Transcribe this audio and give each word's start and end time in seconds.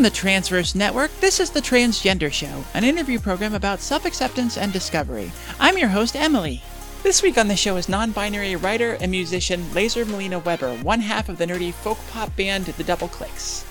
From 0.00 0.04
the 0.04 0.16
Transverse 0.16 0.74
Network, 0.74 1.10
this 1.20 1.40
is 1.40 1.50
The 1.50 1.60
Transgender 1.60 2.32
Show, 2.32 2.64
an 2.72 2.84
interview 2.84 3.18
program 3.18 3.54
about 3.54 3.80
self 3.80 4.06
acceptance 4.06 4.56
and 4.56 4.72
discovery. 4.72 5.30
I'm 5.58 5.76
your 5.76 5.90
host, 5.90 6.16
Emily. 6.16 6.62
This 7.02 7.22
week 7.22 7.36
on 7.36 7.48
the 7.48 7.54
show 7.54 7.76
is 7.76 7.86
non 7.86 8.12
binary 8.12 8.56
writer 8.56 8.96
and 8.98 9.10
musician 9.10 9.62
Laser 9.74 10.06
Malena 10.06 10.38
Weber, 10.38 10.74
one 10.76 11.00
half 11.00 11.28
of 11.28 11.36
the 11.36 11.44
nerdy 11.44 11.70
folk 11.70 11.98
pop 12.12 12.34
band 12.34 12.64
The 12.64 12.82
Doubleclicks. 12.82 13.66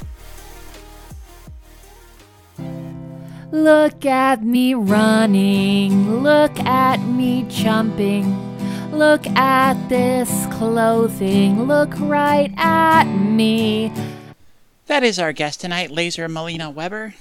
Look 3.50 4.06
at 4.06 4.44
me 4.44 4.76
running, 4.76 6.22
look 6.22 6.60
at 6.60 7.00
me 7.00 7.48
jumping. 7.50 8.46
Look 8.92 9.26
at 9.30 9.90
this 9.90 10.30
clothing, 10.52 11.64
look 11.64 11.90
right 12.00 12.54
at 12.56 13.06
me. 13.06 13.92
That 14.90 15.04
is 15.04 15.20
our 15.20 15.34
guest 15.34 15.62
tonight, 15.62 15.92
Laser 15.92 16.28
Malena 16.28 16.72
Weber. 16.72 17.14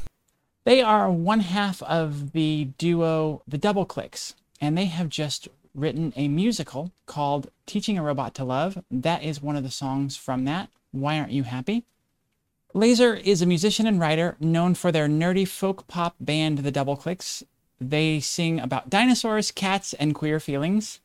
They 0.65 0.81
are 0.81 1.11
one 1.11 1.41
half 1.41 1.83
of 1.83 2.33
the 2.33 2.71
duo 2.79 3.43
The 3.47 3.59
Doubleclicks, 3.59 4.33
and 4.59 4.77
they 4.77 4.87
have 4.87 5.11
just 5.11 5.49
written 5.75 6.15
a 6.17 6.29
musical 6.29 6.93
called 7.05 7.51
Teaching 7.67 7.99
a 7.99 8.03
Robot 8.03 8.35
to 8.37 8.45
Love. 8.45 8.83
That 8.91 9.23
is 9.23 9.43
one 9.43 9.55
of 9.55 9.65
the 9.65 9.71
songs 9.71 10.17
from 10.17 10.47
that. 10.47 10.71
Why 10.93 11.19
Aren't 11.19 11.33
You 11.33 11.43
Happy? 11.43 11.85
Laser 12.73 13.13
is 13.13 13.43
a 13.43 13.47
musician 13.47 13.87
and 13.87 14.01
writer 14.01 14.39
known 14.41 14.75
for 14.75 14.91
their 14.91 15.07
nerdy 15.07 15.47
folk 15.47 15.87
pop 15.89 16.17
band, 16.19 16.61
The 16.61 16.73
Doubleclicks. 16.73 17.43
They 17.79 18.19
sing 18.19 18.61
about 18.61 18.89
dinosaurs, 18.89 19.51
cats, 19.51 19.93
and 19.93 20.15
queer 20.15 20.41
feelings. 20.41 21.01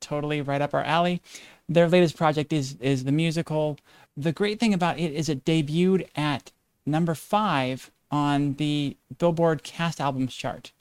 Totally 0.00 0.42
right 0.42 0.62
up 0.62 0.74
our 0.74 0.82
alley. 0.82 1.22
Their 1.68 1.88
latest 1.88 2.16
project 2.16 2.52
is 2.52 2.76
is 2.80 3.04
the 3.04 3.12
musical. 3.12 3.78
The 4.18 4.32
great 4.32 4.58
thing 4.58 4.74
about 4.74 4.98
it 4.98 5.12
is 5.12 5.28
it 5.28 5.44
debuted 5.44 6.08
at 6.16 6.50
number 6.84 7.14
five 7.14 7.92
on 8.10 8.54
the 8.54 8.96
Billboard 9.16 9.62
Cast 9.62 10.00
Albums 10.00 10.34
chart. 10.34 10.72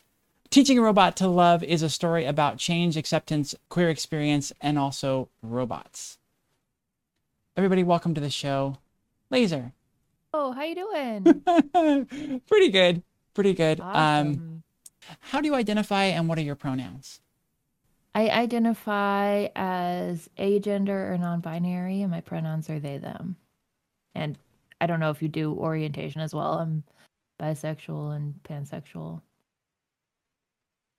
Teaching 0.49 0.79
a 0.79 0.81
Robot 0.81 1.15
to 1.17 1.27
Love 1.27 1.63
is 1.63 1.83
a 1.83 1.89
story 1.89 2.25
about 2.25 2.57
change, 2.57 2.97
acceptance, 2.97 3.53
queer 3.69 3.91
experience, 3.91 4.51
and 4.59 4.79
also 4.79 5.29
robots. 5.43 6.17
Everybody, 7.55 7.83
welcome 7.83 8.15
to 8.15 8.21
the 8.21 8.31
show. 8.31 8.79
Laser. 9.29 9.73
Oh, 10.33 10.53
how 10.53 10.63
you 10.63 10.73
doing? 10.73 12.41
Pretty 12.47 12.69
good. 12.69 13.03
Pretty 13.35 13.53
good. 13.53 13.79
Um, 13.81 14.63
how 15.19 15.41
do 15.41 15.47
you 15.47 15.53
identify 15.53 16.05
and 16.05 16.27
what 16.27 16.39
are 16.39 16.43
your 16.43 16.55
pronouns? 16.55 17.21
I 18.17 18.29
identify 18.29 19.47
as 19.55 20.27
agender 20.39 21.11
or 21.11 21.19
non-binary, 21.19 22.01
and 22.01 22.09
my 22.09 22.21
pronouns 22.21 22.67
are 22.67 22.79
they 22.79 22.97
them. 22.97 23.35
And 24.15 24.39
I 24.81 24.87
don't 24.87 24.99
know 24.99 25.11
if 25.11 25.21
you 25.21 25.27
do 25.27 25.53
orientation 25.53 26.21
as 26.21 26.33
well. 26.33 26.53
I'm 26.53 26.83
bisexual 27.39 28.15
and 28.15 28.33
pansexual. 28.43 29.21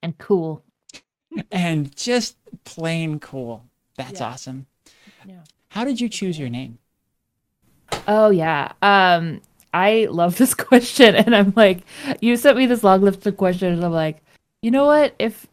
And 0.01 0.17
cool. 0.19 0.63
and 1.51 1.95
just 1.97 2.37
plain 2.63 3.19
cool. 3.19 3.65
That's 3.97 4.21
Yeah. 4.21 4.29
awesome. 4.29 4.67
Yeah. 5.27 5.43
How 5.71 5.83
did 5.83 6.01
you 6.01 6.09
choose 6.09 6.39
your 6.39 6.49
name? 6.49 6.79
Oh 8.07 8.31
yeah. 8.31 8.71
Um 8.81 9.41
I 9.75 10.07
love 10.09 10.39
this 10.39 10.55
question 10.55 11.17
and 11.17 11.35
I'm 11.35 11.53
like 11.57 11.81
you 12.21 12.37
sent 12.37 12.57
me 12.57 12.67
this 12.67 12.85
long 12.85 13.01
list 13.03 13.27
of 13.27 13.37
questions 13.37 13.77
and 13.79 13.85
I'm 13.85 13.93
like, 13.93 14.23
you 14.63 14.71
know 14.71 14.87
what? 14.87 15.17
If 15.19 15.49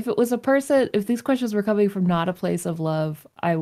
if 0.00 0.08
it 0.08 0.16
was 0.16 0.32
a 0.32 0.38
person 0.38 0.88
if 0.94 1.06
these 1.06 1.20
questions 1.20 1.54
were 1.54 1.62
coming 1.62 1.90
from 1.90 2.06
not 2.06 2.28
a 2.28 2.32
place 2.32 2.64
of 2.66 2.80
love, 2.80 3.26
I 3.42 3.58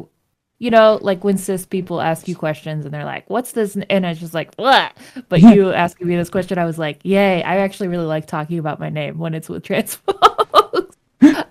you 0.61 0.71
know, 0.71 0.99
like 1.03 1.23
when 1.23 1.37
cis 1.37 1.67
people 1.67 2.01
ask 2.01 2.27
you 2.27 2.35
questions 2.35 2.85
and 2.85 2.93
they're 2.93 3.05
like, 3.05 3.29
"What's 3.29 3.53
this?" 3.53 3.77
and 3.77 4.07
I 4.07 4.11
was 4.11 4.21
just 4.21 4.35
like, 4.35 4.55
"What?" 4.55 4.97
But 5.29 5.41
you 5.41 5.73
asking 5.85 6.07
me 6.09 6.17
this 6.17 6.31
question, 6.31 6.59
I 6.59 6.65
was 6.65 6.79
like, 6.79 7.01
"Yay! 7.05 7.43
I 7.43 7.59
actually 7.59 7.89
really 7.89 8.07
like 8.07 8.27
talking 8.27 8.59
about 8.59 8.81
my 8.81 8.89
name 8.89 9.19
when 9.19 9.35
it's 9.35 9.49
with 9.49 9.65
trans 9.65 9.95
folks." 10.53 10.97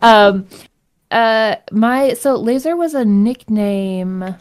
um, 0.01 0.47
uh, 1.11 1.55
my 1.71 2.13
so 2.13 2.35
Laser 2.35 2.75
was 2.75 2.93
a 2.93 3.05
nickname 3.05 4.35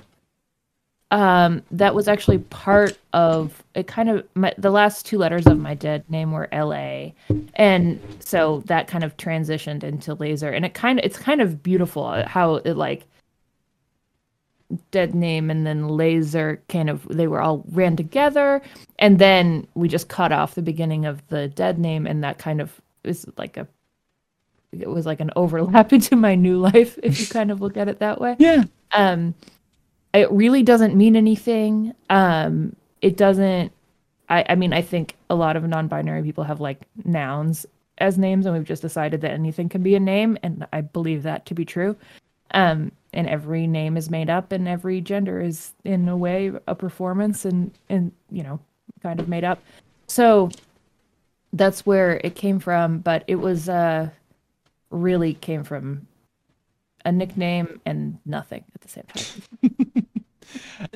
um 1.17 1.63
that 1.71 1.95
was 1.95 2.09
actually 2.09 2.37
part 2.39 2.99
of 3.15 3.65
it 3.75 3.87
kind 3.87 4.11
of 4.11 4.23
my, 4.35 4.53
the 4.59 4.71
last 4.71 5.07
two 5.07 5.17
letters 5.17 5.47
of 5.47 5.59
my 5.59 5.73
dead 5.73 6.05
name 6.11 6.31
were 6.31 6.47
la 6.53 7.11
and 7.55 7.99
so 8.21 8.63
that 8.67 8.87
kind 8.87 9.03
of 9.03 9.17
transitioned 9.17 9.83
into 9.83 10.13
laser. 10.15 10.51
And 10.51 10.67
it 10.67 10.75
kind 10.75 10.99
of 10.99 11.05
it's 11.07 11.17
kind 11.17 11.41
of 11.41 11.63
beautiful 11.63 12.23
how 12.27 12.57
it 12.57 12.77
like 12.77 13.07
dead 14.91 15.15
name 15.15 15.49
and 15.51 15.67
then 15.67 15.89
laser 15.89 16.61
kind 16.69 16.91
of 16.91 17.09
they 17.09 17.27
were 17.27 17.41
all 17.41 17.65
ran 17.71 17.97
together. 17.97 18.61
And 18.99 19.19
then 19.19 19.67
we 19.75 19.89
just 19.89 20.09
cut 20.09 20.33
off 20.33 20.55
the 20.55 20.61
beginning 20.61 21.07
of 21.07 21.27
the 21.29 21.49
dead 21.49 21.79
name 21.79 22.07
and 22.07 22.23
that 22.25 22.37
kind 22.37 22.61
of 22.61 22.79
is 23.05 23.27
like 23.39 23.57
a 23.57 23.67
it 24.73 24.91
was 24.91 25.07
like 25.07 25.21
an 25.21 25.31
overlap 25.35 25.93
into 25.95 26.15
my 26.15 26.35
new 26.35 26.59
life 26.59 26.99
if 27.03 27.19
you 27.19 27.27
kind 27.27 27.51
of 27.51 27.63
look 27.63 27.79
at 27.79 27.89
it 27.89 28.01
that 28.01 28.21
way. 28.21 28.37
Yeah. 28.39 28.65
um 28.93 29.35
it 30.17 30.31
really 30.31 30.63
doesn't 30.63 30.95
mean 30.95 31.17
anything. 31.17 31.95
Um 32.11 32.77
it 33.03 33.17
doesn't 33.17 33.73
i 34.29 34.45
i 34.49 34.55
mean 34.55 34.73
i 34.73 34.83
think 34.83 35.15
a 35.31 35.35
lot 35.35 35.57
of 35.57 35.63
non-binary 35.65 36.23
people 36.23 36.45
have 36.45 36.61
like 36.61 36.81
nouns 37.05 37.67
as 37.99 38.19
names 38.19 38.47
and 38.47 38.55
we've 38.55 38.65
just 38.65 38.83
decided 38.83 39.21
that 39.21 39.31
anything 39.31 39.69
can 39.69 39.83
be 39.83 39.95
a 39.95 40.01
name 40.01 40.37
and 40.43 40.67
i 40.73 40.81
believe 40.81 41.23
that 41.23 41.47
to 41.47 41.55
be 41.55 41.65
true. 41.65 41.97
Um 42.53 42.93
and 43.13 43.29
every 43.29 43.67
name 43.67 43.97
is 43.97 44.11
made 44.11 44.29
up 44.29 44.53
and 44.53 44.69
every 44.69 45.01
gender 45.01 45.41
is 45.41 45.73
in 45.85 46.09
a 46.09 46.17
way 46.17 46.53
a 46.67 46.75
performance 46.75 47.45
and 47.45 47.71
and 47.89 48.13
you 48.31 48.43
know 48.43 48.61
kind 49.03 49.21
of 49.21 49.29
made 49.29 49.45
up. 49.45 49.63
So 50.07 50.51
that's 51.53 51.87
where 51.87 52.21
it 52.25 52.35
came 52.35 52.59
from 52.59 52.99
but 52.99 53.25
it 53.27 53.37
was 53.37 53.69
uh 53.69 54.09
really 54.91 55.35
came 55.35 55.65
from 55.65 56.07
a 57.07 57.13
nickname 57.13 57.81
and 57.87 58.19
nothing 58.27 58.65
at 58.75 58.81
the 58.83 58.89
same 58.89 59.05
time 59.05 60.07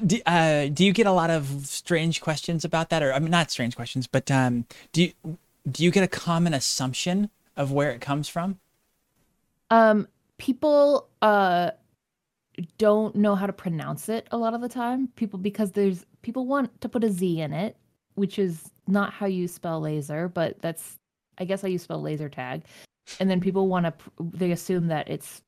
Do, 0.07 0.21
uh, 0.27 0.67
do 0.67 0.85
you 0.85 0.93
get 0.93 1.07
a 1.07 1.13
lot 1.13 1.31
of 1.31 1.67
strange 1.67 2.21
questions 2.21 2.65
about 2.65 2.91
that, 2.91 3.03
or 3.03 3.13
I 3.13 3.19
mean, 3.19 3.31
not 3.31 3.51
strange 3.51 3.75
questions, 3.77 4.07
but 4.07 4.31
um, 4.31 4.65
do 4.93 5.03
you 5.03 5.39
do 5.71 5.85
you 5.85 5.91
get 5.91 6.05
a 6.05 6.09
common 6.09 6.55
assumption 6.55 7.31
of 7.57 7.73
where 7.73 7.91
it 7.91 8.01
comes 8.01 8.29
from? 8.29 8.59
Um, 9.71 10.09
people 10.39 11.09
uh 11.23 11.73
don't 12.79 13.15
know 13.17 13.35
how 13.35 13.47
to 13.47 13.53
pronounce 13.53 14.09
it 14.09 14.27
a 14.31 14.37
lot 14.37 14.55
of 14.55 14.61
the 14.61 14.69
time. 14.69 15.09
People 15.17 15.39
because 15.39 15.73
there's 15.73 16.05
people 16.23 16.47
want 16.47 16.81
to 16.81 16.89
put 16.89 17.05
a 17.05 17.11
Z 17.11 17.41
in 17.41 17.53
it, 17.53 17.77
which 18.15 18.39
is 18.39 18.71
not 18.87 19.13
how 19.13 19.27
you 19.27 19.49
spell 19.49 19.81
laser, 19.81 20.29
but 20.29 20.61
that's 20.61 20.99
I 21.39 21.45
guess 21.45 21.63
how 21.63 21.69
you 21.69 21.79
spell 21.79 22.01
laser 22.01 22.29
tag. 22.29 22.65
And 23.19 23.29
then 23.29 23.41
people 23.41 23.67
want 23.69 23.87
to 23.87 23.95
they 24.21 24.53
assume 24.53 24.89
that 24.89 25.09
it's 25.09 25.43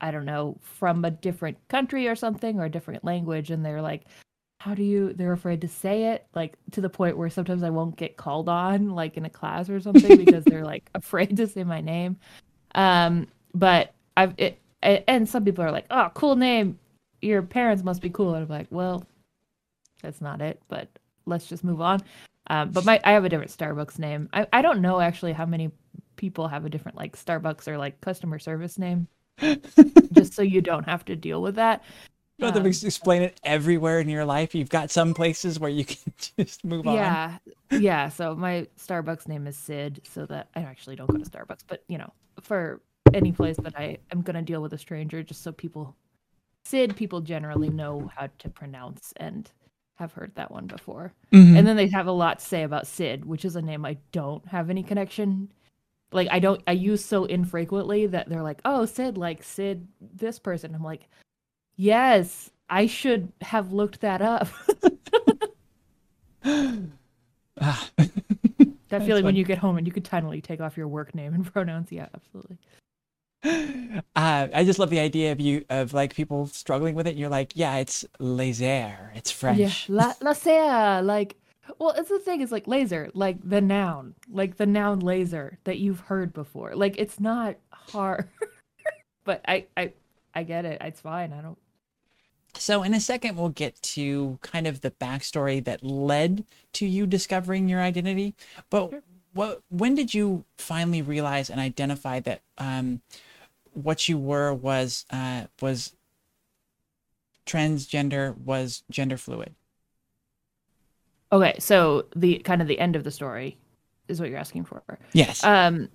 I 0.00 0.10
don't 0.10 0.24
know 0.24 0.58
from 0.62 1.04
a 1.04 1.10
different 1.10 1.56
country 1.68 2.08
or 2.08 2.14
something 2.14 2.58
or 2.58 2.64
a 2.64 2.70
different 2.70 3.04
language, 3.04 3.50
and 3.50 3.64
they're 3.64 3.82
like. 3.82 4.04
How 4.60 4.74
do 4.74 4.82
you? 4.82 5.12
They're 5.12 5.32
afraid 5.32 5.60
to 5.60 5.68
say 5.68 6.06
it, 6.06 6.26
like 6.34 6.58
to 6.72 6.80
the 6.80 6.90
point 6.90 7.16
where 7.16 7.30
sometimes 7.30 7.62
I 7.62 7.70
won't 7.70 7.94
get 7.94 8.16
called 8.16 8.48
on, 8.48 8.90
like 8.90 9.16
in 9.16 9.24
a 9.24 9.30
class 9.30 9.70
or 9.70 9.78
something, 9.78 10.16
because 10.24 10.42
they're 10.44 10.64
like 10.64 10.90
afraid 10.96 11.36
to 11.36 11.46
say 11.46 11.62
my 11.62 11.80
name. 11.80 12.16
Um, 12.74 13.28
but 13.54 13.94
I've 14.16 14.34
it, 14.36 14.60
and 14.82 15.28
some 15.28 15.44
people 15.44 15.64
are 15.64 15.70
like, 15.70 15.86
"Oh, 15.90 16.10
cool 16.14 16.36
name. 16.36 16.78
Your 17.22 17.42
parents 17.42 17.84
must 17.84 18.02
be 18.02 18.10
cool." 18.10 18.34
And 18.34 18.44
I'm 18.44 18.48
like, 18.48 18.66
"Well, 18.70 19.04
that's 20.02 20.20
not 20.20 20.40
it, 20.40 20.60
but 20.68 20.88
let's 21.26 21.46
just 21.46 21.62
move 21.64 21.80
on." 21.80 22.02
Um, 22.48 22.70
but 22.70 22.84
my 22.84 23.00
I 23.04 23.12
have 23.12 23.24
a 23.24 23.28
different 23.28 23.56
Starbucks 23.56 23.98
name. 23.98 24.28
I 24.32 24.46
I 24.52 24.62
don't 24.62 24.80
know 24.80 25.00
actually 25.00 25.32
how 25.34 25.46
many 25.46 25.70
people 26.16 26.48
have 26.48 26.64
a 26.64 26.70
different 26.70 26.96
like 26.96 27.16
Starbucks 27.16 27.68
or 27.68 27.78
like 27.78 28.00
customer 28.00 28.38
service 28.38 28.78
name. 28.78 29.08
Just 30.12 30.34
so 30.34 30.42
you 30.42 30.60
don't 30.60 30.84
have 30.84 31.04
to 31.06 31.16
deal 31.16 31.40
with 31.42 31.56
that. 31.56 31.82
You 32.38 32.42
don't 32.46 32.54
have 32.54 32.64
Um, 32.64 32.72
to 32.72 32.86
explain 32.86 33.22
it 33.22 33.40
everywhere 33.42 33.98
in 33.98 34.08
your 34.08 34.24
life. 34.24 34.54
You've 34.54 34.68
got 34.68 34.90
some 34.90 35.12
places 35.14 35.58
where 35.58 35.70
you 35.70 35.84
can 35.92 36.12
just 36.38 36.64
move 36.64 36.86
on. 36.86 36.94
Yeah. 36.94 37.38
Yeah. 37.70 38.08
So 38.10 38.34
my 38.36 38.66
Starbucks 38.78 39.26
name 39.26 39.46
is 39.46 39.56
Sid, 39.56 40.02
so 40.04 40.24
that 40.26 40.48
I 40.54 40.60
actually 40.60 40.96
don't 40.96 41.10
go 41.10 41.18
to 41.18 41.28
Starbucks, 41.28 41.64
but 41.66 41.82
you 41.88 41.98
know, 41.98 42.12
for 42.40 42.80
any 43.14 43.32
place 43.32 43.56
that 43.56 43.76
I 43.78 43.98
am 44.12 44.22
gonna 44.22 44.42
deal 44.42 44.62
with 44.62 44.72
a 44.72 44.78
stranger, 44.78 45.22
just 45.22 45.42
so 45.42 45.50
people 45.52 45.96
Sid 46.64 46.94
people 46.96 47.20
generally 47.22 47.70
know 47.70 48.10
how 48.14 48.28
to 48.38 48.48
pronounce 48.50 49.12
and 49.16 49.50
have 49.96 50.12
heard 50.12 50.32
that 50.36 50.52
one 50.52 50.66
before. 50.66 51.12
Mhm. 51.32 51.58
And 51.58 51.66
then 51.66 51.74
they 51.76 51.88
have 51.88 52.06
a 52.06 52.12
lot 52.12 52.38
to 52.38 52.44
say 52.44 52.62
about 52.62 52.86
Sid, 52.86 53.24
which 53.24 53.44
is 53.44 53.56
a 53.56 53.62
name 53.62 53.84
I 53.84 53.96
don't 54.12 54.46
have 54.48 54.70
any 54.70 54.84
connection. 54.84 55.50
Like 56.12 56.28
I 56.30 56.38
don't 56.38 56.62
I 56.66 56.72
use 56.72 57.04
so 57.04 57.24
infrequently 57.26 58.06
that 58.06 58.28
they're 58.28 58.42
like, 58.42 58.60
"Oh, 58.64 58.86
Sid, 58.86 59.18
like 59.18 59.42
Sid 59.42 59.86
this 60.00 60.38
person." 60.38 60.74
I'm 60.74 60.82
like, 60.82 61.08
"Yes, 61.76 62.50
I 62.70 62.86
should 62.86 63.32
have 63.42 63.72
looked 63.72 64.00
that 64.00 64.22
up." 64.22 64.48
Ah. 67.60 67.88
That 68.90 69.02
feeling 69.04 69.22
when 69.22 69.36
you 69.36 69.44
get 69.44 69.58
home 69.58 69.76
and 69.76 69.86
you 69.86 69.92
could 69.92 70.06
totally 70.06 70.40
take 70.40 70.62
off 70.62 70.78
your 70.78 70.88
work 70.88 71.14
name 71.14 71.34
and 71.34 71.44
pronouns. 71.52 71.92
Yeah, 71.92 72.06
absolutely. 72.14 72.56
Uh, 73.44 74.48
I 74.54 74.64
just 74.64 74.78
love 74.78 74.88
the 74.88 74.98
idea 74.98 75.30
of 75.32 75.40
you 75.40 75.66
of 75.68 75.92
like 75.92 76.14
people 76.14 76.46
struggling 76.46 76.94
with 76.94 77.06
it. 77.06 77.10
And 77.10 77.18
you're 77.18 77.28
like, 77.28 77.52
yeah, 77.54 77.76
it's 77.76 78.06
laser, 78.18 79.12
it's 79.14 79.30
Yeah, 79.30 79.36
French. 79.36 79.90
la 79.90 80.14
la 80.22 80.32
sea, 80.32 81.02
like 81.02 81.36
Well, 81.78 81.94
it's 81.96 82.08
the 82.08 82.18
thing 82.18 82.40
is 82.40 82.52
like 82.52 82.66
laser, 82.66 83.10
like 83.14 83.38
the 83.48 83.60
noun, 83.60 84.14
like 84.30 84.56
the 84.56 84.66
noun 84.66 85.00
laser 85.00 85.58
that 85.64 85.78
you've 85.78 86.00
heard 86.00 86.32
before. 86.32 86.74
Like 86.74 86.96
it's 86.98 87.20
not 87.20 87.56
hard. 87.72 88.28
but 89.24 89.42
I 89.46 89.66
I 89.76 89.92
I 90.34 90.42
get 90.44 90.64
it. 90.64 90.78
It's 90.82 91.00
fine. 91.00 91.32
I 91.32 91.40
don't 91.42 91.58
So, 92.56 92.82
in 92.82 92.92
a 92.94 93.00
second, 93.00 93.36
we'll 93.36 93.50
get 93.50 93.80
to 93.82 94.38
kind 94.42 94.66
of 94.66 94.80
the 94.80 94.90
backstory 94.90 95.62
that 95.64 95.82
led 95.84 96.44
to 96.74 96.86
you 96.86 97.06
discovering 97.06 97.68
your 97.68 97.80
identity. 97.80 98.34
But 98.70 98.90
Sure. 98.90 99.02
what, 99.32 99.62
when 99.70 99.94
did 99.94 100.12
you 100.14 100.44
finally 100.56 101.02
realize 101.02 101.50
and 101.50 101.60
identify 101.60 102.20
that 102.20 102.42
um, 102.58 103.02
what 103.74 104.08
you 104.08 104.18
were 104.18 104.54
was 104.54 105.04
uh, 105.10 105.46
was 105.60 105.94
transgender, 107.46 108.36
was 108.36 108.82
gender 108.90 109.16
fluid? 109.16 109.54
Okay, 111.30 111.54
so 111.58 112.06
the 112.16 112.38
kind 112.38 112.62
of 112.62 112.68
the 112.68 112.78
end 112.78 112.96
of 112.96 113.04
the 113.04 113.10
story 113.10 113.58
is 114.08 114.20
what 114.20 114.30
you're 114.30 114.38
asking 114.38 114.64
for. 114.64 114.82
Yes. 115.12 115.44
Um 115.44 115.88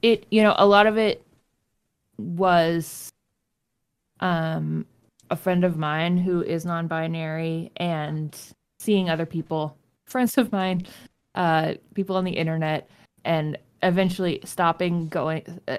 it 0.00 0.26
you 0.30 0.42
know, 0.42 0.54
a 0.56 0.66
lot 0.66 0.86
of 0.86 0.98
it 0.98 1.24
was 2.18 3.10
um 4.20 4.86
a 5.30 5.36
friend 5.36 5.64
of 5.64 5.76
mine 5.76 6.18
who 6.18 6.42
is 6.42 6.64
non-binary 6.64 7.70
and 7.76 8.36
seeing 8.78 9.08
other 9.08 9.26
people, 9.26 9.76
friends 10.06 10.36
of 10.38 10.52
mine, 10.52 10.86
uh 11.34 11.74
people 11.94 12.16
on 12.16 12.24
the 12.24 12.32
internet 12.32 12.90
and 13.24 13.56
eventually 13.82 14.40
stopping 14.44 15.08
going 15.08 15.42
uh, 15.68 15.78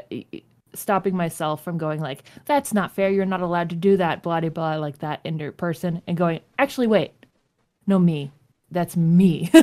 stopping 0.74 1.16
myself 1.16 1.64
from 1.64 1.78
going 1.78 2.02
like 2.02 2.24
that's 2.46 2.74
not 2.74 2.92
fair 2.92 3.10
you're 3.10 3.26
not 3.26 3.42
allowed 3.42 3.70
to 3.70 3.76
do 3.76 3.96
that 3.96 4.24
blah 4.24 4.40
blah 4.40 4.50
blah 4.50 4.76
like 4.76 4.98
that 5.00 5.20
into 5.24 5.52
person 5.52 6.02
and 6.08 6.18
going 6.18 6.40
actually 6.58 6.88
wait 6.88 7.12
no 7.86 8.00
me 8.00 8.32
that's 8.74 8.98
me. 8.98 9.50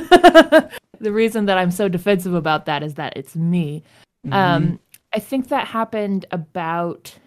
The 1.01 1.11
reason 1.11 1.47
that 1.47 1.57
i'm 1.57 1.71
so 1.71 1.89
defensive 1.89 2.35
about 2.35 2.67
that 2.67 2.83
is 2.83 2.93
that 2.93 3.13
it's 3.17 3.35
me. 3.35 3.81
Mhm. 4.27 4.33
um 4.33 4.79
i 5.15 5.19
think 5.19 5.47
that 5.47 5.65
happened 5.67 6.27
about 6.29 7.17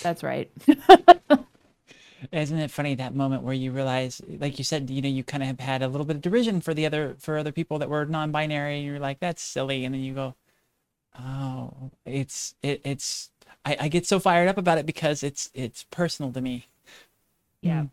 that's 0.02 0.24
right 0.24 0.52
Isn't 2.32 2.58
it 2.60 2.72
funny 2.72 2.96
that 2.96 3.14
moment 3.14 3.44
where 3.44 3.54
you 3.54 3.72
realize, 3.72 4.22
like 4.40 4.58
you 4.58 4.64
said, 4.64 4.90
you 4.90 5.02
know, 5.02 5.10
you 5.10 5.24
kind 5.26 5.44
of 5.44 5.48
have 5.48 5.60
had 5.60 5.82
a 5.82 5.88
little 5.90 6.06
bit 6.06 6.16
of 6.16 6.22
derision 6.22 6.62
for 6.62 6.74
the 6.74 6.86
other 6.86 7.16
for 7.20 7.38
other 7.38 7.52
people 7.52 7.80
that 7.80 7.90
were 7.90 8.06
non-binary, 8.06 8.78
and 8.78 8.86
you're 8.86 9.00
like, 9.00 9.20
that's 9.20 9.42
silly, 9.42 9.84
and 9.84 9.94
then 9.94 10.02
you 10.02 10.14
go, 10.14 10.34
oh, 11.20 11.92
it's 12.06 12.56
it, 12.64 12.82
it's 12.86 13.30
I, 13.66 13.78
I 13.82 13.88
get 13.90 14.08
so 14.08 14.20
fired 14.20 14.48
up 14.48 14.58
about 14.58 14.78
it 14.78 14.86
because 14.86 15.22
it's 15.24 15.50
it's 15.54 15.84
personal 15.92 16.32
to 16.34 16.42
me. 16.42 16.68
yeah 17.62 17.84
Mm. 17.84 17.90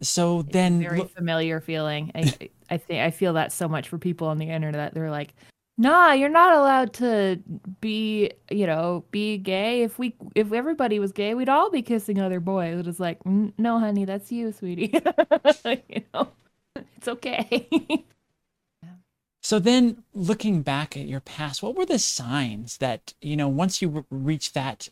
So 0.00 0.40
It's 0.40 0.52
then, 0.52 0.80
very 0.80 0.98
look- 0.98 1.14
familiar 1.14 1.60
feeling. 1.60 2.10
I 2.16 2.50
i 2.70 2.76
think 2.76 3.00
i 3.00 3.10
feel 3.10 3.32
that 3.32 3.50
so 3.50 3.66
much 3.66 3.88
for 3.88 3.98
people 3.98 4.28
on 4.28 4.38
the 4.38 4.50
internet. 4.50 4.94
They're 4.94 5.10
like 5.10 5.34
nah 5.80 6.10
you're 6.12 6.28
not 6.28 6.54
allowed 6.54 6.92
to 6.92 7.40
be 7.80 8.30
you 8.50 8.66
know 8.66 9.04
be 9.10 9.38
gay. 9.38 9.82
If 9.82 9.98
we 9.98 10.14
if 10.34 10.52
everybody 10.52 10.98
was 10.98 11.12
gay 11.12 11.34
we'd 11.34 11.48
all 11.48 11.70
be 11.70 11.82
kissing 11.82 12.20
other 12.20 12.40
boys. 12.40 12.78
It 12.80 12.86
is 12.86 13.00
like 13.00 13.18
no 13.24 13.78
honey 13.78 14.04
that's 14.04 14.30
you 14.30 14.52
sweetie. 14.52 14.92
You 15.88 16.02
know? 16.14 16.28
It's 16.96 17.08
okay. 17.08 17.68
So 19.42 19.58
then, 19.58 20.02
looking 20.12 20.62
back 20.62 20.96
at 20.96 21.06
your 21.06 21.20
past, 21.20 21.62
what 21.62 21.74
were 21.74 21.86
the 21.86 21.98
signs 21.98 22.76
that 22.78 23.14
you 23.22 23.36
know 23.36 23.48
once 23.48 23.80
you 23.80 23.88
re- 23.88 24.02
reached 24.10 24.54
that 24.54 24.88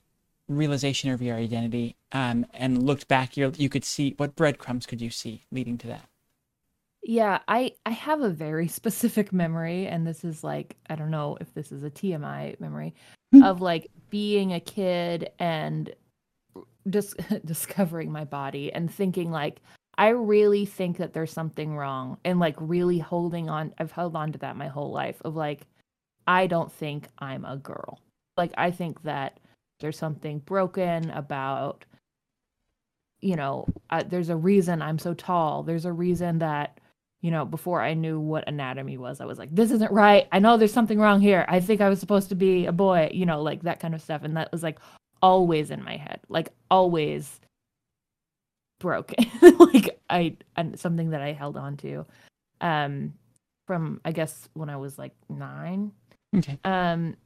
realization 0.48 1.10
of 1.10 1.22
your 1.22 1.36
identity 1.36 1.96
um, 2.12 2.46
and 2.54 2.82
looked 2.82 3.08
back, 3.08 3.36
you 3.36 3.52
you 3.56 3.68
could 3.68 3.84
see 3.84 4.14
what 4.16 4.36
breadcrumbs 4.36 4.86
could 4.86 5.00
you 5.00 5.10
see 5.10 5.44
leading 5.50 5.78
to 5.78 5.86
that? 5.88 6.08
Yeah, 7.02 7.38
I 7.48 7.72
I 7.84 7.90
have 7.90 8.20
a 8.20 8.30
very 8.30 8.68
specific 8.80 9.32
memory 9.32 9.86
and 9.86 10.06
this 10.06 10.24
is 10.24 10.42
like 10.44 10.76
I 10.88 10.96
don't 10.96 11.10
know 11.10 11.36
if 11.40 11.52
this 11.54 11.72
is 11.72 11.82
a 11.82 11.90
TMI 11.90 12.56
memory 12.60 12.94
Hmm. 13.32 13.42
of 13.42 13.60
like 13.60 13.88
being 14.10 14.52
a 14.52 14.60
kid 14.60 15.30
and 15.40 15.92
just 16.88 17.16
discovering 17.44 18.10
my 18.12 18.24
body 18.24 18.72
and 18.72 18.92
thinking 18.92 19.30
like 19.30 19.60
I 19.98 20.08
really 20.08 20.66
think 20.66 20.98
that 20.98 21.12
there's 21.14 21.32
something 21.32 21.76
wrong 21.76 22.18
and 22.24 22.38
like 22.38 22.56
really 22.60 22.98
holding 22.98 23.48
on 23.48 23.74
I've 23.78 23.92
held 23.92 24.14
on 24.14 24.32
to 24.32 24.38
that 24.40 24.56
my 24.56 24.68
whole 24.68 24.92
life 24.92 25.20
of 25.24 25.34
like 25.36 25.66
I 26.26 26.46
don't 26.46 26.72
think 26.72 27.08
I'm 27.18 27.44
a 27.44 27.56
girl. 27.56 28.00
Like 28.36 28.52
I 28.58 28.70
think 28.70 29.02
that 29.02 29.38
there's 29.80 29.98
something 29.98 30.38
broken 30.40 31.10
about 31.10 31.84
you 33.20 33.36
know, 33.36 33.66
uh, 33.90 34.04
there's 34.06 34.28
a 34.28 34.36
reason 34.36 34.82
I'm 34.82 34.98
so 34.98 35.14
tall. 35.14 35.62
There's 35.62 35.84
a 35.84 35.92
reason 35.92 36.38
that, 36.38 36.78
you 37.22 37.30
know, 37.30 37.44
before 37.44 37.82
I 37.82 37.94
knew 37.94 38.20
what 38.20 38.46
anatomy 38.46 38.98
was, 38.98 39.20
I 39.20 39.24
was 39.24 39.38
like, 39.38 39.54
this 39.54 39.70
isn't 39.70 39.90
right. 39.90 40.28
I 40.32 40.38
know 40.38 40.56
there's 40.56 40.72
something 40.72 40.98
wrong 40.98 41.20
here. 41.20 41.44
I 41.48 41.60
think 41.60 41.80
I 41.80 41.88
was 41.88 41.98
supposed 41.98 42.28
to 42.28 42.34
be 42.34 42.66
a 42.66 42.72
boy, 42.72 43.10
you 43.12 43.26
know, 43.26 43.42
like 43.42 43.62
that 43.62 43.80
kind 43.80 43.94
of 43.94 44.02
stuff. 44.02 44.22
And 44.22 44.36
that 44.36 44.52
was 44.52 44.62
like 44.62 44.78
always 45.22 45.70
in 45.70 45.82
my 45.82 45.96
head, 45.96 46.20
like 46.28 46.50
always 46.70 47.40
broken. 48.80 49.26
like 49.58 49.98
I, 50.10 50.36
and 50.56 50.78
something 50.78 51.10
that 51.10 51.22
I 51.22 51.32
held 51.32 51.56
on 51.56 51.76
to, 51.78 52.04
um, 52.60 53.14
from 53.66 54.00
I 54.04 54.12
guess 54.12 54.48
when 54.52 54.70
I 54.70 54.76
was 54.76 54.98
like 54.98 55.14
nine. 55.28 55.90
Okay. 56.36 56.58
Um, 56.64 57.16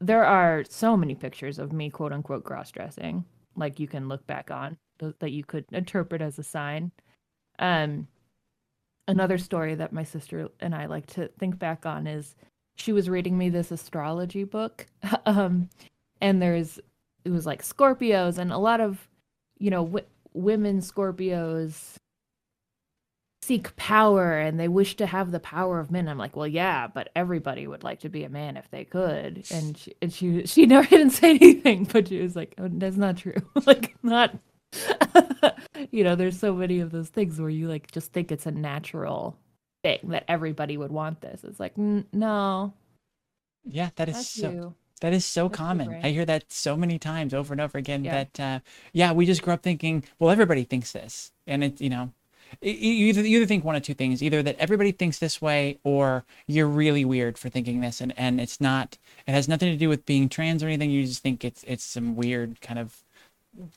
there 0.00 0.24
are 0.24 0.64
so 0.68 0.96
many 0.96 1.14
pictures 1.14 1.58
of 1.58 1.72
me, 1.72 1.90
quote 1.90 2.12
unquote, 2.12 2.44
cross 2.44 2.70
dressing, 2.70 3.24
like 3.56 3.78
you 3.78 3.86
can 3.86 4.08
look 4.08 4.26
back 4.26 4.50
on 4.50 4.76
that 5.18 5.30
you 5.30 5.44
could 5.44 5.64
interpret 5.72 6.20
as 6.20 6.38
a 6.38 6.42
sign. 6.42 6.92
Um, 7.58 8.08
another 9.08 9.38
story 9.38 9.74
that 9.74 9.92
my 9.92 10.04
sister 10.04 10.48
and 10.60 10.74
I 10.74 10.86
like 10.86 11.06
to 11.08 11.28
think 11.38 11.58
back 11.58 11.86
on 11.86 12.06
is 12.06 12.34
she 12.76 12.92
was 12.92 13.08
reading 13.10 13.36
me 13.36 13.50
this 13.50 13.70
astrology 13.70 14.44
book, 14.44 14.86
um, 15.26 15.68
and 16.20 16.40
there's 16.40 16.78
it 17.24 17.30
was 17.30 17.46
like 17.46 17.62
Scorpios 17.62 18.38
and 18.38 18.50
a 18.50 18.58
lot 18.58 18.80
of, 18.80 19.08
you 19.58 19.70
know, 19.70 19.84
w- 19.84 20.06
women 20.32 20.80
Scorpios 20.80 21.96
seek 23.42 23.74
power 23.76 24.38
and 24.38 24.60
they 24.60 24.68
wish 24.68 24.96
to 24.96 25.06
have 25.06 25.32
the 25.32 25.40
power 25.40 25.80
of 25.80 25.90
men. 25.90 26.08
I'm 26.08 26.18
like, 26.18 26.36
well, 26.36 26.46
yeah, 26.46 26.86
but 26.88 27.10
everybody 27.16 27.66
would 27.66 27.82
like 27.84 28.00
to 28.00 28.08
be 28.08 28.24
a 28.24 28.28
man 28.28 28.56
if 28.56 28.70
they 28.70 28.84
could. 28.84 29.44
And 29.50 29.76
she, 29.78 29.94
and 30.02 30.12
she, 30.12 30.46
she 30.46 30.66
never 30.68 30.86
didn't 30.88 31.10
say 31.10 31.30
anything, 31.36 31.84
but 31.84 32.08
she 32.08 32.20
was 32.22 32.36
like, 32.36 32.54
oh, 32.58 32.68
that's 32.70 32.96
not 32.96 33.16
true. 33.18 33.34
like, 33.66 33.96
not, 34.02 34.36
you 35.90 36.04
know, 36.04 36.14
there's 36.16 36.38
so 36.38 36.54
many 36.54 36.80
of 36.80 36.90
those 36.92 37.08
things 37.08 37.40
where 37.40 37.50
you 37.50 37.68
like 37.68 37.90
just 37.90 38.12
think 38.12 38.30
it's 38.32 38.46
a 38.46 38.50
natural 38.52 39.38
thing 39.82 40.00
that 40.04 40.24
everybody 40.28 40.76
would 40.76 40.92
want 40.92 41.20
this. 41.22 41.44
It's 41.44 41.60
like, 41.60 41.76
no, 41.78 42.74
Yeah, 43.64 43.90
that 43.96 44.08
is 44.08 44.16
that's 44.16 44.28
so 44.28 44.50
you. 44.50 44.74
that 45.00 45.12
is 45.12 45.24
so 45.24 45.48
That's 45.48 45.58
common. 45.58 45.98
I 46.02 46.10
hear 46.10 46.24
that 46.26 46.52
so 46.52 46.76
many 46.76 46.98
times 46.98 47.34
over 47.34 47.54
and 47.54 47.60
over 47.60 47.78
again. 47.78 48.04
Yeah. 48.04 48.24
That 48.30 48.40
uh, 48.40 48.60
yeah, 48.92 49.12
we 49.12 49.26
just 49.26 49.42
grew 49.42 49.54
up 49.54 49.62
thinking, 49.62 50.04
well, 50.18 50.30
everybody 50.30 50.64
thinks 50.64 50.92
this, 50.92 51.32
and 51.46 51.64
it 51.64 51.80
you 51.80 51.90
know, 51.90 52.12
you 52.60 53.06
either 53.06 53.26
you 53.26 53.38
either 53.38 53.46
think 53.46 53.64
one 53.64 53.76
of 53.76 53.82
two 53.82 53.94
things: 53.94 54.22
either 54.22 54.42
that 54.42 54.56
everybody 54.58 54.92
thinks 54.92 55.18
this 55.18 55.40
way, 55.40 55.78
or 55.84 56.24
you're 56.46 56.66
really 56.66 57.04
weird 57.04 57.38
for 57.38 57.48
thinking 57.48 57.80
this, 57.80 58.00
and 58.00 58.12
and 58.18 58.40
it's 58.40 58.60
not. 58.60 58.98
It 59.26 59.32
has 59.32 59.48
nothing 59.48 59.72
to 59.72 59.78
do 59.78 59.88
with 59.88 60.06
being 60.06 60.28
trans 60.28 60.62
or 60.62 60.66
anything. 60.66 60.90
You 60.90 61.04
just 61.04 61.22
think 61.22 61.44
it's 61.44 61.64
it's 61.66 61.84
some 61.84 62.16
weird 62.16 62.60
kind 62.60 62.78
of, 62.78 63.02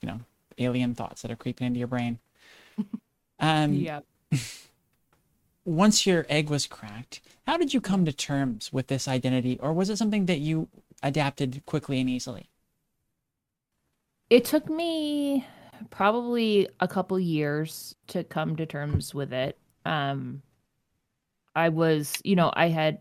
you 0.01 0.07
know, 0.07 0.19
alien 0.57 0.95
thoughts 0.95 1.21
that 1.21 1.31
are 1.31 1.35
creeping 1.35 1.67
into 1.67 1.79
your 1.79 1.87
brain. 1.87 2.19
Um, 3.39 3.73
yeah. 3.73 3.99
once 5.65 6.05
your 6.05 6.25
egg 6.29 6.49
was 6.49 6.65
cracked, 6.65 7.19
how 7.45 7.57
did 7.57 7.73
you 7.73 7.81
come 7.81 8.05
to 8.05 8.13
terms 8.13 8.71
with 8.71 8.87
this 8.87 9.05
identity, 9.05 9.59
or 9.61 9.73
was 9.73 9.89
it 9.89 9.97
something 9.97 10.27
that 10.27 10.39
you 10.39 10.69
adapted 11.01 11.61
quickly 11.65 11.99
and 11.99 12.09
easily? 12.09 12.49
It 14.29 14.45
took 14.45 14.69
me 14.69 15.45
probably 15.89 16.67
a 16.79 16.87
couple 16.87 17.19
years 17.19 17.95
to 18.07 18.23
come 18.23 18.55
to 18.55 18.65
terms 18.65 19.13
with 19.13 19.33
it. 19.33 19.57
Um 19.85 20.41
I 21.55 21.69
was, 21.69 22.13
you 22.23 22.35
know, 22.35 22.51
I 22.55 22.69
had 22.69 22.99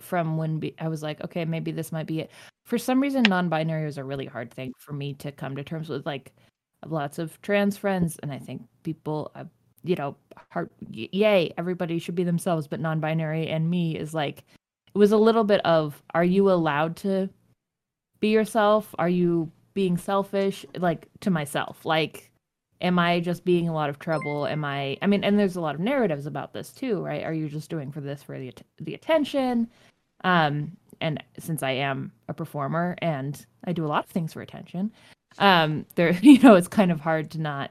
from 0.00 0.36
when 0.36 0.60
I 0.80 0.88
was 0.88 1.02
like, 1.02 1.22
okay, 1.22 1.44
maybe 1.44 1.70
this 1.70 1.92
might 1.92 2.06
be 2.06 2.20
it. 2.20 2.30
For 2.64 2.78
some 2.78 3.00
reason 3.00 3.22
non-binary 3.22 3.84
was 3.84 3.98
a 3.98 4.04
really 4.04 4.26
hard 4.26 4.52
thing 4.52 4.72
for 4.78 4.92
me 4.92 5.14
to 5.14 5.30
come 5.30 5.54
to 5.56 5.62
terms 5.62 5.88
with 5.88 6.04
like 6.04 6.32
lots 6.86 7.18
of 7.18 7.40
trans 7.42 7.76
friends, 7.76 8.18
and 8.22 8.32
I 8.32 8.38
think 8.38 8.62
people, 8.82 9.30
uh, 9.34 9.44
you 9.84 9.94
know, 9.94 10.16
heart, 10.50 10.72
yay, 10.90 11.52
everybody 11.56 11.98
should 11.98 12.14
be 12.16 12.24
themselves, 12.24 12.66
but 12.66 12.80
non-binary 12.80 13.48
and 13.48 13.70
me 13.70 13.96
is 13.96 14.14
like, 14.14 14.38
it 14.94 14.98
was 14.98 15.12
a 15.12 15.16
little 15.16 15.44
bit 15.44 15.60
of, 15.64 16.02
are 16.14 16.24
you 16.24 16.50
allowed 16.50 16.96
to 16.96 17.30
be 18.20 18.28
yourself? 18.28 18.94
Are 18.98 19.08
you 19.08 19.50
being 19.74 19.96
selfish? 19.96 20.64
Like 20.76 21.08
to 21.20 21.30
myself, 21.30 21.84
like, 21.84 22.30
am 22.80 22.98
I 22.98 23.20
just 23.20 23.44
being 23.44 23.68
a 23.68 23.74
lot 23.74 23.90
of 23.90 23.98
trouble? 23.98 24.46
Am 24.46 24.64
I? 24.64 24.98
I 25.02 25.06
mean, 25.06 25.24
and 25.24 25.38
there's 25.38 25.56
a 25.56 25.60
lot 25.60 25.74
of 25.74 25.80
narratives 25.80 26.26
about 26.26 26.52
this 26.52 26.72
too, 26.72 27.00
right? 27.02 27.24
Are 27.24 27.32
you 27.32 27.48
just 27.48 27.70
doing 27.70 27.92
for 27.92 28.00
this 28.00 28.22
for 28.22 28.38
the 28.38 28.52
the 28.80 28.94
attention? 28.94 29.68
Um, 30.24 30.76
and 31.00 31.22
since 31.38 31.62
I 31.62 31.70
am 31.72 32.12
a 32.28 32.34
performer 32.34 32.96
and 32.98 33.44
I 33.64 33.72
do 33.72 33.84
a 33.84 33.88
lot 33.88 34.04
of 34.04 34.10
things 34.10 34.32
for 34.32 34.42
attention, 34.42 34.92
um, 35.38 35.86
there, 35.94 36.10
you 36.22 36.38
know, 36.40 36.54
it's 36.54 36.68
kind 36.68 36.90
of 36.90 37.00
hard 37.00 37.30
to 37.32 37.40
not. 37.40 37.70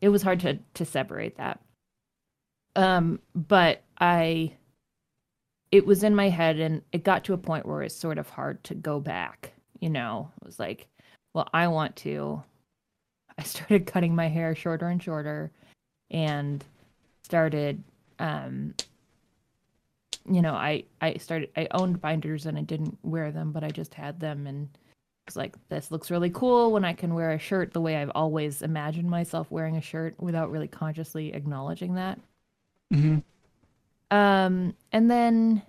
It 0.00 0.10
was 0.10 0.22
hard 0.22 0.40
to 0.40 0.58
to 0.74 0.84
separate 0.84 1.36
that. 1.36 1.60
Um, 2.76 3.20
but 3.34 3.82
I, 3.98 4.52
it 5.76 5.86
was 5.86 6.02
in 6.02 6.14
my 6.14 6.28
head, 6.28 6.58
and 6.58 6.82
it 6.92 7.04
got 7.04 7.24
to 7.24 7.34
a 7.34 7.38
point 7.38 7.66
where 7.66 7.82
it's 7.82 7.94
sort 7.94 8.18
of 8.18 8.28
hard 8.30 8.62
to 8.64 8.74
go 8.74 9.00
back. 9.00 9.52
You 9.80 9.90
know, 9.90 10.30
it 10.40 10.46
was 10.46 10.58
like, 10.58 10.86
well, 11.34 11.48
I 11.52 11.68
want 11.68 11.96
to. 11.96 12.42
I 13.38 13.42
started 13.42 13.86
cutting 13.86 14.14
my 14.14 14.28
hair 14.28 14.54
shorter 14.54 14.88
and 14.88 15.02
shorter, 15.02 15.52
and 16.10 16.64
started 17.22 17.82
um 18.18 18.72
you 20.28 20.42
know, 20.42 20.54
I 20.54 20.84
I 21.00 21.14
started 21.14 21.50
I 21.56 21.68
owned 21.72 22.00
binders 22.00 22.46
and 22.46 22.58
I 22.58 22.62
didn't 22.62 22.98
wear 23.02 23.30
them, 23.30 23.52
but 23.52 23.64
I 23.64 23.70
just 23.70 23.94
had 23.94 24.20
them 24.20 24.46
and 24.46 24.68
it 24.72 25.26
was 25.26 25.36
like 25.36 25.56
this 25.68 25.90
looks 25.90 26.10
really 26.10 26.30
cool 26.30 26.72
when 26.72 26.84
I 26.84 26.92
can 26.92 27.14
wear 27.14 27.32
a 27.32 27.38
shirt 27.38 27.72
the 27.72 27.80
way 27.80 27.96
I've 27.96 28.12
always 28.14 28.62
imagined 28.62 29.10
myself 29.10 29.50
wearing 29.50 29.76
a 29.76 29.80
shirt 29.80 30.14
without 30.18 30.50
really 30.50 30.68
consciously 30.68 31.32
acknowledging 31.32 31.94
that. 31.94 32.18
Mm-hmm. 32.92 33.18
Um, 34.10 34.74
and 34.92 35.10
then 35.10 35.62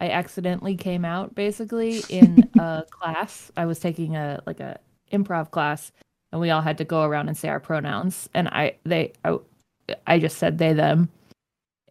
I 0.00 0.10
accidentally 0.10 0.76
came 0.76 1.04
out 1.04 1.34
basically 1.34 2.02
in 2.08 2.48
a 2.58 2.84
class. 2.90 3.50
I 3.56 3.66
was 3.66 3.78
taking 3.78 4.16
a 4.16 4.42
like 4.46 4.60
a 4.60 4.78
improv 5.12 5.50
class, 5.50 5.92
and 6.32 6.40
we 6.40 6.50
all 6.50 6.62
had 6.62 6.78
to 6.78 6.84
go 6.84 7.02
around 7.02 7.28
and 7.28 7.36
say 7.36 7.48
our 7.48 7.60
pronouns. 7.60 8.28
And 8.34 8.48
I 8.48 8.76
they 8.84 9.12
I, 9.24 9.38
I 10.06 10.18
just 10.18 10.38
said 10.38 10.58
they 10.58 10.72
them, 10.72 11.08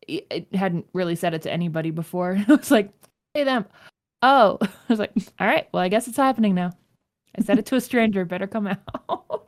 it 0.07 0.47
hadn't 0.53 0.87
really 0.93 1.15
said 1.15 1.33
it 1.33 1.41
to 1.43 1.51
anybody 1.51 1.91
before. 1.91 2.37
I 2.47 2.53
was 2.53 2.71
like, 2.71 2.91
hey, 3.33 3.43
them. 3.43 3.65
Oh, 4.21 4.57
I 4.61 4.67
was 4.89 4.99
like, 4.99 5.11
all 5.39 5.47
right, 5.47 5.67
well, 5.71 5.83
I 5.83 5.89
guess 5.89 6.07
it's 6.07 6.17
happening 6.17 6.55
now. 6.55 6.71
I 7.37 7.43
said 7.43 7.59
it 7.59 7.65
to 7.67 7.75
a 7.75 7.81
stranger, 7.81 8.25
better 8.25 8.47
come 8.47 8.67
out. 8.67 9.46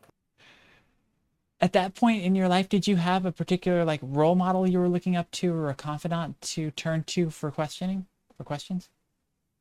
At 1.61 1.73
that 1.73 1.93
point 1.93 2.23
in 2.23 2.35
your 2.35 2.47
life, 2.47 2.69
did 2.69 2.87
you 2.87 2.95
have 2.95 3.25
a 3.25 3.31
particular 3.31 3.83
like 3.83 3.99
role 4.01 4.35
model 4.35 4.67
you 4.67 4.79
were 4.79 4.87
looking 4.87 5.15
up 5.15 5.29
to 5.31 5.53
or 5.53 5.69
a 5.69 5.75
confidant 5.75 6.39
to 6.41 6.71
turn 6.71 7.03
to 7.05 7.29
for 7.29 7.51
questioning, 7.51 8.05
for 8.37 8.43
questions? 8.43 8.89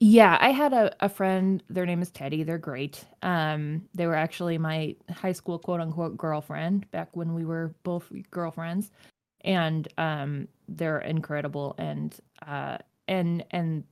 Yeah, 0.01 0.39
I 0.41 0.51
had 0.51 0.73
a, 0.73 0.95
a 1.05 1.09
friend, 1.09 1.61
their 1.69 1.85
name 1.85 2.01
is 2.01 2.13
Teddy. 2.13 2.45
They're 2.45 2.57
great. 2.57 3.05
Um, 3.23 3.89
they 3.95 4.07
were 4.07 4.15
actually 4.15 4.57
my 4.57 4.95
high 5.11 5.33
school 5.33 5.59
quote 5.59 5.81
unquote 5.81 6.17
girlfriend 6.17 6.89
back 6.93 7.09
when 7.17 7.35
we 7.35 7.45
were 7.45 7.75
both 7.83 8.13
girlfriends 8.31 8.93
and 9.41 9.89
um, 9.99 10.49
they're 10.69 11.01
incredible 11.01 11.75
and 11.79 12.15
uh, 12.47 12.79
and 13.07 13.45
and 13.51 13.85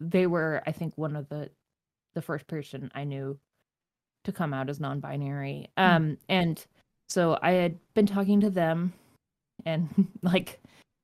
they 0.00 0.26
were 0.26 0.62
I 0.66 0.72
think 0.72 0.96
one 0.96 1.16
of 1.16 1.28
the 1.28 1.50
the 2.14 2.22
first 2.22 2.46
person 2.46 2.90
I 2.94 3.04
knew 3.04 3.38
to 4.24 4.32
come 4.32 4.54
out 4.54 4.70
as 4.70 4.80
non-binary. 4.80 5.68
Hmm. 5.76 5.84
Um, 5.84 6.18
and 6.28 6.66
so 7.08 7.38
I 7.42 7.52
had 7.52 7.78
been 7.94 8.06
talking 8.06 8.40
to 8.40 8.50
them 8.50 8.92
and 9.64 9.88
like 10.22 10.60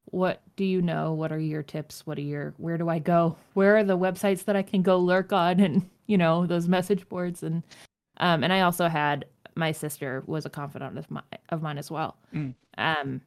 what 0.07 0.43
do 0.57 0.65
you 0.65 0.83
know? 0.83 1.15
What 1.15 1.33
are 1.33 1.39
your 1.39 1.63
tips? 1.63 2.07
What 2.07 2.19
are 2.19 2.23
your 2.23 2.55
where 2.59 2.77
do 2.77 2.89
I 2.89 2.99
go? 2.99 3.37
Where 3.55 3.79
are 3.79 3.85
the 3.85 3.97
websites 3.97 4.45
that 4.45 4.57
I 4.57 4.63
can 4.63 4.83
go 4.83 4.99
lurk 4.99 5.33
on 5.33 5.61
and 5.61 5.89
you 6.07 6.19
know, 6.19 6.47
those 6.47 6.69
message 6.69 7.09
boards 7.09 7.43
and 7.43 7.63
um 8.19 8.45
and 8.45 8.53
I 8.53 8.61
also 8.61 8.89
had 8.89 9.25
my 9.55 9.73
sister 9.73 10.23
was 10.27 10.47
a 10.47 10.51
confidant 10.51 10.99
of 10.99 11.11
my 11.11 11.23
of 11.49 11.63
mine 11.63 11.79
as 11.79 11.91
well. 11.91 12.17
Mm. 12.35 12.55
Um 12.79 13.21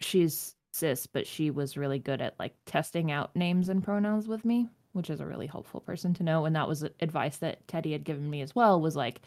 she's 0.00 0.56
cis, 0.72 1.06
but 1.06 1.26
she 1.26 1.50
was 1.50 1.76
really 1.76 1.98
good 1.98 2.20
at 2.20 2.38
like 2.38 2.54
testing 2.66 3.12
out 3.12 3.34
names 3.36 3.68
and 3.68 3.82
pronouns 3.82 4.28
with 4.28 4.44
me, 4.44 4.68
which 4.92 5.10
is 5.10 5.20
a 5.20 5.26
really 5.26 5.46
helpful 5.46 5.80
person 5.80 6.14
to 6.14 6.22
know. 6.22 6.44
And 6.44 6.56
that 6.56 6.68
was 6.68 6.84
advice 7.00 7.36
that 7.38 7.66
Teddy 7.68 7.92
had 7.92 8.04
given 8.04 8.28
me 8.30 8.40
as 8.40 8.54
well 8.54 8.80
was 8.80 8.96
like, 8.96 9.20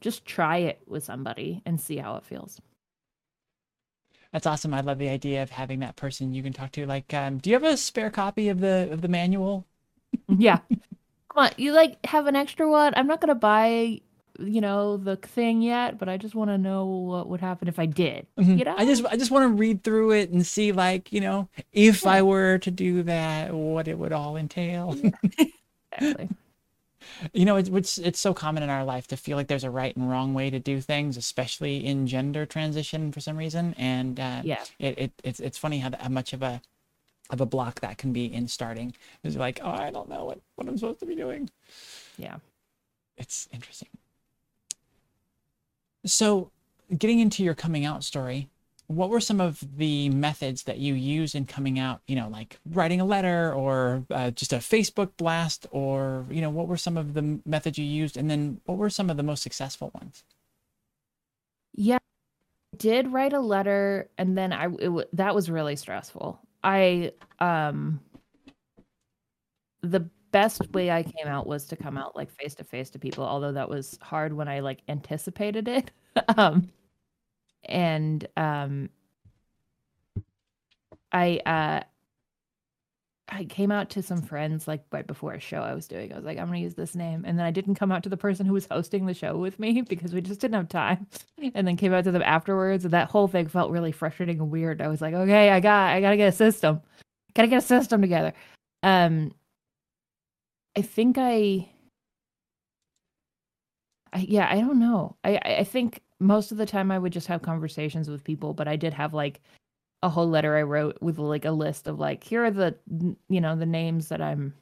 just 0.00 0.24
try 0.24 0.58
it 0.58 0.80
with 0.86 1.04
somebody 1.04 1.62
and 1.64 1.80
see 1.80 1.96
how 1.96 2.16
it 2.16 2.24
feels. 2.24 2.60
That's 4.32 4.46
awesome. 4.46 4.74
I 4.74 4.80
love 4.80 4.98
the 4.98 5.08
idea 5.08 5.42
of 5.42 5.50
having 5.50 5.80
that 5.80 5.96
person 5.96 6.34
you 6.34 6.42
can 6.42 6.52
talk 6.52 6.72
to. 6.72 6.86
Like, 6.86 7.14
um, 7.14 7.38
do 7.38 7.50
you 7.50 7.54
have 7.54 7.64
a 7.64 7.76
spare 7.76 8.10
copy 8.10 8.48
of 8.48 8.60
the 8.60 8.88
of 8.92 9.00
the 9.00 9.08
manual? 9.08 9.66
yeah. 10.28 10.58
Come 10.68 11.44
on, 11.44 11.50
you 11.56 11.72
like 11.72 12.04
have 12.06 12.26
an 12.26 12.36
extra 12.36 12.68
one? 12.68 12.92
I'm 12.96 13.06
not 13.06 13.20
gonna 13.20 13.34
buy 13.34 14.00
you 14.38 14.60
know 14.60 14.96
the 14.96 15.16
thing 15.16 15.62
yet 15.62 15.98
but 15.98 16.08
i 16.08 16.16
just 16.16 16.34
want 16.34 16.50
to 16.50 16.58
know 16.58 16.84
what 16.84 17.28
would 17.28 17.40
happen 17.40 17.68
if 17.68 17.78
i 17.78 17.86
did 17.86 18.26
mm-hmm. 18.38 18.56
you 18.56 18.64
know 18.64 18.74
i 18.76 18.84
just 18.84 19.04
i 19.06 19.16
just 19.16 19.30
want 19.30 19.44
to 19.44 19.48
read 19.48 19.82
through 19.82 20.12
it 20.12 20.30
and 20.30 20.46
see 20.46 20.72
like 20.72 21.12
you 21.12 21.20
know 21.20 21.48
if 21.72 22.02
yeah. 22.02 22.10
i 22.10 22.22
were 22.22 22.58
to 22.58 22.70
do 22.70 23.02
that 23.02 23.52
what 23.54 23.88
it 23.88 23.98
would 23.98 24.12
all 24.12 24.36
entail 24.36 24.94
exactly 25.92 26.28
you 27.32 27.44
know 27.44 27.56
it's, 27.56 27.68
it's 27.68 27.98
it's 27.98 28.20
so 28.20 28.34
common 28.34 28.62
in 28.62 28.70
our 28.70 28.84
life 28.84 29.06
to 29.08 29.16
feel 29.16 29.36
like 29.36 29.46
there's 29.46 29.64
a 29.64 29.70
right 29.70 29.96
and 29.96 30.10
wrong 30.10 30.34
way 30.34 30.50
to 30.50 30.58
do 30.58 30.80
things 30.80 31.16
especially 31.16 31.84
in 31.84 32.06
gender 32.06 32.46
transition 32.46 33.12
for 33.12 33.20
some 33.20 33.36
reason. 33.36 33.74
And 33.78 34.18
uh, 34.20 34.42
yeah. 34.44 34.64
it, 34.78 34.98
it 34.98 35.12
it's 35.24 35.40
it's 35.40 35.58
funny 35.58 35.78
how, 35.78 35.90
how 35.98 36.08
much 36.08 36.32
of 36.32 36.42
a 36.42 36.60
of 37.30 37.40
a 37.40 37.46
block 37.46 37.80
that 37.80 37.98
can 37.98 38.12
be 38.12 38.32
in 38.32 38.48
starting. 38.48 38.94
Is 39.24 39.36
like 39.36 39.60
oh 39.62 39.70
i 39.70 39.90
don't 39.90 40.08
know 40.08 40.24
what 40.24 40.40
what 40.54 40.68
i'm 40.68 40.76
supposed 40.76 41.00
to 41.00 41.06
be 41.06 41.16
doing. 41.16 41.50
Yeah. 42.18 42.36
It's 43.16 43.48
interesting. 43.52 43.88
So, 46.04 46.50
getting 46.96 47.18
into 47.18 47.42
your 47.42 47.54
coming 47.54 47.84
out 47.84 48.04
story, 48.04 48.48
what 48.88 49.10
were 49.10 49.20
some 49.20 49.40
of 49.40 49.62
the 49.76 50.08
methods 50.10 50.64
that 50.64 50.78
you 50.78 50.94
used 50.94 51.34
in 51.34 51.44
coming 51.44 51.78
out? 51.78 52.00
You 52.06 52.16
know, 52.16 52.28
like 52.28 52.58
writing 52.70 53.00
a 53.00 53.04
letter 53.04 53.52
or 53.52 54.04
uh, 54.10 54.30
just 54.30 54.52
a 54.52 54.56
Facebook 54.56 55.10
blast, 55.16 55.66
or 55.70 56.24
you 56.30 56.40
know, 56.40 56.50
what 56.50 56.68
were 56.68 56.76
some 56.76 56.96
of 56.96 57.14
the 57.14 57.40
methods 57.44 57.78
you 57.78 57.84
used, 57.84 58.16
and 58.16 58.30
then 58.30 58.60
what 58.66 58.78
were 58.78 58.90
some 58.90 59.10
of 59.10 59.16
the 59.16 59.22
most 59.22 59.42
successful 59.42 59.90
ones? 59.94 60.24
Yeah, 61.74 61.96
I 61.96 62.76
did 62.76 63.12
write 63.12 63.32
a 63.32 63.40
letter, 63.40 64.08
and 64.18 64.38
then 64.38 64.52
I 64.52 64.68
it, 64.78 65.16
that 65.16 65.34
was 65.34 65.50
really 65.50 65.76
stressful. 65.76 66.38
I 66.62 67.12
um 67.40 68.00
the 69.82 70.00
best 70.32 70.70
way 70.72 70.90
I 70.90 71.02
came 71.02 71.26
out 71.26 71.46
was 71.46 71.64
to 71.66 71.76
come 71.76 71.96
out 71.96 72.16
like 72.16 72.30
face 72.30 72.54
to 72.56 72.64
face 72.64 72.90
to 72.90 72.98
people, 72.98 73.24
although 73.24 73.52
that 73.52 73.68
was 73.68 73.98
hard 74.00 74.32
when 74.32 74.48
I 74.48 74.60
like 74.60 74.82
anticipated 74.88 75.66
it. 75.66 75.90
um 76.36 76.68
and 77.66 78.26
um 78.36 78.90
I 81.12 81.40
uh 81.46 81.82
I 83.28 83.44
came 83.44 83.72
out 83.72 83.90
to 83.90 84.02
some 84.02 84.22
friends 84.22 84.68
like 84.68 84.84
right 84.92 85.06
before 85.06 85.32
a 85.32 85.40
show 85.40 85.58
I 85.58 85.74
was 85.74 85.88
doing. 85.88 86.12
I 86.12 86.16
was 86.16 86.24
like, 86.24 86.38
I'm 86.38 86.46
gonna 86.46 86.58
use 86.58 86.74
this 86.74 86.94
name. 86.94 87.24
And 87.26 87.38
then 87.38 87.44
I 87.44 87.50
didn't 87.50 87.74
come 87.74 87.90
out 87.90 88.04
to 88.04 88.08
the 88.08 88.16
person 88.16 88.46
who 88.46 88.52
was 88.52 88.66
hosting 88.70 89.06
the 89.06 89.14
show 89.14 89.36
with 89.36 89.58
me 89.58 89.82
because 89.88 90.12
we 90.12 90.20
just 90.20 90.40
didn't 90.40 90.54
have 90.54 90.68
time. 90.68 91.06
And 91.54 91.66
then 91.66 91.76
came 91.76 91.92
out 91.92 92.04
to 92.04 92.12
them 92.12 92.22
afterwards. 92.22 92.84
And 92.84 92.94
that 92.94 93.10
whole 93.10 93.26
thing 93.28 93.48
felt 93.48 93.72
really 93.72 93.92
frustrating 93.92 94.40
and 94.40 94.50
weird. 94.50 94.80
I 94.80 94.88
was 94.88 95.00
like, 95.00 95.14
okay, 95.14 95.50
I 95.50 95.60
got 95.60 95.90
I 95.90 96.00
gotta 96.00 96.16
get 96.16 96.28
a 96.28 96.32
system. 96.32 96.80
Gotta 97.34 97.48
get 97.48 97.58
a 97.58 97.66
system 97.66 98.00
together. 98.00 98.32
Um 98.82 99.32
I 100.76 100.82
think 100.82 101.16
I, 101.18 101.70
I 104.12 104.18
yeah, 104.28 104.46
I 104.50 104.60
don't 104.60 104.78
know. 104.78 105.16
I 105.24 105.38
I 105.44 105.64
think 105.64 106.02
most 106.20 106.52
of 106.52 106.58
the 106.58 106.66
time 106.66 106.90
I 106.90 106.98
would 106.98 107.12
just 107.12 107.26
have 107.26 107.42
conversations 107.42 108.08
with 108.08 108.24
people, 108.24 108.54
but 108.54 108.68
I 108.68 108.76
did 108.76 108.94
have 108.94 109.14
like 109.14 109.40
a 110.02 110.08
whole 110.08 110.28
letter 110.28 110.56
I 110.56 110.62
wrote 110.62 110.98
with 111.00 111.18
like 111.18 111.44
a 111.44 111.50
list 111.50 111.86
of 111.86 111.98
like 111.98 112.22
here 112.22 112.44
are 112.44 112.50
the 112.50 112.76
you 113.28 113.40
know 113.40 113.56
the 113.56 113.66
names 113.66 114.08
that 114.08 114.20
I'm 114.20 114.54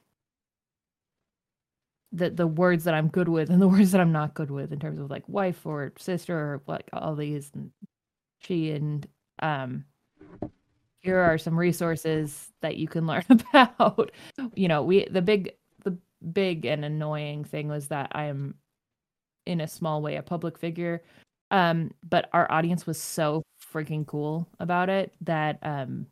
the 2.13 2.31
the 2.31 2.47
words 2.47 2.85
that 2.85 2.95
I'm 2.95 3.09
good 3.09 3.29
with 3.29 3.51
and 3.51 3.61
the 3.61 3.69
words 3.77 3.93
that 3.93 4.01
I'm 4.01 4.13
not 4.13 4.35
good 4.35 4.51
with 4.51 4.73
in 4.73 4.79
terms 4.79 5.01
of 5.01 5.11
like 5.11 5.29
wife 5.29 5.67
or 5.67 5.93
sister 5.99 6.37
or 6.37 6.63
like 6.67 6.89
all 6.93 7.15
these 7.17 7.51
and 7.55 7.71
she 8.41 8.71
and 8.71 9.07
um 9.41 9.85
here 11.01 11.19
are 11.19 11.37
some 11.37 11.59
resources 11.59 12.53
that 12.63 12.77
you 12.77 12.89
can 12.89 13.07
learn 13.09 13.25
about 13.29 14.11
you 14.55 14.69
know 14.69 14.83
we 14.83 15.07
the 15.11 15.23
big 15.23 15.53
the 15.85 15.99
big 16.33 16.65
and 16.65 16.85
annoying 16.85 17.45
thing 17.45 17.69
was 17.69 17.89
that 17.89 18.09
I 18.13 18.25
am 18.25 18.55
in 19.47 19.61
a 19.61 19.69
small 19.69 20.01
way 20.03 20.17
a 20.17 20.23
public 20.23 20.59
figure. 20.59 21.03
Um, 21.55 21.93
but 22.03 22.29
our 22.33 22.51
audience 22.51 22.85
was 22.87 23.01
so 23.01 23.45
freaking 23.73 24.07
cool 24.07 24.49
about 24.59 24.89
it 24.89 25.15
that 25.23 25.59
um 25.63 26.07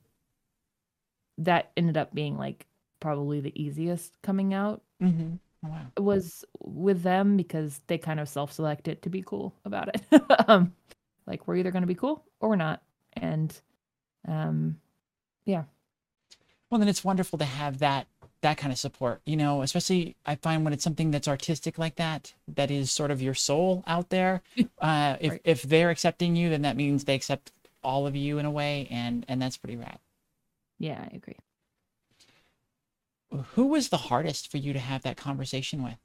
that 1.38 1.72
ended 1.76 1.96
up 1.96 2.14
being 2.14 2.37
like 2.37 2.66
probably 3.00 3.40
the 3.40 3.61
easiest 3.61 4.20
coming 4.22 4.54
out. 4.54 4.82
Mm-hmm. 5.02 5.34
Oh, 5.64 5.68
wow. 5.68 5.87
was 5.99 6.44
with 6.61 7.02
them 7.02 7.37
because 7.37 7.80
they 7.88 7.99
kind 7.99 8.20
of 8.20 8.28
self-selected 8.28 9.02
to 9.02 9.11
be 9.11 9.22
cool 9.22 9.54
about 9.64 9.90
it. 9.94 10.22
um, 10.49 10.75
like 11.26 11.46
we're 11.49 11.56
either 11.56 11.70
going 11.72 11.82
to 11.82 11.87
be 11.88 11.94
cool 11.94 12.25
or 12.40 12.50
we're 12.50 12.56
not, 12.56 12.82
and 13.14 13.61
um, 14.28 14.76
yeah, 15.44 15.64
Well, 16.70 16.78
then 16.78 16.88
it's 16.88 17.04
wonderful 17.04 17.38
to 17.38 17.44
have 17.44 17.78
that 17.78 18.06
that 18.42 18.58
kind 18.58 18.72
of 18.72 18.78
support. 18.78 19.20
You 19.25 19.37
know, 19.37 19.62
especially 19.62 20.16
I 20.26 20.34
find 20.37 20.64
when 20.64 20.72
it's 20.72 20.84
something 20.84 21.11
that's 21.11 21.28
artistic 21.28 21.78
like 21.78 21.96
that, 21.96 22.34
that 22.49 22.70
is 22.70 22.90
sort 22.90 23.11
of 23.11 23.22
your 23.22 23.34
soul 23.34 23.82
out 23.87 24.11
there. 24.11 24.42
Uh, 24.80 25.16
if 25.20 25.30
Right. 25.32 25.40
if 25.44 25.62
they're 25.62 25.90
accepting 25.90 26.34
you, 26.37 26.50
then 26.50 26.62
that 26.62 26.76
means 26.76 27.04
they 27.04 27.14
accept 27.14 27.52
all 27.84 28.06
of 28.06 28.16
you 28.16 28.38
in 28.38 28.44
a 28.44 28.50
way, 28.50 28.88
and 28.90 29.25
and 29.28 29.40
that's 29.40 29.56
pretty 29.56 29.76
rad. 29.76 29.99
yeah, 30.78 31.00
I 31.11 31.14
agree. 31.16 31.37
Who 33.54 33.66
was 33.68 33.88
the 33.88 33.96
hardest 33.96 34.50
for 34.50 34.58
you 34.58 34.72
to 34.72 34.78
have 34.78 35.02
that 35.02 35.16
conversation 35.16 35.82
with? 35.82 35.96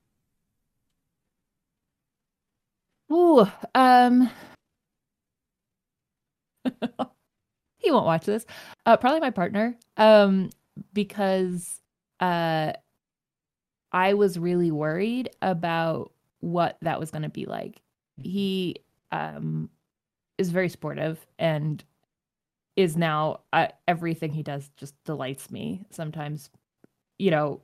Ooh, 3.12 3.48
um, 3.74 4.30
he 7.78 7.92
won't 7.92 8.06
watch 8.06 8.26
this. 8.26 8.46
Uh, 8.86 8.98
probably 8.98 9.20
my 9.20 9.30
partner. 9.32 9.78
Um, 9.98 10.50
because 10.94 11.82
uh, 12.20 12.74
I 13.92 14.14
was 14.14 14.38
really 14.40 14.72
worried 14.72 15.30
about 15.42 16.12
what 16.40 16.78
that 16.82 17.00
was 17.00 17.12
going 17.12 17.24
to 17.24 17.30
be 17.30 17.46
like. 17.46 17.82
He 18.22 18.78
um 19.12 19.70
is 20.38 20.52
very 20.52 20.70
sportive 20.70 21.26
and 21.40 21.84
is 22.76 22.96
now 22.98 23.42
uh, 23.54 23.68
everything 23.88 24.32
he 24.32 24.44
does 24.44 24.70
just 24.78 24.94
delights 25.04 25.50
me. 25.52 25.86
Sometimes, 25.92 26.50
you 27.18 27.32
know, 27.32 27.62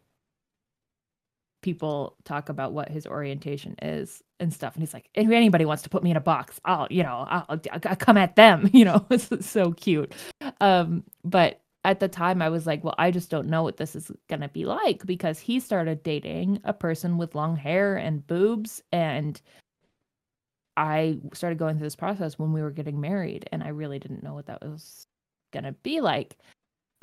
people 1.63 2.17
talk 2.25 2.50
about 2.50 2.74
what 2.74 2.89
his 2.89 3.07
orientation 3.07 3.75
is 3.81 4.22
and 4.39 4.53
stuff 4.53 4.75
and 4.75 4.83
he's 4.83 4.93
like 4.93 5.10
if 5.15 5.29
anybody 5.31 5.65
wants 5.65 5.81
to 5.81 5.89
put 5.89 6.03
me 6.03 6.12
in 6.12 6.17
a 6.17 6.22
box 6.22 6.60
i'll 6.65 6.88
you 6.91 7.01
know 7.01 7.25
i'll, 7.29 7.60
I'll 7.72 7.95
come 7.95 8.17
at 8.17 8.36
them 8.36 8.69
you 8.74 8.86
know 8.86 9.05
it's 9.12 9.50
so 9.50 9.72
cute 9.72 10.13
um 10.62 11.05
but 11.25 11.62
at 11.86 12.00
the 12.00 12.08
time 12.08 12.42
i 12.42 12.50
was 12.50 12.66
like 12.66 12.84
well 12.84 12.96
i 12.98 13.12
just 13.12 13.30
don't 13.30 13.48
know 13.48 13.63
what 13.63 13.78
this 13.78 13.96
is 13.96 14.12
going 14.30 14.42
to 14.42 14.48
be 14.50 14.66
like 14.66 15.06
because 15.06 15.40
he 15.40 15.60
started 15.60 16.02
dating 16.04 16.60
a 16.63 16.74
person 16.74 17.18
with 17.18 17.36
long 17.36 17.56
hair 17.56 17.96
and 17.98 18.25
boobs 18.28 18.82
and 18.92 19.42
i 20.78 21.18
started 21.34 21.60
going 21.60 21.78
through 21.78 21.86
this 21.86 21.96
process 21.96 22.40
when 22.40 22.52
we 22.54 22.62
were 22.62 22.72
getting 22.72 23.00
married 23.00 23.48
and 23.52 23.63
i 23.63 23.68
really 23.68 24.00
didn't 24.00 24.24
know 24.24 24.34
what 24.34 24.46
that 24.46 24.62
was 24.62 25.08
going 25.52 25.63
to 25.63 25.72
be 25.84 26.02
like 26.02 26.38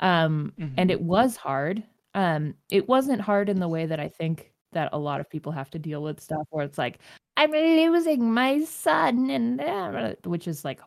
um 0.01 0.53
and 0.77 0.89
Mhm. 0.89 0.93
it 0.93 1.01
was 1.01 1.35
hard 1.37 1.83
um 2.15 2.53
it 2.69 2.87
wasn't 2.89 3.21
hard 3.21 3.49
in 3.49 3.59
the 3.59 3.67
way 3.69 3.85
that 3.85 3.99
i 3.99 4.09
think 4.09 4.51
that 4.73 4.89
a 4.93 4.97
lot 4.99 5.19
of 5.21 5.29
people 5.29 5.51
have 5.51 5.69
to 5.69 5.79
deal 5.79 6.01
with 6.03 6.19
stuff 6.19 6.45
where 6.49 6.65
it's 6.65 6.77
like 6.77 6.99
i'm 7.37 7.51
losing 7.51 8.33
my 8.33 8.61
son 8.63 9.29
and 9.29 9.61
uh, 9.61 10.13
which 10.25 10.47
is 10.47 10.65
like 10.65 10.81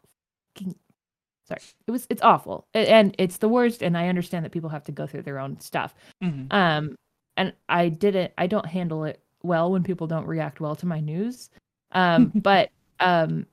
sorry 1.47 1.61
it 1.87 1.91
was 1.91 2.07
it's 2.11 2.23
awful 2.23 2.67
and 2.75 3.15
it's 3.19 3.39
the 3.39 3.49
worst 3.49 3.83
and 3.83 3.97
i 3.99 4.09
understand 4.09 4.45
that 4.45 4.53
people 4.53 4.71
have 4.71 4.85
to 4.85 4.93
go 4.93 5.07
through 5.07 5.23
their 5.23 5.39
own 5.39 5.59
stuff 5.61 5.95
Mhm. 6.23 6.47
um 6.53 6.97
and 7.37 7.53
i 7.69 7.89
didn't 7.89 8.33
i 8.39 8.47
don't 8.47 8.67
handle 8.67 9.05
it 9.05 9.23
well 9.43 9.71
when 9.71 9.83
people 9.83 10.07
don't 10.07 10.27
react 10.27 10.61
well 10.61 10.75
to 10.77 10.87
my 10.87 11.01
news 11.01 11.51
um 11.93 12.33
but 12.43 12.71
um 13.01 13.47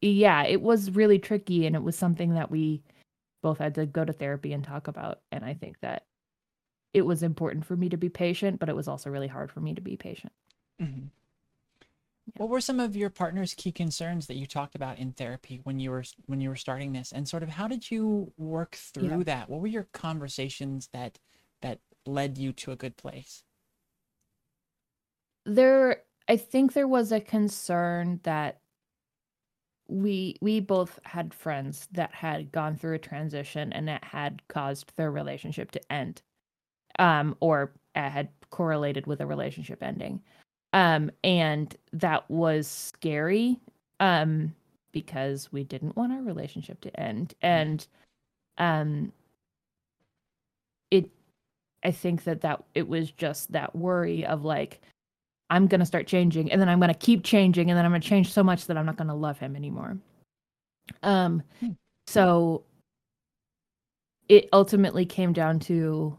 yeah 0.00 0.42
it 0.44 0.60
was 0.60 0.90
really 0.90 1.18
tricky 1.18 1.66
and 1.66 1.74
it 1.76 1.82
was 1.82 1.96
something 1.96 2.34
that 2.34 2.50
we 2.50 2.82
both 3.42 3.58
had 3.58 3.74
to 3.76 3.86
go 3.86 4.04
to 4.04 4.12
therapy 4.12 4.52
and 4.52 4.64
talk 4.64 4.88
about 4.88 5.20
and 5.32 5.44
i 5.44 5.54
think 5.54 5.78
that 5.80 6.04
it 6.92 7.02
was 7.02 7.22
important 7.22 7.64
for 7.64 7.76
me 7.76 7.88
to 7.88 7.96
be 7.96 8.08
patient 8.08 8.58
but 8.58 8.68
it 8.68 8.76
was 8.76 8.88
also 8.88 9.08
really 9.10 9.28
hard 9.28 9.50
for 9.50 9.60
me 9.60 9.74
to 9.74 9.80
be 9.80 9.96
patient 9.96 10.32
Mhm. 10.82 11.08
Yeah. 12.26 12.38
What 12.38 12.48
were 12.48 12.60
some 12.60 12.80
of 12.80 12.96
your 12.96 13.10
partner's 13.10 13.54
key 13.54 13.70
concerns 13.72 14.26
that 14.26 14.36
you 14.36 14.46
talked 14.46 14.74
about 14.74 14.98
in 14.98 15.12
therapy 15.12 15.60
when 15.64 15.78
you 15.78 15.90
were 15.90 16.04
when 16.26 16.40
you 16.40 16.48
were 16.48 16.56
starting 16.56 16.92
this, 16.92 17.12
and 17.12 17.28
sort 17.28 17.42
of 17.42 17.50
how 17.50 17.68
did 17.68 17.90
you 17.90 18.32
work 18.36 18.74
through 18.76 19.24
that? 19.24 19.48
What 19.48 19.60
were 19.60 19.66
your 19.68 19.88
conversations 19.92 20.88
that 20.92 21.18
that 21.62 21.80
led 22.06 22.38
you 22.38 22.52
to 22.52 22.72
a 22.72 22.76
good 22.76 22.96
place? 22.96 23.44
there 25.46 26.02
i 26.28 26.36
think 26.36 26.72
there 26.72 26.88
was 26.88 27.12
a 27.12 27.20
concern 27.20 28.20
that 28.22 28.60
we 29.88 30.36
we 30.40 30.60
both 30.60 30.98
had 31.04 31.34
friends 31.34 31.88
that 31.92 32.12
had 32.14 32.50
gone 32.52 32.76
through 32.76 32.94
a 32.94 32.98
transition 32.98 33.72
and 33.72 33.86
that 33.88 34.02
had 34.02 34.42
caused 34.48 34.92
their 34.96 35.10
relationship 35.10 35.70
to 35.70 35.92
end 35.92 36.22
um 36.98 37.36
or 37.40 37.74
had 37.94 38.30
correlated 38.50 39.06
with 39.06 39.20
a 39.20 39.26
relationship 39.26 39.82
ending 39.82 40.22
um 40.74 41.10
and 41.22 41.76
that 41.92 42.28
was 42.30 42.66
scary 42.66 43.58
um 44.00 44.54
because 44.92 45.50
we 45.52 45.64
didn't 45.64 45.96
want 45.96 46.12
our 46.12 46.20
relationship 46.22 46.80
to 46.82 47.00
end 47.00 47.32
and 47.40 47.86
um 48.58 49.10
it 50.90 51.08
i 51.84 51.90
think 51.90 52.24
that 52.24 52.42
that 52.42 52.62
it 52.74 52.86
was 52.86 53.10
just 53.12 53.50
that 53.52 53.74
worry 53.74 54.26
of 54.26 54.44
like 54.44 54.82
i'm 55.50 55.66
going 55.66 55.80
to 55.80 55.86
start 55.86 56.06
changing 56.06 56.50
and 56.52 56.60
then 56.60 56.68
i'm 56.68 56.80
going 56.80 56.92
to 56.92 56.98
keep 56.98 57.22
changing 57.24 57.70
and 57.70 57.78
then 57.78 57.84
i'm 57.84 57.90
going 57.92 58.02
to 58.02 58.08
change 58.08 58.32
so 58.32 58.42
much 58.42 58.66
that 58.66 58.76
i'm 58.76 58.86
not 58.86 58.96
going 58.96 59.08
to 59.08 59.14
love 59.14 59.38
him 59.38 59.56
anymore 59.56 59.96
um 61.02 61.42
Hmm. 61.60 61.70
so 62.06 62.64
it 64.28 64.48
ultimately 64.52 65.06
came 65.06 65.32
down 65.32 65.58
to 65.60 66.16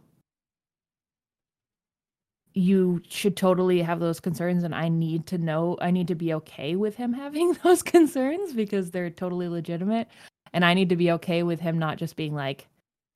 you 2.55 3.01
should 3.09 3.35
totally 3.35 3.81
have 3.81 3.99
those 3.99 4.21
concerns 4.21 4.63
and 4.63 4.73
i 4.73 4.87
need 4.87 5.27
to 5.27 5.37
know 5.37 5.77
i 5.81 5.91
need 5.91 6.07
to 6.07 6.15
be 6.15 6.33
okay 6.33 6.75
with 6.75 6.95
him 6.95 7.11
having 7.23 7.53
those 7.63 7.83
concerns 7.83 8.53
because 8.53 8.91
they're 8.91 9.09
totally 9.09 9.47
legitimate. 9.47 10.07
And 10.53 10.63
i 10.63 10.73
need 10.73 10.89
to 10.89 10.95
be 10.95 11.11
okay 11.11 11.43
with 11.43 11.59
him 11.59 11.77
not 11.77 11.97
just 11.97 12.15
being 12.15 12.33
like 12.33 12.67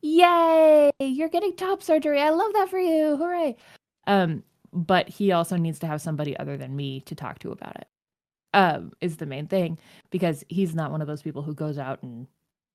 yay 0.02 0.91
you're 0.99 1.30
getting 1.30 1.56
top 1.56 1.82
surgery. 1.82 2.21
I 2.21 2.30
love 2.30 2.54
that 2.54 2.69
for 2.69 2.80
you. 2.80 3.15
Hooray. 3.17 3.56
Um 4.06 4.43
but 4.71 5.10
he 5.10 5.32
also 5.32 5.56
needs 5.56 5.80
to 5.80 5.88
have 5.88 6.02
somebody 6.02 6.38
other 6.38 6.58
than 6.58 6.75
me 6.75 7.02
to 7.02 7.15
talk 7.15 7.39
to 7.39 7.52
about 7.52 7.75
it 7.78 7.88
um 8.54 8.91
is 8.99 9.17
the 9.17 9.25
main 9.25 9.47
thing 9.47 9.80
because 10.12 10.43
he's 10.49 10.75
not 10.75 10.91
one 10.91 11.02
of 11.02 11.08
those 11.08 11.21
people 11.21 11.41
who 11.41 11.54
goes 11.54 11.78
out 11.78 12.04
and 12.04 12.28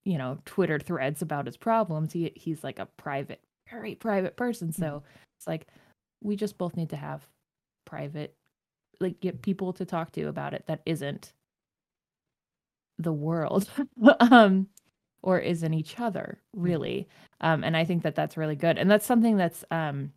you 0.05 0.17
know 0.17 0.39
twitter 0.47 0.79
threads 0.79 1.21
about 1.21 1.45
his 1.47 1.59
problems. 1.59 2.15
He 2.15 2.33
he's 2.35 2.65
like 2.65 2.79
a 2.79 2.87
private 2.97 3.43
very 3.71 3.95
private 3.95 4.37
person. 4.37 4.73
So 4.73 5.03
it's 5.37 5.47
like 5.47 5.67
we 6.21 6.37
just 6.37 6.59
both 6.59 6.77
need 6.77 6.91
to 6.91 6.97
have 6.97 7.27
private 7.85 8.35
like 9.01 9.21
get 9.21 9.43
people 9.43 9.73
to 9.73 9.85
talk 9.85 10.13
to 10.13 10.25
about 10.25 10.55
it 10.55 10.65
that 10.67 10.81
isn't 10.87 11.33
the 12.99 13.13
world 13.13 13.69
um 14.21 14.69
or 15.23 15.39
isn't 15.39 15.75
each 15.75 15.99
other 15.99 16.41
really. 16.53 17.09
Um 17.41 17.65
and 17.65 17.77
i 17.77 17.85
think 17.85 18.03
that 18.03 18.15
that's 18.15 18.37
really 18.37 18.57
good. 18.57 18.79
And 18.79 18.91
that's 18.91 19.07
something 19.07 19.37
that's 19.37 19.65
um 19.71 20.13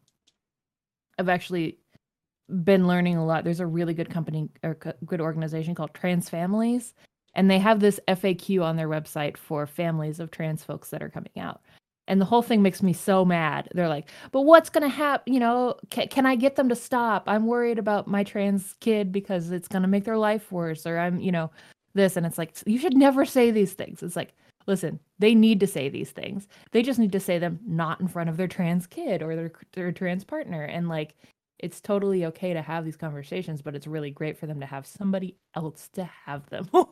i've 1.18 1.30
actually 1.30 1.80
been 2.64 2.88
learning 2.88 3.18
a 3.18 3.26
lot. 3.26 3.44
There's 3.44 3.60
a 3.60 3.68
really 3.68 3.94
good 3.94 4.10
company 4.10 4.50
or 4.64 4.78
good 5.06 5.20
organization 5.20 5.76
called 5.76 5.94
trans 5.94 6.30
families 6.30 6.94
and 7.38 7.52
they 7.52 7.60
have 7.60 7.80
this 7.80 8.00
faq 8.08 8.64
on 8.64 8.76
their 8.76 8.90
website 8.90 9.38
for 9.38 9.68
families 9.68 10.20
of 10.20 10.32
trans 10.32 10.64
folks 10.64 10.90
that 10.90 11.04
are 11.04 11.10
coming 11.10 11.32
out 11.40 11.62
and 12.08 12.22
the 12.22 12.26
whole 12.26 12.42
thing 12.42 12.62
makes 12.62 12.82
me 12.84 12.94
so 12.94 13.26
mad. 13.26 13.70
They're 13.74 13.90
like 13.90 14.10
but 14.32 14.42
what's 14.42 14.70
going 14.70 14.84
to 14.84 14.96
happen 14.96 15.34
you 15.34 15.40
know 15.40 15.76
can, 15.90 16.08
can 16.08 16.26
i 16.26 16.36
get 16.36 16.56
them 16.56 16.70
to 16.70 16.76
stop? 16.76 17.24
I'm 17.28 17.48
worried 17.48 17.80
about 17.80 18.08
my 18.08 18.24
trans 18.24 18.76
kid 18.80 19.12
because 19.12 19.52
it's 19.52 19.68
going 19.68 19.84
to 19.84 19.88
make 19.88 20.06
their 20.06 20.18
life 20.18 20.52
worse 20.52 20.86
or 20.86 20.98
i'm 21.00 21.20
you 21.20 21.32
know 21.32 21.52
this. 21.94 22.16
And 22.16 22.26
it's 22.26 22.38
like 22.38 22.54
you 22.66 22.80
should 22.80 22.96
never 22.96 23.26
say 23.26 23.52
these 23.52 23.74
things. 23.74 24.02
It's 24.04 24.16
like 24.16 24.34
listen 24.68 25.00
they 25.20 25.34
need 25.36 25.60
to 25.62 25.68
say 25.68 25.90
these 25.90 26.12
things. 26.12 26.48
They 26.72 26.84
just 26.84 27.00
need 27.00 27.12
to 27.14 27.20
say 27.20 27.40
them 27.40 27.60
not 27.66 28.00
in 28.00 28.08
front 28.08 28.30
of 28.30 28.38
their 28.38 28.48
trans 28.48 28.88
kid 28.88 29.22
or 29.22 29.36
their 29.36 29.52
their 29.74 29.92
trans 29.92 30.24
partner. 30.24 30.64
And 30.64 30.88
like 30.88 31.16
it's 31.60 31.82
totally 31.82 32.26
okay 32.26 32.54
to 32.54 32.62
have 32.62 32.86
these 32.86 32.98
conversations 32.98 33.62
but 33.64 33.76
it's 33.76 33.88
really 33.88 34.12
great 34.12 34.38
for 34.38 34.46
them 34.46 34.60
to 34.62 34.66
have 34.66 34.86
somebody 34.88 35.36
else 35.56 35.90
to 35.94 36.06
have 36.26 36.50
them. 36.50 36.70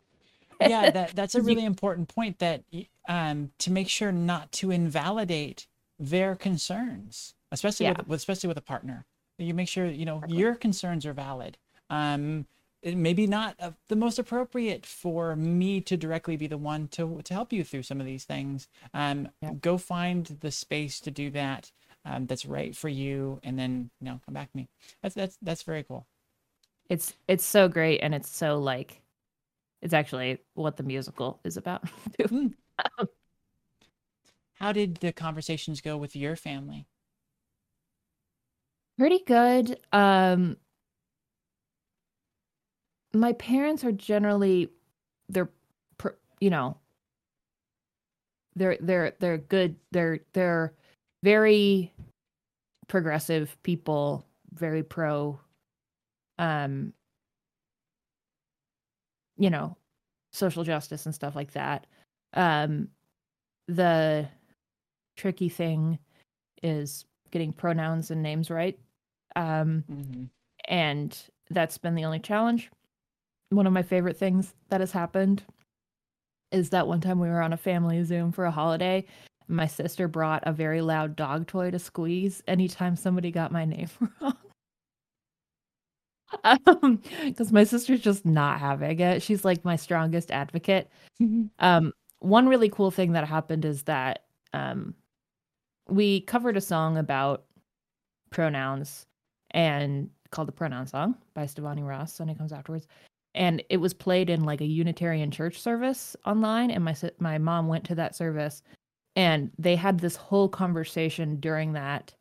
Yeah 0.62 0.90
that 0.90 1.16
that's 1.16 1.36
a 1.36 1.42
really 1.50 1.66
important 1.66 2.08
point 2.10 2.40
that 2.40 2.64
um 3.08 3.52
to 3.58 3.72
make 3.72 3.90
sure 3.90 4.12
not 4.12 4.52
to 4.52 4.72
invalidate 4.72 5.68
their 6.00 6.36
concerns 6.36 7.34
especially 7.52 7.86
Yeah. 7.86 7.94
with, 7.98 8.08
with 8.08 8.18
especially 8.20 8.48
with 8.48 8.58
a 8.58 8.62
partner 8.62 9.06
you 9.38 9.54
make 9.54 9.68
sure 9.68 9.86
you 9.86 10.06
know 10.06 10.18
Exactly. 10.18 10.36
your 10.36 10.56
concerns 10.56 11.06
are 11.06 11.14
valid 11.14 11.58
um 11.90 12.46
maybe 12.84 13.26
not 13.26 13.56
uh, 13.60 13.72
the 13.88 13.96
most 13.96 14.20
appropriate 14.20 14.86
for 14.86 15.36
me 15.36 15.82
to 15.82 15.98
directly 15.98 16.38
be 16.38 16.48
the 16.48 16.58
one 16.58 16.88
to 16.90 17.22
to 17.24 17.34
help 17.34 17.52
you 17.52 17.64
through 17.64 17.84
some 17.84 18.00
of 18.00 18.06
these 18.06 18.24
things 18.26 18.68
um 18.94 19.30
Yeah. 19.42 19.54
go 19.62 19.78
find 19.78 20.38
the 20.42 20.52
space 20.52 21.00
to 21.00 21.12
do 21.12 21.30
that 21.32 21.72
um 22.06 22.26
that's 22.28 22.46
right 22.46 22.76
for 22.76 22.90
you 22.90 23.40
and 23.44 23.58
then 23.58 23.90
you 24.00 24.06
know 24.06 24.20
come 24.26 24.34
back 24.34 24.52
to 24.52 24.58
me 24.58 24.68
that's 25.02 25.16
that's 25.16 25.38
that's 25.42 25.64
very 25.64 25.84
cool 25.84 26.06
it's 26.90 27.14
it's 27.28 27.44
so 27.46 27.68
great 27.68 28.00
and 28.02 28.14
it's 28.14 28.30
so 28.30 28.58
like 28.60 29.02
it's 29.82 29.94
actually 29.94 30.40
what 30.56 30.78
the 30.78 30.84
musical 30.84 31.40
is 31.44 31.58
about 31.58 31.84
too. 32.20 32.54
how 34.56 34.72
did 34.72 34.96
the 34.98 35.14
conversations 35.14 35.82
go 35.82 35.98
with 35.98 36.16
your 36.16 36.36
family 36.36 36.88
Pretty 38.98 39.20
good. 39.26 39.78
Um 39.92 40.58
my 43.14 43.34
parents 43.34 43.84
are 43.84 43.92
generally 43.92 44.70
they're 45.30 45.50
you 46.40 46.50
know 46.50 46.78
they're 48.56 48.78
they're 48.80 49.14
they're 49.20 49.38
good 49.38 49.76
they're 49.92 50.20
they're 50.34 50.74
very 51.24 51.92
progressive 52.88 53.58
people 53.64 54.26
very 54.54 54.84
pro 54.84 55.40
um 56.40 56.94
you 59.38 59.50
know 59.50 59.78
social 60.32 60.64
justice 60.64 61.06
and 61.06 61.16
stuff 61.16 61.36
like 61.36 61.52
that 61.54 61.86
um 62.36 62.88
the 63.68 64.28
tricky 65.18 65.50
thing 65.50 65.98
is 66.62 67.06
getting 67.32 67.52
pronouns 67.52 68.12
and 68.12 68.22
names 68.22 68.50
right 68.50 68.78
um 69.36 69.84
mm-hmm. 69.92 70.24
and 70.68 71.30
that's 71.50 71.78
been 71.78 71.96
the 71.96 72.06
only 72.06 72.20
challenge 72.20 72.70
one 73.50 73.68
of 73.68 73.74
my 73.74 73.84
favorite 73.84 74.18
things 74.18 74.54
that 74.70 74.80
has 74.80 74.92
happened 74.92 75.44
is 76.52 76.70
that 76.70 76.88
one 76.88 77.02
time 77.02 77.20
we 77.20 77.28
were 77.28 77.42
on 77.42 77.54
a 77.54 77.58
family 77.58 78.04
Zoom 78.04 78.32
for 78.32 78.46
a 78.46 78.52
holiday. 78.52 79.06
My 79.48 79.68
sister 79.68 80.08
brought 80.08 80.44
a 80.46 80.54
very 80.54 80.82
loud 80.82 81.16
dog 81.16 81.48
toy 81.48 81.70
to 81.72 81.80
squeeze 81.80 82.42
anytime 82.48 82.96
somebody 82.96 83.32
got 83.32 83.52
my 83.52 83.66
name 83.66 83.90
wrong. 84.22 84.38
um, 86.44 87.02
because 87.24 87.52
my 87.52 87.64
sister's 87.64 88.02
just 88.02 88.26
not 88.26 88.60
having 88.60 89.00
it. 89.00 89.22
She's 89.22 89.46
like 89.46 89.64
my 89.64 89.76
strongest 89.76 90.32
advocate. 90.32 90.90
um, 91.60 91.94
one 92.26 92.48
really 92.48 92.70
cool 92.70 92.92
thing 92.92 93.14
that 93.14 93.28
happened 93.28 93.66
is 93.66 93.84
that 93.84 94.24
um, 94.54 94.94
we 95.88 96.22
covered 96.22 96.58
a 96.58 96.62
song 96.62 96.98
about 96.98 97.46
pronouns 98.32 99.06
and 99.52 100.10
called 100.32 100.48
the 100.48 100.52
pronoun 100.52 100.88
song 100.88 101.16
by 101.34 101.46
Stevani 101.46 101.88
Ross. 101.88 102.20
and 102.20 102.30
it 102.30 102.38
comes 102.38 102.52
afterwards 102.52 102.88
and 103.36 103.62
it 103.70 103.78
was 103.78 103.94
played 103.94 104.30
in 104.30 104.44
like 104.44 104.62
a 104.62 104.66
Unitarian 104.66 105.30
church 105.30 105.60
service 105.60 106.16
online. 106.26 106.72
And 106.72 106.84
my 106.84 106.96
my 107.20 107.38
mom 107.38 107.68
went 107.68 107.84
to 107.86 107.96
that 107.96 108.16
service, 108.16 108.64
and 109.16 109.52
they 109.60 109.76
had 109.76 110.00
this 110.00 110.16
whole 110.16 110.50
conversation 110.50 111.40
during 111.40 111.74
that 111.74 112.14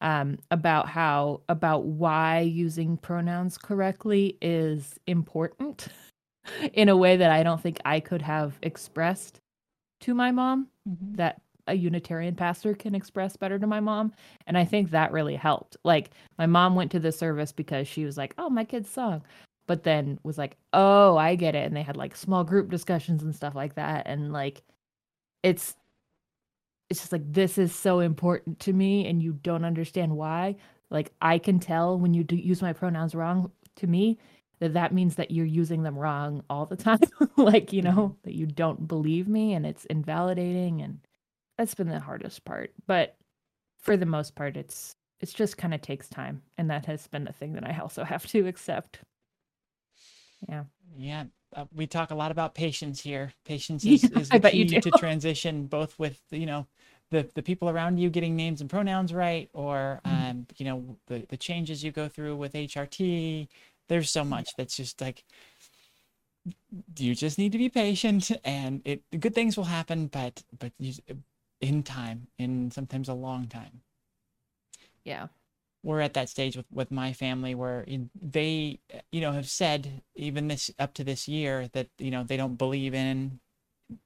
um, 0.00 0.38
about 0.50 0.88
how 0.88 1.42
about 1.48 1.84
why 1.84 2.40
using 2.40 2.96
pronouns 2.96 3.58
correctly 3.58 4.38
is 4.40 4.98
important 5.06 5.88
in 6.72 6.88
a 6.88 6.96
way 6.96 7.16
that 7.16 7.30
I 7.30 7.42
don't 7.42 7.60
think 7.60 7.78
I 7.84 8.00
could 8.00 8.22
have 8.22 8.58
expressed 8.62 9.40
to 10.02 10.14
my 10.14 10.30
mom. 10.30 10.68
Mm-hmm. 10.88 11.16
That 11.16 11.40
a 11.66 11.74
Unitarian 11.74 12.34
pastor 12.34 12.74
can 12.74 12.94
express 12.94 13.36
better 13.36 13.58
to 13.58 13.66
my 13.66 13.80
mom. 13.80 14.12
And 14.46 14.58
I 14.58 14.64
think 14.64 14.90
that 14.90 15.12
really 15.12 15.36
helped. 15.36 15.76
Like, 15.84 16.10
my 16.36 16.46
mom 16.46 16.74
went 16.74 16.90
to 16.92 16.98
the 16.98 17.12
service 17.12 17.52
because 17.52 17.86
she 17.86 18.04
was 18.04 18.16
like, 18.16 18.34
oh, 18.38 18.50
my 18.50 18.64
kid's 18.64 18.90
song 18.90 19.22
but 19.66 19.84
then 19.84 20.18
was 20.24 20.36
like, 20.36 20.56
"Oh, 20.72 21.16
I 21.16 21.36
get 21.36 21.54
it." 21.54 21.64
And 21.64 21.76
they 21.76 21.82
had 21.82 21.96
like 21.96 22.16
small 22.16 22.42
group 22.42 22.70
discussions 22.70 23.22
and 23.22 23.32
stuff 23.32 23.54
like 23.54 23.76
that 23.76 24.04
and 24.04 24.32
like 24.32 24.64
it's 25.44 25.76
it's 26.88 27.00
just 27.00 27.12
like 27.12 27.32
this 27.32 27.56
is 27.56 27.72
so 27.74 28.00
important 28.00 28.58
to 28.60 28.72
me 28.72 29.06
and 29.06 29.22
you 29.22 29.32
don't 29.32 29.64
understand 29.64 30.16
why. 30.16 30.56
Like 30.90 31.12
I 31.22 31.38
can 31.38 31.60
tell 31.60 31.96
when 31.96 32.14
you 32.14 32.24
do 32.24 32.34
use 32.34 32.60
my 32.60 32.72
pronouns 32.72 33.14
wrong 33.14 33.52
to 33.76 33.86
me 33.86 34.18
that 34.60 34.74
that 34.74 34.92
means 34.92 35.16
that 35.16 35.30
you're 35.30 35.46
using 35.46 35.82
them 35.82 35.98
wrong 35.98 36.44
all 36.48 36.66
the 36.66 36.76
time. 36.88 37.00
like, 37.36 37.72
you 37.72 37.82
know, 37.82 37.90
mm-hmm. 37.90 38.20
that 38.24 38.34
you 38.34 38.46
don't 38.46 38.86
believe 38.86 39.28
me 39.28 39.54
and 39.54 39.66
it's 39.66 39.84
invalidating 39.86 40.82
and 40.82 41.00
that's 41.58 41.74
been 41.74 41.88
the 41.88 42.00
hardest 42.00 42.44
part. 42.44 42.72
But 42.86 43.16
for 43.78 43.96
the 43.96 44.06
most 44.06 44.34
part 44.34 44.56
it's 44.56 44.94
it's 45.20 45.32
just 45.32 45.58
kind 45.58 45.74
of 45.74 45.82
takes 45.82 46.08
time 46.08 46.42
and 46.56 46.70
that 46.70 46.86
has 46.86 47.06
been 47.06 47.28
a 47.28 47.32
thing 47.32 47.54
that 47.54 47.66
I 47.66 47.78
also 47.78 48.04
have 48.04 48.26
to 48.28 48.46
accept. 48.46 49.00
Yeah. 50.48 50.64
Yeah. 50.96 51.24
Uh, 51.54 51.64
we 51.74 51.86
talk 51.86 52.10
a 52.10 52.14
lot 52.14 52.30
about 52.30 52.54
patience 52.54 53.00
here. 53.00 53.32
Patience 53.44 53.84
is, 53.84 54.04
yeah, 54.12 54.20
is 54.20 54.28
the 54.28 54.40
key 54.40 54.66
to 54.66 54.90
transition, 54.92 55.66
both 55.66 55.98
with 55.98 56.20
you 56.30 56.46
know 56.46 56.66
the 57.10 57.28
the 57.34 57.42
people 57.42 57.68
around 57.68 57.98
you 57.98 58.08
getting 58.08 58.36
names 58.36 58.60
and 58.60 58.70
pronouns 58.70 59.12
right, 59.12 59.50
or 59.52 60.00
mm-hmm. 60.06 60.30
um 60.30 60.46
you 60.56 60.64
know 60.64 60.96
the 61.08 61.26
the 61.28 61.36
changes 61.36 61.82
you 61.82 61.90
go 61.90 62.08
through 62.08 62.36
with 62.36 62.52
HRT. 62.52 63.48
There's 63.90 64.10
so 64.10 64.24
much 64.24 64.50
that's 64.56 64.74
just 64.74 65.02
like 65.02 65.24
you 66.96 67.14
just 67.14 67.36
need 67.36 67.52
to 67.52 67.58
be 67.58 67.68
patient, 67.68 68.30
and 68.42 68.80
it 68.86 69.02
good 69.20 69.34
things 69.34 69.58
will 69.58 69.64
happen, 69.64 70.06
but 70.06 70.42
but 70.58 70.72
you, 70.78 70.94
in 71.60 71.82
time, 71.82 72.28
in 72.38 72.70
sometimes 72.70 73.10
a 73.10 73.14
long 73.14 73.46
time. 73.46 73.82
Yeah 75.04 75.26
we're 75.82 76.00
at 76.00 76.14
that 76.14 76.28
stage 76.28 76.56
with, 76.56 76.66
with 76.72 76.90
my 76.90 77.12
family 77.12 77.54
where 77.54 77.84
they 78.20 78.78
you 79.10 79.20
know 79.20 79.32
have 79.32 79.48
said 79.48 80.02
even 80.14 80.48
this 80.48 80.70
up 80.78 80.94
to 80.94 81.04
this 81.04 81.28
year 81.28 81.68
that 81.72 81.88
you 81.98 82.10
know 82.10 82.22
they 82.22 82.36
don't 82.36 82.56
believe 82.56 82.94
in 82.94 83.40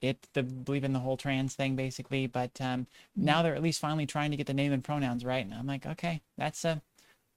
it 0.00 0.28
the 0.32 0.42
believe 0.42 0.84
in 0.84 0.92
the 0.92 0.98
whole 0.98 1.16
trans 1.16 1.54
thing 1.54 1.76
basically 1.76 2.26
but 2.26 2.50
um, 2.60 2.80
mm-hmm. 2.80 3.24
now 3.24 3.42
they're 3.42 3.54
at 3.54 3.62
least 3.62 3.80
finally 3.80 4.06
trying 4.06 4.30
to 4.30 4.36
get 4.36 4.46
the 4.46 4.54
name 4.54 4.72
and 4.72 4.84
pronouns 4.84 5.24
right 5.24 5.44
and 5.44 5.54
i'm 5.54 5.66
like 5.66 5.84
okay 5.86 6.20
that's 6.38 6.64
a 6.64 6.80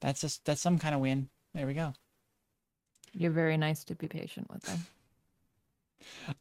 that's 0.01 0.23
a 0.23 0.29
that's 0.45 0.61
some 0.61 0.77
kind 0.77 0.95
of 0.95 1.01
win 1.01 1.29
there 1.53 1.67
we 1.67 1.73
go 1.73 1.93
you're 3.17 3.31
very 3.31 3.57
nice 3.57 3.83
to 3.83 3.95
be 3.95 4.07
patient 4.07 4.49
with 4.51 4.61
them 4.63 4.85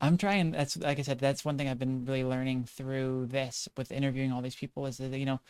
I'm 0.01 0.17
trying. 0.17 0.51
That's 0.53 0.77
like 0.77 0.99
I 0.99 1.03
said. 1.03 1.19
That's 1.19 1.45
one 1.45 1.59
thing 1.59 1.69
I've 1.69 1.79
been 1.79 2.05
really 2.05 2.25
learning 2.25 2.65
through 2.65 3.27
this 3.27 3.69
with 3.77 3.91
interviewing 3.91 4.33
all 4.33 4.43
these 4.43 4.55
people 4.55 4.87
is 4.87 4.99
that 4.99 5.17
you 5.17 5.25
know 5.25 5.41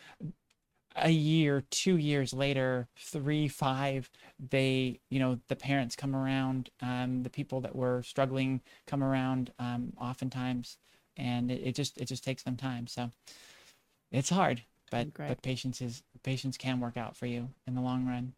a 0.96 1.10
year, 1.10 1.62
two 1.70 1.96
years 1.96 2.32
later, 2.32 2.88
three, 2.96 3.48
five, 3.48 4.10
they, 4.38 5.00
you 5.10 5.18
know, 5.18 5.38
the 5.48 5.56
parents 5.56 5.94
come 5.94 6.16
around, 6.16 6.70
um, 6.80 7.22
the 7.22 7.30
people 7.30 7.60
that 7.60 7.76
were 7.76 8.02
struggling 8.02 8.62
come 8.86 9.04
around, 9.04 9.52
um, 9.58 9.92
oftentimes, 10.00 10.78
and 11.16 11.50
it, 11.50 11.60
it 11.62 11.74
just 11.74 11.98
it 11.98 12.06
just 12.06 12.24
takes 12.24 12.42
them 12.42 12.56
time. 12.56 12.86
So 12.86 13.10
it's 14.10 14.30
hard, 14.30 14.62
but 14.90 15.12
but 15.14 15.42
patience 15.42 15.80
is 15.80 16.02
patience 16.22 16.56
can 16.56 16.80
work 16.80 16.96
out 16.96 17.16
for 17.16 17.26
you 17.26 17.50
in 17.66 17.74
the 17.74 17.80
long 17.82 18.06
run. 18.06 18.32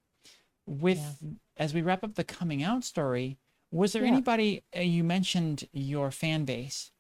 With 0.66 0.98
yeah. 1.22 1.29
As 1.59 1.75
we 1.75 1.83
wrap 1.83 2.05
up 2.05 2.14
the 2.14 2.25
coming 2.25 2.62
out 2.62 2.85
story, 2.85 3.38
was 3.71 3.92
there 3.92 4.03
yeah. 4.03 4.12
anybody 4.12 4.64
uh, 4.77 4.81
you 4.81 5.05
mentioned 5.05 5.68
your 5.73 6.11
fan 6.11 6.44
base? 6.44 6.90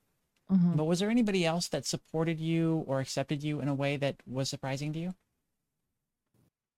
Mm-hmm. 0.50 0.76
But 0.76 0.84
was 0.84 1.00
there 1.00 1.10
anybody 1.10 1.44
else 1.44 1.68
that 1.68 1.86
supported 1.86 2.40
you 2.40 2.84
or 2.86 3.00
accepted 3.00 3.42
you 3.42 3.60
in 3.60 3.68
a 3.68 3.74
way 3.74 3.96
that 3.96 4.16
was 4.26 4.48
surprising 4.48 4.92
to 4.94 4.98
you? 4.98 5.14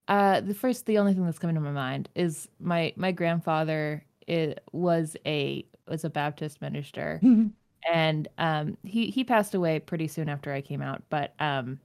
Uh, 0.09 0.41
the 0.41 0.55
first, 0.55 0.87
the 0.87 0.99
only 0.99 1.15
thing 1.15 1.25
that's 1.25 1.39
coming 1.39 1.55
to 1.55 1.61
my 1.61 1.71
mind 1.71 2.09
is 2.17 2.49
my 2.59 2.93
my 2.97 3.13
grandfather 3.13 4.05
it 4.31 4.63
was 4.71 5.17
a 5.27 5.67
was 5.89 6.05
a 6.05 6.11
Baptist 6.11 6.63
minister, 6.63 7.21
and 7.93 8.29
um, 8.39 8.79
he 8.85 9.11
he 9.11 9.25
passed 9.25 9.55
away 9.57 9.81
pretty 9.81 10.07
soon 10.07 10.29
after 10.29 10.53
I 10.53 10.61
came 10.61 10.81
out. 10.81 11.03
But 11.11 11.35
um, 11.41 11.81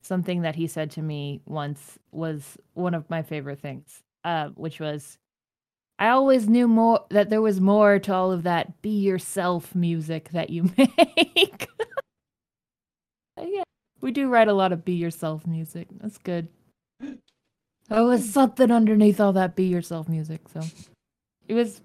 something 0.00 0.42
that 0.42 0.54
he 0.54 0.68
said 0.68 0.92
to 0.92 1.02
me 1.02 1.40
once 1.44 1.98
was 2.12 2.56
one 2.74 2.94
of 2.94 3.10
my 3.10 3.22
favorite 3.22 3.60
things, 3.60 4.03
uh, 4.24 4.48
which 4.50 4.80
was, 4.80 5.18
I 5.98 6.08
always 6.08 6.48
knew 6.48 6.66
more 6.66 7.04
that 7.10 7.30
there 7.30 7.42
was 7.42 7.60
more 7.60 7.98
to 8.00 8.14
all 8.14 8.32
of 8.32 8.42
that 8.44 8.82
be 8.82 9.00
yourself 9.00 9.74
music 9.74 10.30
that 10.30 10.50
you 10.50 10.64
make. 10.76 11.68
yeah, 13.40 13.62
we 14.00 14.10
do 14.10 14.28
write 14.28 14.48
a 14.48 14.54
lot 14.54 14.72
of 14.72 14.84
be 14.84 14.94
yourself 14.94 15.46
music. 15.46 15.88
That's 16.00 16.18
good. 16.18 16.48
There 17.00 18.04
was 18.04 18.28
something 18.28 18.70
underneath 18.70 19.20
all 19.20 19.34
that 19.34 19.56
be 19.56 19.64
yourself 19.64 20.08
music. 20.08 20.40
So 20.52 20.62
it 21.46 21.54
was, 21.54 21.80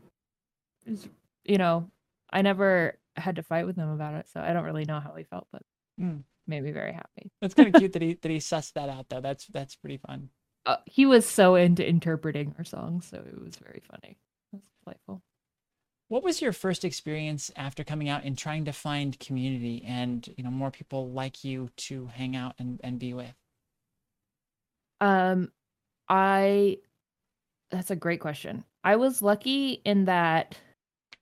it 0.86 0.92
was, 0.92 1.10
you 1.44 1.58
know, 1.58 1.90
I 2.32 2.42
never 2.42 2.98
had 3.16 3.36
to 3.36 3.44
fight 3.44 3.66
with 3.66 3.76
him 3.76 3.90
about 3.90 4.16
it. 4.16 4.28
So 4.30 4.40
I 4.40 4.54
don't 4.54 4.64
really 4.64 4.86
know 4.86 5.00
how 5.00 5.14
he 5.16 5.24
felt, 5.24 5.48
but 5.52 5.62
mm. 6.00 6.24
made 6.48 6.64
me 6.64 6.72
very 6.72 6.94
happy. 6.94 7.32
That's 7.42 7.54
kind 7.54 7.74
of 7.74 7.80
cute 7.80 7.94
that 7.94 8.02
he 8.02 8.14
that 8.14 8.32
he 8.32 8.38
sussed 8.38 8.74
that 8.74 8.90
out 8.90 9.08
though. 9.10 9.22
That's 9.22 9.46
that's 9.48 9.76
pretty 9.76 9.98
fun. 9.98 10.30
Uh, 10.66 10.78
he 10.86 11.06
was 11.06 11.26
so 11.26 11.56
into 11.56 11.88
interpreting 11.88 12.54
our 12.58 12.64
songs, 12.64 13.08
so 13.08 13.18
it 13.18 13.40
was 13.40 13.56
very 13.56 13.82
funny. 13.90 14.18
It 14.54 14.58
was 14.58 14.62
delightful. 14.84 15.24
What 16.10 16.24
was 16.24 16.42
your 16.42 16.54
first 16.54 16.84
experience 16.84 17.52
after 17.56 17.84
coming 17.84 18.10
out 18.10 18.24
and 18.24 18.38
trying 18.38 18.66
to 18.66 18.74
find 18.74 19.20
community 19.20 19.84
and 19.86 20.28
you 20.38 20.44
know 20.44 20.50
more 20.50 20.72
people 20.72 21.12
like 21.12 21.44
you 21.44 21.70
to 21.78 22.08
hang 22.08 22.36
out 22.36 22.56
and, 22.60 22.80
and 22.84 23.00
be 23.00 23.14
with? 23.14 23.34
Um, 25.02 25.52
I 26.10 26.78
that's 27.72 27.92
a 27.92 27.96
great 27.96 28.20
question. 28.20 28.64
I 28.84 28.96
was 28.96 29.22
lucky 29.22 29.82
in 29.86 30.06
that 30.06 30.58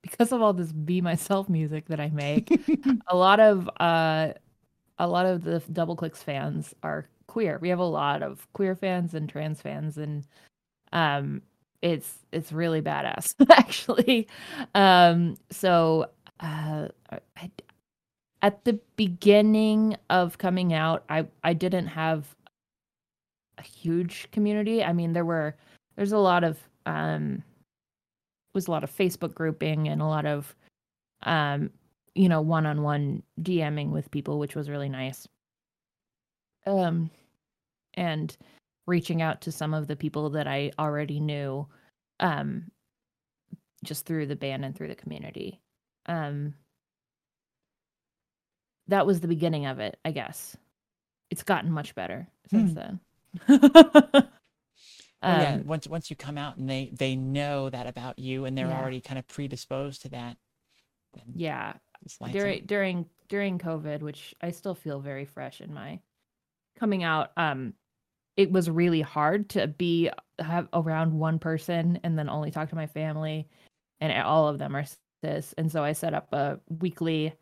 because 0.01 0.31
of 0.31 0.41
all 0.41 0.53
this 0.53 0.71
be 0.71 1.01
myself 1.01 1.49
music 1.49 1.87
that 1.87 1.99
I 1.99 2.09
make, 2.09 2.49
a 3.07 3.15
lot 3.15 3.41
of 3.41 3.69
uh 3.79 4.33
a 4.99 5.07
lot 5.07 5.25
of 5.25 5.43
the 5.43 5.61
Doubleclicks 5.71 6.17
fans 6.17 6.73
are 6.81 7.09
queer. 7.27 7.59
We 7.61 7.69
have 7.69 7.79
a 7.79 7.83
lot 7.83 8.23
of 8.23 8.47
queer 8.53 8.75
fans 8.75 9.13
and 9.13 9.29
trans 9.29 9.61
fans 9.61 9.97
and 9.97 10.25
um 10.93 11.41
it's 11.81 12.19
it's 12.31 12.51
really 12.51 12.81
badass 12.81 13.33
actually. 13.51 14.27
Um 14.75 15.35
so 15.51 16.07
uh 16.39 16.87
I, 17.11 17.51
at 18.41 18.63
the 18.65 18.79
beginning 18.95 19.97
of 20.09 20.37
coming 20.37 20.73
out, 20.73 21.03
I 21.09 21.27
I 21.43 21.53
didn't 21.53 21.87
have 21.87 22.35
a 23.57 23.61
huge 23.63 24.29
community. 24.31 24.83
I 24.83 24.93
mean, 24.93 25.13
there 25.13 25.25
were 25.25 25.55
there's 25.95 26.11
a 26.11 26.17
lot 26.17 26.43
of 26.43 26.57
um 26.85 27.43
was 28.53 28.67
a 28.67 28.71
lot 28.71 28.83
of 28.83 28.95
Facebook 28.95 29.33
grouping 29.35 29.87
and 29.87 30.01
a 30.01 30.05
lot 30.05 30.25
of 30.25 30.55
um 31.23 31.69
you 32.15 32.29
know 32.29 32.41
one-on-one 32.41 33.23
DMing 33.41 33.91
with 33.91 34.11
people, 34.11 34.39
which 34.39 34.55
was 34.55 34.69
really 34.69 34.89
nice. 34.89 35.27
Um 36.67 37.09
and 37.95 38.35
reaching 38.85 39.21
out 39.21 39.41
to 39.41 39.51
some 39.51 39.73
of 39.73 39.87
the 39.87 39.95
people 39.95 40.29
that 40.31 40.47
I 40.47 40.71
already 40.77 41.19
knew 41.19 41.67
um 42.19 42.71
just 43.83 44.05
through 44.05 44.25
the 44.27 44.35
band 44.35 44.65
and 44.65 44.75
through 44.75 44.89
the 44.89 44.95
community. 44.95 45.61
Um 46.05 46.53
that 48.87 49.05
was 49.05 49.19
the 49.19 49.27
beginning 49.27 49.65
of 49.65 49.79
it, 49.79 49.99
I 50.05 50.11
guess. 50.11 50.55
It's 51.29 51.43
gotten 51.43 51.71
much 51.71 51.93
better 51.95 52.27
since 52.47 52.73
Hmm. 52.73 52.75
then. 52.75 52.99
Well, 55.23 55.41
yeah, 55.41 55.55
Um, 55.55 55.67
once 55.67 55.87
once 55.87 56.09
you 56.11 56.15
come 56.15 56.37
out 56.37 56.57
and 56.57 56.69
they 56.69 56.91
they 56.93 57.15
know 57.15 57.69
that 57.71 57.87
about 57.87 58.19
you 58.19 58.45
and 58.45 58.55
they're 58.55 58.67
Yeah. 58.67 58.79
already 58.79 59.01
kind 59.01 59.17
of 59.17 59.27
predisposed 59.27 60.03
to 60.03 60.09
that. 60.09 60.37
Yeah, 61.33 61.73
during 62.31 62.61
up. 62.61 62.67
during 62.67 63.09
during 63.27 63.57
COVID, 63.57 64.01
which 64.01 64.35
I 64.41 64.51
still 64.51 64.75
feel 64.75 64.99
very 64.99 65.25
fresh 65.25 65.59
in 65.59 65.73
my 65.73 65.99
coming 66.77 67.03
out. 67.03 67.31
Um, 67.37 67.73
it 68.35 68.51
was 68.51 68.69
really 68.69 69.01
hard 69.01 69.49
to 69.49 69.67
be 69.67 70.09
have 70.39 70.67
around 70.73 71.11
one 71.11 71.39
person 71.39 71.99
and 72.03 72.17
then 72.17 72.29
only 72.29 72.51
talk 72.51 72.69
to 72.69 72.75
my 72.75 72.87
family, 72.87 73.47
and 73.99 74.11
all 74.21 74.47
of 74.47 74.59
them 74.59 74.75
are 74.75 74.85
cis. 75.23 75.53
And 75.57 75.71
so 75.71 75.83
I 75.83 75.93
set 75.93 76.13
up 76.13 76.31
a 76.33 76.59
weekly 76.79 77.33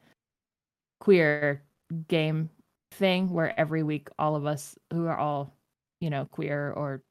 queer 0.99 1.63
game 2.07 2.49
thing 2.91 3.29
where 3.29 3.57
every 3.59 3.83
week 3.83 4.07
all 4.17 4.35
of 4.35 4.45
us 4.45 4.77
who 4.93 5.05
are 5.05 5.17
all 5.17 5.53
you 5.99 6.09
know 6.09 6.25
queer 6.31 6.71
or 6.71 7.03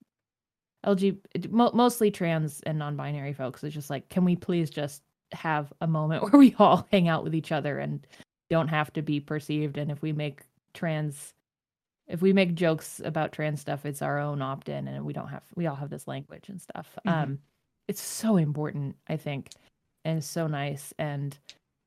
mo- 1.50 1.72
mostly 1.72 2.10
trans 2.10 2.60
and 2.62 2.78
non-binary 2.78 3.32
folks, 3.32 3.64
is 3.64 3.74
just 3.74 3.90
like, 3.90 4.08
can 4.08 4.24
we 4.24 4.36
please 4.36 4.70
just 4.70 5.02
have 5.32 5.72
a 5.80 5.86
moment 5.86 6.22
where 6.32 6.38
we 6.38 6.54
all 6.58 6.86
hang 6.90 7.08
out 7.08 7.24
with 7.24 7.34
each 7.34 7.52
other 7.52 7.78
and 7.78 8.06
don't 8.50 8.68
have 8.68 8.92
to 8.92 9.02
be 9.02 9.20
perceived? 9.20 9.78
And 9.78 9.90
if 9.90 10.02
we 10.02 10.12
make 10.12 10.42
trans, 10.74 11.32
if 12.08 12.22
we 12.22 12.32
make 12.32 12.54
jokes 12.54 13.00
about 13.04 13.32
trans 13.32 13.60
stuff, 13.60 13.86
it's 13.86 14.02
our 14.02 14.18
own 14.18 14.42
opt-in, 14.42 14.88
and 14.88 15.04
we 15.04 15.12
don't 15.12 15.28
have, 15.28 15.44
we 15.56 15.66
all 15.66 15.76
have 15.76 15.90
this 15.90 16.06
language 16.06 16.48
and 16.48 16.60
stuff. 16.60 16.96
Mhm. 17.06 17.12
Um, 17.12 17.38
it's 17.88 18.02
so 18.02 18.36
important, 18.36 18.96
I 19.08 19.16
think, 19.16 19.50
and 20.04 20.22
so 20.22 20.46
nice. 20.46 20.92
And 20.98 21.38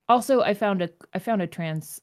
also, 0.09 0.41
I 0.41 0.53
found 0.53 0.81
a, 0.81 0.89
I 1.13 1.19
found 1.19 1.41
a 1.41 1.47
trans 1.47 2.01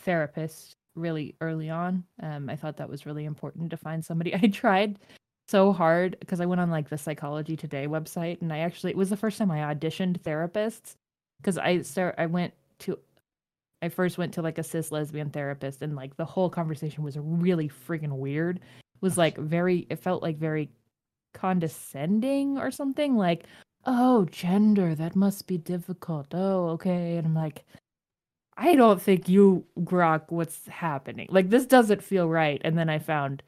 therapist 0.00 0.76
really 0.94 1.34
early 1.40 1.70
on. 1.70 2.04
Um, 2.22 2.48
I 2.50 2.56
thought 2.56 2.76
that 2.78 2.88
was 2.88 3.06
really 3.06 3.24
important 3.24 3.70
to 3.70 3.76
find 3.76 4.04
somebody. 4.04 4.34
I 4.34 4.48
tried 4.48 4.98
so 5.48 5.72
hard 5.72 6.16
because 6.20 6.40
I 6.40 6.46
went 6.46 6.60
on 6.60 6.70
like 6.70 6.88
the 6.88 6.98
Psychology 6.98 7.56
Today 7.56 7.86
website 7.86 8.42
and 8.42 8.52
I 8.52 8.58
actually 8.58 8.90
it 8.90 8.96
was 8.96 9.08
the 9.10 9.16
first 9.16 9.38
time 9.38 9.50
I 9.50 9.74
auditioned 9.74 10.20
therapists 10.20 10.94
because 11.40 11.56
I 11.56 11.80
start 11.82 12.16
I 12.18 12.26
went 12.26 12.52
to 12.80 12.98
I 13.82 13.88
first 13.88 14.18
went 14.18 14.34
to 14.34 14.42
like 14.42 14.58
a 14.58 14.62
cis 14.62 14.90
lesbian 14.90 15.30
therapist 15.30 15.82
and 15.82 15.94
like 15.94 16.16
the 16.16 16.24
whole 16.24 16.50
conversation 16.50 17.04
was 17.04 17.16
really 17.18 17.68
freaking 17.68 18.18
weird. 18.18 18.56
It 18.58 19.02
was 19.02 19.16
like 19.16 19.36
very 19.38 19.86
it 19.90 20.00
felt 20.00 20.22
like 20.22 20.38
very 20.38 20.70
condescending 21.34 22.58
or 22.58 22.70
something 22.70 23.16
like 23.16 23.44
oh 23.84 24.24
gender 24.26 24.94
that 24.94 25.14
must 25.14 25.46
be 25.46 25.58
difficult. 25.58 26.34
Oh 26.34 26.70
okay 26.70 27.16
and 27.16 27.26
I'm 27.26 27.34
like 27.34 27.64
I 28.56 28.74
don't 28.74 29.00
think 29.00 29.28
you 29.28 29.64
grok 29.80 30.24
what's 30.30 30.66
happening. 30.66 31.28
Like 31.30 31.48
this 31.48 31.64
doesn't 31.64 32.02
feel 32.02 32.28
right. 32.28 32.60
And 32.64 32.76
then 32.76 32.90
I 32.90 32.98
found 32.98 33.42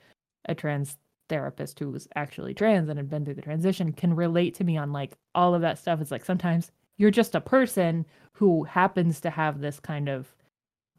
a 0.45 0.55
trans 0.55 0.97
therapist 1.29 1.79
who 1.81 1.91
was 1.91 2.07
actually 2.15 2.55
trans 2.55 2.89
and 2.89 2.99
had 2.99 3.11
been 3.11 3.25
through 3.25 3.35
the 3.35 3.43
transition 3.43 3.93
can 3.93 4.15
relate 4.15 4.55
to 4.57 4.65
me 4.65 4.77
on 4.77 4.93
like 4.93 5.17
all 5.35 5.55
of 5.55 5.63
that 5.63 5.79
stuff. 5.79 6.01
It's 6.01 6.13
like 6.13 6.25
sometimes 6.25 6.71
you're 7.01 7.11
just 7.13 7.35
a 7.37 7.43
person 7.43 8.07
who 8.35 8.65
happens 8.65 9.21
to 9.23 9.31
have 9.31 9.61
this 9.63 9.81
kind 9.81 10.09
of 10.11 10.35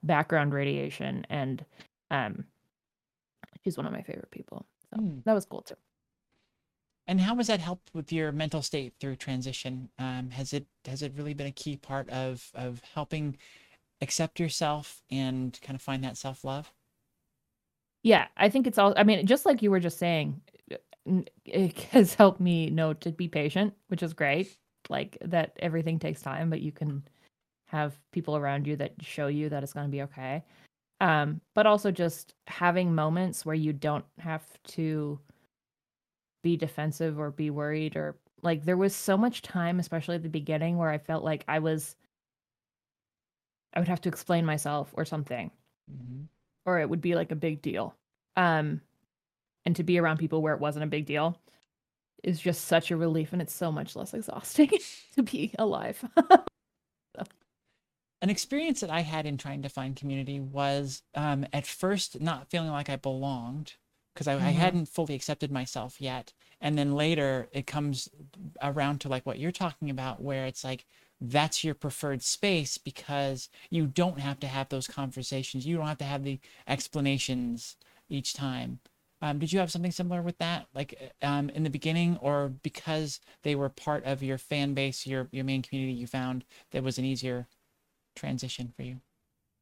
background 0.03 0.53
radiation 0.53 1.25
and 1.29 1.65
um 2.11 2.45
she's 3.63 3.77
one 3.77 3.85
of 3.85 3.91
my 3.93 4.01
favorite 4.01 4.31
people. 4.31 4.65
So 4.89 4.97
Hmm. 4.97 5.19
that 5.25 5.33
was 5.33 5.45
cool 5.45 5.61
too. 5.61 5.75
And 7.07 7.21
how 7.21 7.35
has 7.35 7.47
that 7.47 7.59
helped 7.59 7.93
with 7.93 8.11
your 8.11 8.31
mental 8.31 8.61
state 8.63 8.93
through 8.99 9.17
transition? 9.17 9.89
Um, 9.99 10.31
has 10.31 10.53
it 10.53 10.67
has 10.85 11.01
it 11.03 11.13
really 11.15 11.33
been 11.33 11.47
a 11.47 11.51
key 11.51 11.77
part 11.77 12.09
of 12.09 12.49
of 12.55 12.81
helping 12.93 13.37
accept 14.01 14.39
yourself 14.39 15.03
and 15.11 15.59
kind 15.61 15.75
of 15.75 15.81
find 15.83 16.03
that 16.03 16.17
self 16.17 16.43
love? 16.43 16.73
Yeah, 18.03 18.27
I 18.37 18.49
think 18.49 18.67
it's 18.67 18.77
all. 18.77 18.93
I 18.97 19.03
mean, 19.03 19.25
just 19.27 19.45
like 19.45 19.61
you 19.61 19.71
were 19.71 19.79
just 19.79 19.97
saying, 19.99 20.41
it 21.45 21.79
has 21.91 22.15
helped 22.15 22.39
me 22.39 22.69
know 22.69 22.93
to 22.93 23.11
be 23.11 23.27
patient, 23.27 23.73
which 23.87 24.03
is 24.03 24.13
great. 24.13 24.57
Like 24.91 25.17
that 25.21 25.57
everything 25.59 25.97
takes 25.97 26.21
time, 26.21 26.49
but 26.49 26.61
you 26.61 26.71
can 26.71 27.03
have 27.67 27.97
people 28.11 28.35
around 28.35 28.67
you 28.67 28.75
that 28.75 28.93
show 29.01 29.27
you 29.27 29.49
that 29.49 29.63
it's 29.63 29.73
going 29.73 29.87
to 29.87 29.91
be 29.91 30.03
okay. 30.03 30.43
Um, 30.99 31.41
but 31.55 31.65
also 31.65 31.89
just 31.89 32.35
having 32.47 32.93
moments 32.93 33.45
where 33.45 33.55
you 33.55 33.73
don't 33.73 34.05
have 34.19 34.43
to 34.63 35.19
be 36.43 36.57
defensive 36.57 37.19
or 37.19 37.31
be 37.31 37.49
worried 37.49 37.95
or 37.95 38.17
like 38.43 38.65
there 38.65 38.77
was 38.77 38.95
so 38.95 39.17
much 39.17 39.41
time, 39.41 39.79
especially 39.79 40.15
at 40.15 40.23
the 40.23 40.29
beginning, 40.29 40.77
where 40.77 40.89
I 40.89 40.97
felt 40.97 41.23
like 41.23 41.45
I 41.47 41.59
was, 41.59 41.95
I 43.73 43.79
would 43.79 43.87
have 43.87 44.01
to 44.01 44.09
explain 44.09 44.45
myself 44.45 44.93
or 44.93 45.05
something 45.05 45.51
Mhm. 45.91 46.27
or 46.65 46.79
it 46.79 46.89
would 46.89 47.01
be 47.01 47.15
like 47.15 47.31
a 47.31 47.35
big 47.35 47.61
deal. 47.61 47.95
Um, 48.35 48.81
and 49.65 49.75
to 49.75 49.83
be 49.83 49.99
around 49.99 50.17
people 50.17 50.41
where 50.41 50.53
it 50.53 50.59
wasn't 50.59 50.83
a 50.83 50.87
big 50.87 51.05
deal 51.05 51.37
is 52.23 52.39
just 52.39 52.65
such 52.65 52.91
a 52.91 52.97
relief, 52.97 53.33
and 53.33 53.41
it's 53.41 53.53
so 53.53 53.71
much 53.71 53.95
less 53.95 54.13
exhausting 54.13 54.69
to 55.15 55.23
be 55.23 55.53
alive. 55.57 56.03
An 58.21 58.29
experience 58.29 58.81
that 58.81 58.89
I 58.91 59.01
had 59.01 59.25
in 59.25 59.37
trying 59.37 59.63
to 59.63 59.69
find 59.69 59.95
community 59.95 60.39
was 60.39 61.01
um, 61.15 61.45
at 61.51 61.65
first 61.65 62.21
not 62.21 62.49
feeling 62.51 62.69
like 62.69 62.89
I 62.89 62.95
belonged 62.95 63.75
because 64.13 64.27
I, 64.27 64.35
I 64.35 64.53
Mhm. 64.53 64.53
hadn't 64.53 64.85
fully 64.89 65.15
accepted 65.15 65.51
myself 65.51 65.99
yet. 65.99 66.33
And 66.59 66.77
then 66.77 66.93
later 66.93 67.49
it 67.51 67.65
comes 67.65 68.09
around 68.61 69.01
to 69.01 69.09
like 69.09 69.25
what 69.25 69.39
you're 69.39 69.51
talking 69.51 69.89
about, 69.89 70.21
where 70.21 70.45
it's 70.45 70.63
like 70.63 70.85
that's 71.19 71.63
your 71.63 71.73
preferred 71.73 72.21
space 72.21 72.77
because 72.77 73.49
you 73.71 73.87
don't 73.87 74.19
have 74.19 74.39
to 74.41 74.47
have 74.47 74.69
those 74.69 74.87
conversations. 74.87 75.65
You 75.65 75.77
don't 75.77 75.87
have 75.87 75.97
to 75.99 76.03
have 76.05 76.23
the 76.23 76.39
explanations 76.67 77.75
each 78.09 78.33
time. 78.33 78.79
Um, 79.21 79.39
did 79.39 79.53
you 79.53 79.59
have 79.59 79.71
something 79.71 79.91
similar 79.91 80.21
with 80.21 80.37
that, 80.39 80.67
like 80.73 81.13
uh, 81.21 81.25
um, 81.25 81.49
in 81.51 81.63
the 81.63 81.69
beginning, 81.69 82.17
or 82.17 82.49
because 82.63 83.19
they 83.43 83.55
were 83.55 83.69
part 83.69 84.03
of 84.05 84.23
your 84.23 84.37
fan 84.37 84.73
base, 84.73 85.05
your 85.05 85.27
your 85.31 85.45
main 85.45 85.61
community, 85.61 85.93
you 85.93 86.07
found 86.07 86.45
that 86.71 86.83
was 86.83 86.97
an 86.97 87.05
easier 87.05 87.47
transition 88.15 88.73
for 88.75 88.83
you? 88.83 89.01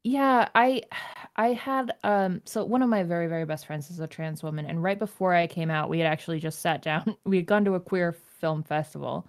yeah, 0.04 0.48
I 0.54 0.82
I 1.36 1.52
had 1.52 1.92
um 2.04 2.40
so 2.46 2.64
one 2.64 2.82
of 2.82 2.88
my 2.88 3.02
very 3.02 3.26
very 3.26 3.44
best 3.44 3.66
friends 3.66 3.90
is 3.90 4.00
a 4.00 4.06
trans 4.06 4.42
woman, 4.42 4.66
and 4.66 4.82
right 4.82 4.98
before 4.98 5.34
I 5.34 5.46
came 5.46 5.70
out, 5.70 5.90
we 5.90 5.98
had 5.98 6.06
actually 6.10 6.40
just 6.40 6.60
sat 6.60 6.82
down. 6.82 7.16
We 7.24 7.36
had 7.36 7.46
gone 7.46 7.64
to 7.66 7.74
a 7.74 7.80
queer 7.80 8.12
film 8.12 8.62
festival 8.62 9.28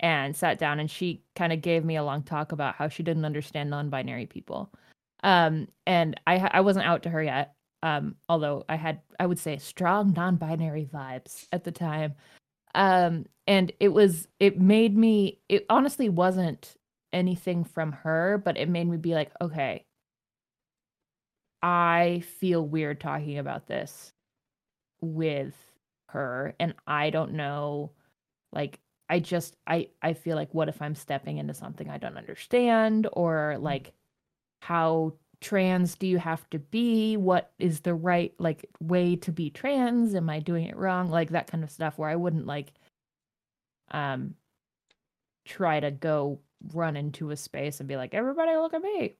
and 0.00 0.34
sat 0.36 0.58
down, 0.58 0.80
and 0.80 0.90
she 0.90 1.22
kind 1.34 1.52
of 1.52 1.62
gave 1.62 1.84
me 1.84 1.96
a 1.96 2.04
long 2.04 2.22
talk 2.22 2.52
about 2.52 2.76
how 2.76 2.88
she 2.88 3.02
didn't 3.02 3.24
understand 3.26 3.70
non-binary 3.70 4.26
people. 4.26 4.72
Um, 5.22 5.68
and 5.86 6.18
I 6.26 6.38
I 6.52 6.60
wasn't 6.62 6.86
out 6.86 7.02
to 7.04 7.10
her 7.10 7.22
yet. 7.22 7.55
Um, 7.86 8.16
although 8.28 8.64
I 8.68 8.76
had 8.76 9.00
I 9.20 9.26
would 9.26 9.38
say 9.38 9.58
strong 9.58 10.12
non-binary 10.16 10.86
vibes 10.92 11.46
at 11.52 11.64
the 11.64 11.70
time. 11.72 12.14
Um, 12.74 13.26
and 13.46 13.72
it 13.80 13.88
was 13.90 14.28
it 14.40 14.60
made 14.60 14.96
me 14.96 15.40
it 15.48 15.66
honestly 15.70 16.08
wasn't 16.08 16.76
anything 17.12 17.64
from 17.64 17.92
her, 17.92 18.42
but 18.44 18.56
it 18.58 18.68
made 18.68 18.88
me 18.88 18.96
be 18.96 19.14
like, 19.14 19.30
okay, 19.40 19.84
I 21.62 22.22
feel 22.40 22.66
weird 22.66 23.00
talking 23.00 23.38
about 23.38 23.66
this 23.66 24.12
with 25.00 25.54
her 26.08 26.54
and 26.60 26.74
I 26.86 27.10
don't 27.10 27.32
know 27.34 27.92
like 28.52 28.80
I 29.08 29.20
just 29.20 29.56
I 29.66 29.88
I 30.02 30.14
feel 30.14 30.36
like 30.36 30.54
what 30.54 30.68
if 30.68 30.80
I'm 30.82 30.94
stepping 30.94 31.38
into 31.38 31.54
something 31.54 31.88
I 31.90 31.98
don't 31.98 32.16
understand 32.18 33.08
or 33.12 33.56
like 33.60 33.92
how 34.60 35.14
trans 35.40 35.94
do 35.94 36.06
you 36.06 36.18
have 36.18 36.48
to 36.50 36.58
be? 36.58 37.16
What 37.16 37.52
is 37.58 37.80
the 37.80 37.94
right 37.94 38.32
like 38.38 38.66
way 38.80 39.16
to 39.16 39.32
be 39.32 39.50
trans? 39.50 40.14
Am 40.14 40.30
I 40.30 40.40
doing 40.40 40.66
it 40.66 40.76
wrong? 40.76 41.10
Like 41.10 41.30
that 41.30 41.50
kind 41.50 41.64
of 41.64 41.70
stuff 41.70 41.98
where 41.98 42.10
I 42.10 42.16
wouldn't 42.16 42.46
like 42.46 42.72
um 43.90 44.34
try 45.44 45.80
to 45.80 45.90
go 45.90 46.40
run 46.72 46.96
into 46.96 47.30
a 47.30 47.36
space 47.36 47.80
and 47.80 47.88
be 47.88 47.96
like 47.96 48.14
everybody 48.14 48.56
look 48.56 48.74
at 48.74 48.82
me. 48.82 49.16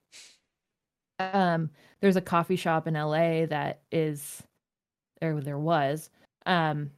Um 1.18 1.70
there's 2.00 2.16
a 2.16 2.20
coffee 2.20 2.56
shop 2.56 2.86
in 2.86 2.94
LA 2.94 3.46
that 3.46 3.82
is 3.92 4.42
or 5.22 5.40
there 5.40 5.58
was 5.58 6.10
um 6.46 6.90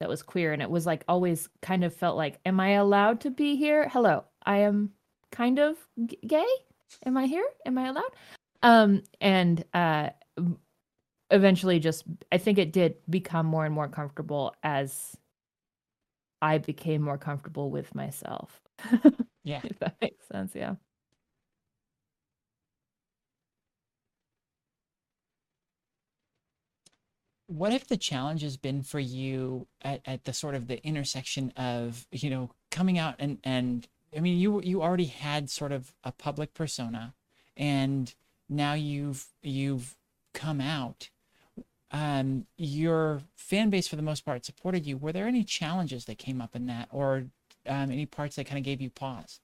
that 0.00 0.08
was 0.08 0.22
queer 0.22 0.52
and 0.52 0.62
it 0.62 0.70
was 0.70 0.86
like 0.86 1.04
always 1.08 1.48
kind 1.60 1.84
of 1.84 1.94
felt 1.94 2.16
like 2.16 2.40
am 2.46 2.60
I 2.60 2.70
allowed 2.70 3.20
to 3.20 3.30
be 3.30 3.56
here? 3.56 3.88
Hello 3.88 4.24
I 4.44 4.58
am 4.58 4.92
kind 5.30 5.58
of 5.58 5.76
g- 6.06 6.18
gay? 6.26 6.48
Am 7.06 7.16
I 7.16 7.26
here? 7.26 7.46
Am 7.66 7.78
I 7.78 7.88
allowed 7.88 8.10
um 8.62 9.02
and 9.20 9.64
uh 9.74 10.10
eventually 11.30 11.78
just 11.78 12.04
I 12.32 12.38
think 12.38 12.58
it 12.58 12.72
did 12.72 12.96
become 13.08 13.46
more 13.46 13.64
and 13.64 13.74
more 13.74 13.88
comfortable 13.88 14.54
as 14.62 15.16
I 16.42 16.58
became 16.58 17.02
more 17.02 17.18
comfortable 17.18 17.70
with 17.70 17.94
myself. 17.94 18.60
Yeah. 19.42 19.62
if 19.64 19.78
that 19.78 19.96
makes 20.02 20.28
sense, 20.28 20.54
yeah. 20.54 20.74
what 27.46 27.72
if 27.72 27.88
the 27.88 27.96
challenge 27.96 28.42
has 28.42 28.56
been 28.56 28.82
for 28.82 29.00
you 29.00 29.66
at, 29.82 30.00
at 30.06 30.24
the 30.24 30.32
sort 30.32 30.54
of 30.54 30.68
the 30.68 30.84
intersection 30.86 31.52
of 31.56 32.06
you 32.12 32.30
know 32.30 32.50
coming 32.70 32.96
out 32.96 33.16
and 33.18 33.38
and 33.42 33.88
i 34.16 34.20
mean 34.20 34.38
you 34.38 34.62
you 34.62 34.80
already 34.82 35.06
had 35.06 35.50
sort 35.50 35.72
of 35.72 35.92
a 36.04 36.12
public 36.12 36.54
persona 36.54 37.12
and 37.56 38.14
now 38.50 38.74
you've 38.74 39.28
you've 39.42 39.96
come 40.34 40.60
out 40.62 41.10
um 41.92 42.46
your 42.58 43.22
fan 43.36 43.70
base 43.70 43.88
for 43.88 43.96
the 43.96 44.02
most 44.02 44.24
part 44.24 44.44
supported 44.46 44.86
you 44.86 44.98
were 44.98 45.12
there 45.12 45.28
any 45.28 45.44
challenges 45.44 46.06
that 46.06 46.18
came 46.18 46.40
up 46.42 46.56
in 46.56 46.66
that 46.66 46.88
or 46.92 47.26
um, 47.68 47.92
any 47.92 48.06
parts 48.06 48.36
that 48.36 48.46
kind 48.46 48.58
of 48.58 48.64
gave 48.64 48.82
you 48.82 48.90
pause 48.90 49.40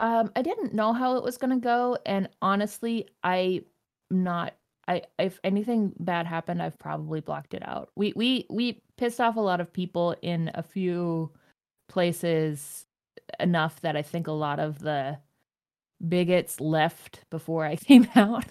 Um, 0.00 0.30
I 0.36 0.42
didn't 0.42 0.74
know 0.74 0.92
how 0.92 1.16
it 1.16 1.24
was 1.24 1.38
gonna 1.38 1.58
go, 1.58 1.98
and 2.06 2.28
honestly, 2.40 3.08
I'm 3.22 3.64
not. 4.10 4.54
I 4.86 5.02
if 5.18 5.40
anything 5.44 5.92
bad 5.98 6.26
happened, 6.26 6.62
I've 6.62 6.78
probably 6.78 7.20
blocked 7.20 7.54
it 7.54 7.66
out. 7.66 7.90
We 7.96 8.12
we 8.16 8.46
we 8.50 8.82
pissed 8.96 9.20
off 9.20 9.36
a 9.36 9.40
lot 9.40 9.60
of 9.60 9.72
people 9.72 10.14
in 10.22 10.50
a 10.54 10.62
few 10.62 11.32
places 11.88 12.86
enough 13.40 13.80
that 13.82 13.96
I 13.96 14.02
think 14.02 14.28
a 14.28 14.32
lot 14.32 14.60
of 14.60 14.80
the 14.80 15.18
bigots 16.06 16.60
left 16.60 17.24
before 17.30 17.64
I 17.64 17.76
came 17.76 18.08
out. 18.14 18.44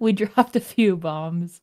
we 0.00 0.12
dropped 0.12 0.56
a 0.56 0.60
few 0.60 0.96
bombs. 0.96 1.60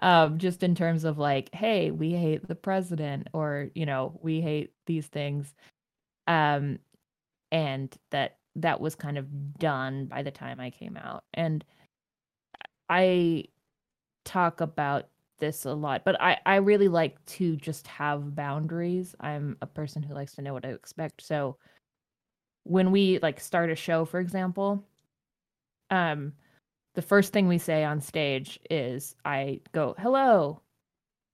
Um, 0.00 0.38
just 0.38 0.62
in 0.62 0.76
terms 0.76 1.02
of 1.02 1.18
like, 1.18 1.52
hey, 1.52 1.90
we 1.90 2.12
hate 2.12 2.46
the 2.46 2.54
president, 2.54 3.28
or 3.32 3.68
you 3.74 3.84
know, 3.84 4.18
we 4.22 4.40
hate 4.40 4.72
these 4.86 5.06
things. 5.08 5.52
Um, 6.28 6.78
and 7.50 7.96
that 8.10 8.36
that 8.56 8.80
was 8.80 8.94
kind 8.94 9.18
of 9.18 9.58
done 9.58 10.06
by 10.06 10.22
the 10.22 10.30
time 10.30 10.60
I 10.60 10.70
came 10.70 10.96
out. 10.96 11.24
And 11.34 11.64
I 12.88 13.44
talk 14.24 14.60
about 14.60 15.08
this 15.38 15.64
a 15.64 15.72
lot, 15.72 16.04
but 16.04 16.20
I 16.20 16.38
I 16.46 16.56
really 16.56 16.88
like 16.88 17.24
to 17.26 17.56
just 17.56 17.86
have 17.88 18.34
boundaries. 18.34 19.14
I'm 19.20 19.56
a 19.62 19.66
person 19.66 20.02
who 20.02 20.14
likes 20.14 20.34
to 20.34 20.42
know 20.42 20.52
what 20.54 20.62
to 20.64 20.70
expect. 20.70 21.22
So 21.24 21.56
when 22.68 22.90
we 22.92 23.18
like 23.20 23.40
start 23.40 23.70
a 23.70 23.74
show, 23.76 24.04
for 24.04 24.20
example, 24.20 24.84
um 25.90 26.32
the 26.94 27.02
first 27.02 27.32
thing 27.32 27.48
we 27.48 27.58
say 27.58 27.84
on 27.84 28.00
stage 28.00 28.58
is 28.70 29.14
I 29.24 29.60
go, 29.72 29.94
"Hello. 29.98 30.60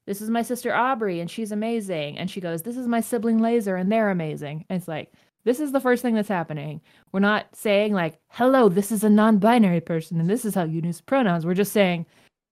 This 0.07 0.20
is 0.20 0.29
my 0.31 0.42
sister 0.42 0.75
Aubrey 0.75 1.20
and 1.20 1.31
she's 1.31 1.53
amazing." 1.53 2.18
And 2.18 2.31
she 2.31 2.40
goes, 2.40 2.62
"This 2.62 2.77
is 2.77 2.87
my 2.88 3.01
sibling 3.01 3.38
Laser 3.38 3.77
and 3.77 3.90
they're 3.90 4.11
amazing." 4.11 4.64
And 4.68 4.79
it's 4.79 4.88
like 4.88 5.12
this 5.44 5.61
is 5.61 5.73
the 5.73 5.81
first 5.81 6.03
thing 6.03 6.14
that's 6.14 6.29
happening. 6.29 6.81
We're 7.12 7.20
not 7.20 7.55
saying 7.57 7.92
like, 7.94 8.18
"Hello, 8.29 8.68
this 8.68 8.92
is 8.92 9.05
a 9.05 9.11
non-binary 9.11 9.81
person 9.83 10.20
and 10.20 10.29
this 10.31 10.44
is 10.44 10.55
how 10.55 10.64
you 10.64 10.81
use 10.83 11.01
pronouns." 11.01 11.47
We're 11.47 11.55
just 11.55 11.73
saying 11.73 12.07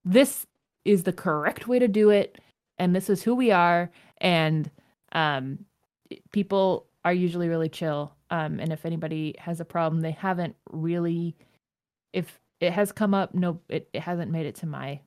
this 0.04 0.46
is 0.84 1.04
the 1.04 1.12
correct 1.12 1.68
way 1.68 1.78
to 1.78 1.88
do 1.88 2.10
it 2.10 2.38
and 2.78 2.94
this 2.96 3.08
is 3.10 3.22
who 3.22 3.34
we 3.34 3.50
are 3.52 3.90
and 4.18 4.70
um 5.12 5.58
people 6.32 6.86
are 7.04 7.12
usually 7.12 7.48
really 7.48 7.68
chill. 7.68 8.14
Um 8.32 8.58
and 8.58 8.72
if 8.72 8.84
anybody 8.84 9.36
has 9.38 9.60
a 9.60 9.64
problem, 9.64 10.00
they 10.00 10.10
haven't 10.10 10.56
really 10.72 11.36
if 12.12 12.40
it 12.60 12.72
has 12.72 12.90
come 12.90 13.14
up, 13.14 13.34
no 13.34 13.60
it, 13.68 13.88
it 13.92 14.02
hasn't 14.02 14.32
made 14.32 14.46
it 14.46 14.56
to 14.56 14.66
my 14.66 15.00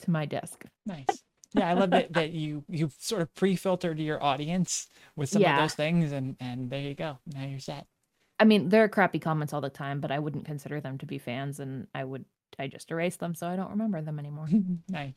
to 0.00 0.10
my 0.10 0.26
desk. 0.26 0.64
nice 0.84 1.22
yeah 1.54 1.70
i 1.70 1.72
love 1.72 1.90
that 1.90 2.12
that 2.12 2.32
you 2.32 2.64
you 2.68 2.90
sort 2.98 3.22
of 3.22 3.32
pre-filtered 3.36 4.00
your 4.00 4.20
audience 4.20 4.88
with 5.14 5.28
some 5.28 5.44
of 5.44 5.56
those 5.56 5.74
things 5.74 6.10
and 6.10 6.36
and 6.40 6.68
there 6.68 6.80
you 6.80 6.94
go 6.94 7.16
now 7.32 7.44
you're 7.44 7.60
set 7.60 7.86
I 8.38 8.44
mean, 8.44 8.68
there 8.68 8.82
are 8.82 8.88
crappy 8.88 9.18
comments 9.18 9.52
all 9.52 9.60
the 9.60 9.70
time, 9.70 10.00
but 10.00 10.10
I 10.10 10.18
wouldn't 10.18 10.44
consider 10.44 10.80
them 10.80 10.98
to 10.98 11.06
be 11.06 11.18
fans 11.18 11.60
and 11.60 11.86
I 11.94 12.04
would 12.04 12.24
I 12.58 12.66
just 12.68 12.90
erase 12.90 13.16
them 13.16 13.34
so 13.34 13.46
I 13.48 13.56
don't 13.56 13.70
remember 13.70 14.00
them 14.02 14.18
anymore. 14.18 14.48
nice. 14.88 15.14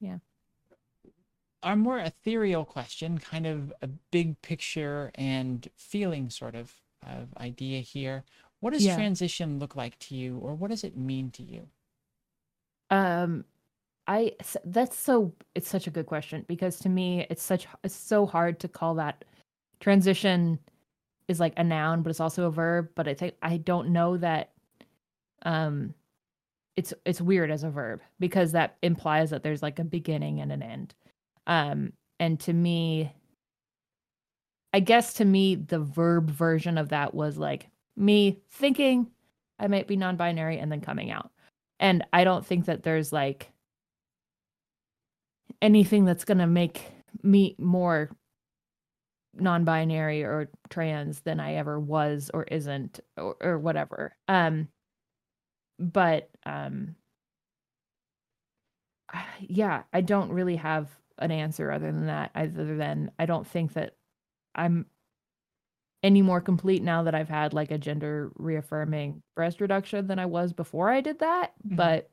Yeah. 0.00 0.18
Our 1.64 1.74
more 1.74 1.98
ethereal 1.98 2.64
question, 2.64 3.18
kind 3.18 3.44
of 3.44 3.72
a 3.82 3.88
big 3.88 4.40
picture 4.40 5.10
and 5.16 5.68
feeling 5.74 6.30
sort 6.30 6.54
of 6.54 6.80
of 7.02 7.34
idea 7.36 7.80
here. 7.80 8.24
What 8.60 8.70
does 8.72 8.86
Yeah. 8.86 8.86
transition 8.86 9.58
look 9.58 9.74
like 9.74 9.98
to 10.00 10.14
you, 10.14 10.38
or 10.38 10.54
what 10.54 10.68
does 10.70 10.84
it 10.84 10.96
mean 10.96 11.30
to 11.32 11.42
you? 11.42 11.70
Um 12.90 13.44
I 14.08 14.34
that's 14.64 14.96
so 14.96 15.34
it's 15.54 15.68
such 15.68 15.86
a 15.86 15.90
good 15.90 16.06
question 16.06 16.44
because 16.48 16.78
to 16.80 16.88
me 16.90 17.26
it's 17.30 17.42
such 17.42 17.66
it's 17.84 17.94
so 17.96 18.26
hard 18.26 18.60
to 18.60 18.68
call 18.68 18.94
that 18.96 19.24
transition 19.80 20.58
is 21.28 21.40
like 21.40 21.54
a 21.58 21.64
noun 21.64 22.02
but 22.02 22.10
it's 22.10 22.20
also 22.20 22.46
a 22.46 22.52
verb 22.52 22.90
but 22.96 23.08
I 23.08 23.14
think 23.14 23.36
I 23.42 23.58
don't 23.58 23.90
know 23.90 24.16
that 24.18 24.52
um 25.44 25.94
it's 26.76 26.94
it's 27.06 27.20
weird 27.22 27.50
as 27.50 27.64
a 27.64 27.70
verb 27.70 28.02
because 28.20 28.52
that 28.52 28.78
implies 28.82 29.30
that 29.30 29.42
there's 29.44 29.62
like 29.62 29.78
a 29.80 29.84
beginning 29.84 30.40
and 30.40 30.52
an 30.52 30.62
end. 30.62 30.94
Um 31.46 31.92
and 32.20 32.38
to 32.40 32.52
me 32.52 33.12
I 34.72 34.80
guess 34.80 35.14
to 35.14 35.24
me 35.24 35.54
the 35.54 35.78
verb 35.78 36.30
version 36.30 36.78
of 36.78 36.88
that 36.88 37.14
was 37.14 37.38
like 37.38 37.68
me 37.96 38.40
thinking 38.50 39.08
I 39.58 39.68
might 39.68 39.86
be 39.86 39.96
non-binary 39.96 40.58
and 40.58 40.70
then 40.70 40.80
coming 40.80 41.10
out. 41.10 41.30
And 41.78 42.04
I 42.12 42.24
don't 42.24 42.44
think 42.44 42.66
that 42.66 42.82
there's 42.82 43.12
like 43.12 43.52
anything 45.62 46.04
that's 46.04 46.24
going 46.24 46.38
to 46.38 46.46
make 46.46 46.82
me 47.22 47.54
more 47.58 48.10
non-binary 49.34 50.22
or 50.22 50.50
trans 50.70 51.20
than 51.20 51.40
I 51.40 51.54
ever 51.54 51.78
was 51.78 52.30
or 52.34 52.44
isn't 52.44 53.00
or, 53.16 53.36
or 53.40 53.58
whatever. 53.58 54.16
Um 54.28 54.68
but 55.78 56.30
um 56.46 56.94
yeah, 59.40 59.82
I 59.92 60.00
don't 60.00 60.32
really 60.32 60.56
have 60.56 60.88
an 61.18 61.30
answer 61.30 61.70
other 61.70 61.92
than 61.92 62.06
that 62.06 62.30
other 62.34 62.76
than 62.76 63.10
I 63.18 63.26
don't 63.26 63.46
think 63.46 63.74
that 63.74 63.96
I'm 64.54 64.86
any 66.02 66.20
more 66.22 66.40
complete 66.40 66.82
now 66.82 67.04
that 67.04 67.14
I've 67.14 67.28
had 67.28 67.54
like 67.54 67.70
a 67.70 67.78
gender 67.78 68.30
reaffirming 68.34 69.22
breast 69.34 69.60
reduction 69.60 70.06
than 70.06 70.18
I 70.18 70.26
was 70.26 70.52
before 70.52 70.90
I 70.90 71.00
did 71.00 71.20
that. 71.20 71.52
Mhm. 71.66 71.76
But 71.76 72.10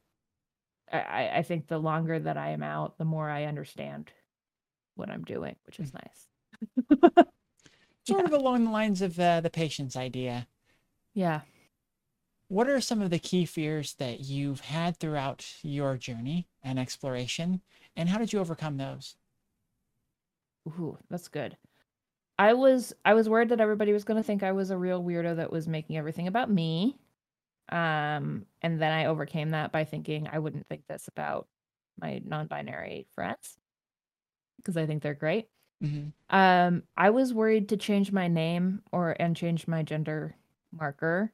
I- 0.92 1.30
I, 1.38 1.42
think 1.44 1.68
the 1.68 1.78
longer 1.78 2.20
that 2.20 2.38
I 2.38 2.50
am 2.50 2.64
out, 2.64 2.98
the 2.98 3.06
more 3.06 3.30
I 3.30 3.46
understand 3.46 4.12
what 4.96 5.10
I'm 5.10 5.24
doing, 5.24 5.56
which 5.66 5.80
is 5.80 5.94
nice. 5.94 6.28
Sort 8.08 8.26
of 8.26 8.34
along 8.34 8.66
the 8.66 8.72
lines 8.72 9.02
of 9.02 9.18
uh, 9.20 9.40
the 9.42 9.50
patience 9.50 9.96
idea. 9.96 10.48
Yeah. 11.14 11.42
What 12.52 12.70
are 12.70 12.80
some 12.82 13.02
of 13.02 13.10
the 13.10 13.18
key 13.18 13.46
fears 13.46 13.96
that 13.96 14.20
you've 14.20 14.60
had 14.60 14.98
throughout 14.98 15.56
your 15.64 15.98
journey 15.98 16.50
and 16.62 16.78
exploration, 16.78 17.64
and 17.96 18.10
how 18.10 18.20
did 18.20 18.32
you 18.32 18.40
overcome 18.40 18.78
those? 18.78 19.16
Ooh, 20.68 20.98
that's 21.10 21.28
good. 21.28 21.58
I 22.40 22.54
was 22.54 22.94
I 23.06 23.14
was 23.16 23.30
worried 23.30 23.50
that 23.50 23.62
everybody 23.62 23.94
was 23.94 24.06
gonna 24.06 24.24
think 24.24 24.44
I 24.44 24.52
was 24.54 24.72
a 24.72 24.78
real 24.78 25.04
weirdo 25.04 25.38
that 25.38 25.52
was 25.52 25.68
making 25.68 25.98
everything 25.98 26.28
about 26.28 26.52
me. 26.52 27.00
Um, 27.70 28.48
and 28.62 28.82
then 28.82 28.92
I 28.94 29.06
overcame 29.06 29.52
that 29.52 29.72
by 29.72 29.86
thinking 29.86 30.28
I 30.28 30.40
wouldn't 30.40 30.68
think 30.68 30.88
this 30.88 31.08
about 31.10 31.50
my 32.00 32.22
non-binary 32.26 33.08
friends 33.12 33.60
because 34.58 34.78
I 34.78 34.86
think 34.86 35.02
they're 35.04 35.14
great. 35.14 35.50
hmm 35.82 36.14
Um, 36.30 36.84
I 36.98 37.12
was 37.12 37.34
worried 37.34 37.70
to 37.70 37.78
change 37.78 38.12
my 38.12 38.28
name 38.28 38.84
or 38.92 39.16
and 39.20 39.36
change 39.36 39.68
my 39.68 39.84
gender 39.84 40.38
marker, 40.72 41.34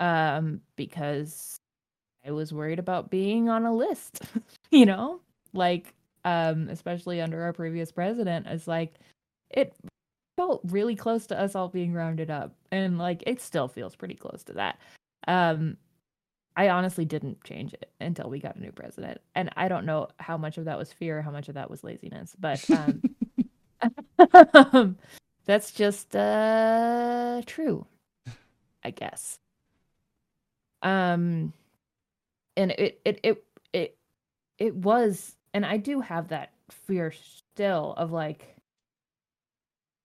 um, 0.00 0.60
because 0.76 1.56
I 2.26 2.30
was 2.32 2.52
worried 2.52 2.78
about 2.78 3.10
being 3.10 3.48
on 3.48 3.64
a 3.66 3.74
list. 3.74 4.22
you 4.70 4.86
know, 4.86 5.20
like 5.52 5.94
um, 6.24 6.68
especially 6.68 7.20
under 7.20 7.42
our 7.42 7.52
previous 7.52 7.92
president, 7.92 8.46
it's 8.46 8.66
like 8.66 8.94
it 9.50 9.74
felt 10.36 10.60
really 10.64 10.96
close 10.96 11.26
to 11.26 11.38
us 11.38 11.54
all 11.54 11.68
being 11.68 11.92
rounded 11.92 12.30
up, 12.30 12.54
and 12.70 12.98
like 12.98 13.22
it 13.26 13.40
still 13.40 13.68
feels 13.68 13.96
pretty 13.96 14.14
close 14.14 14.42
to 14.44 14.52
that. 14.54 14.78
Um, 15.28 15.76
I 16.56 16.68
honestly 16.68 17.04
didn't 17.04 17.42
change 17.44 17.72
it 17.72 17.90
until 18.00 18.28
we 18.28 18.38
got 18.38 18.56
a 18.56 18.60
new 18.60 18.72
president, 18.72 19.20
and 19.34 19.50
I 19.56 19.68
don't 19.68 19.86
know 19.86 20.08
how 20.18 20.36
much 20.36 20.58
of 20.58 20.66
that 20.66 20.78
was 20.78 20.92
fear, 20.92 21.22
how 21.22 21.30
much 21.30 21.48
of 21.48 21.54
that 21.54 21.70
was 21.70 21.84
laziness, 21.84 22.36
but 22.38 22.64
um. 22.70 23.02
That's 25.44 25.72
just 25.72 26.14
uh 26.14 27.42
true, 27.46 27.86
I 28.84 28.90
guess. 28.90 29.38
Um 30.82 31.52
and 32.56 32.72
it 32.72 33.00
it 33.04 33.20
it 33.22 33.44
it 33.72 33.96
it 34.58 34.74
was 34.74 35.36
and 35.54 35.64
I 35.64 35.76
do 35.76 36.00
have 36.00 36.28
that 36.28 36.52
fear 36.70 37.12
still 37.12 37.94
of 37.96 38.12
like 38.12 38.56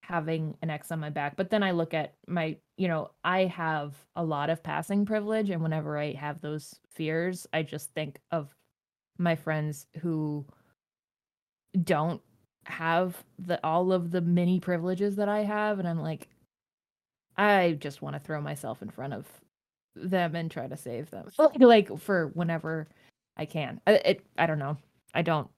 having 0.07 0.55
an 0.61 0.69
X 0.69 0.91
on 0.91 0.99
my 0.99 1.09
back. 1.09 1.35
But 1.35 1.49
then 1.49 1.63
I 1.63 1.71
look 1.71 1.93
at 1.93 2.13
my, 2.27 2.55
you 2.77 2.87
know, 2.87 3.11
I 3.25 3.45
have 3.45 3.93
a 4.15 4.23
lot 4.23 4.49
of 4.49 4.63
passing 4.63 5.05
privilege. 5.05 5.49
And 5.49 5.61
whenever 5.61 5.97
I 5.97 6.13
have 6.13 6.39
those 6.39 6.79
fears, 6.95 7.45
I 7.51 7.63
just 7.63 7.93
think 7.93 8.19
of 8.31 8.55
my 9.17 9.35
friends 9.35 9.85
who 9.99 10.45
don't 11.83 12.21
have 12.65 13.21
the 13.37 13.59
all 13.65 13.91
of 13.91 14.11
the 14.11 14.21
many 14.21 14.59
privileges 14.61 15.17
that 15.17 15.27
I 15.27 15.43
have. 15.43 15.77
And 15.77 15.87
I'm 15.87 15.99
like, 16.01 16.29
I 17.37 17.77
just 17.79 18.01
want 18.01 18.15
to 18.15 18.19
throw 18.19 18.39
myself 18.39 18.81
in 18.81 18.89
front 18.89 19.13
of 19.13 19.25
them 20.01 20.35
and 20.35 20.49
try 20.49 20.67
to 20.67 20.77
save 20.77 21.09
them. 21.09 21.29
like 21.59 21.99
for 21.99 22.27
whenever 22.33 22.87
I 23.35 23.45
can. 23.45 23.81
I, 23.87 23.93
it 23.93 24.25
I 24.37 24.45
don't 24.45 24.59
know. 24.59 24.77
I 25.13 25.21
don't 25.21 25.49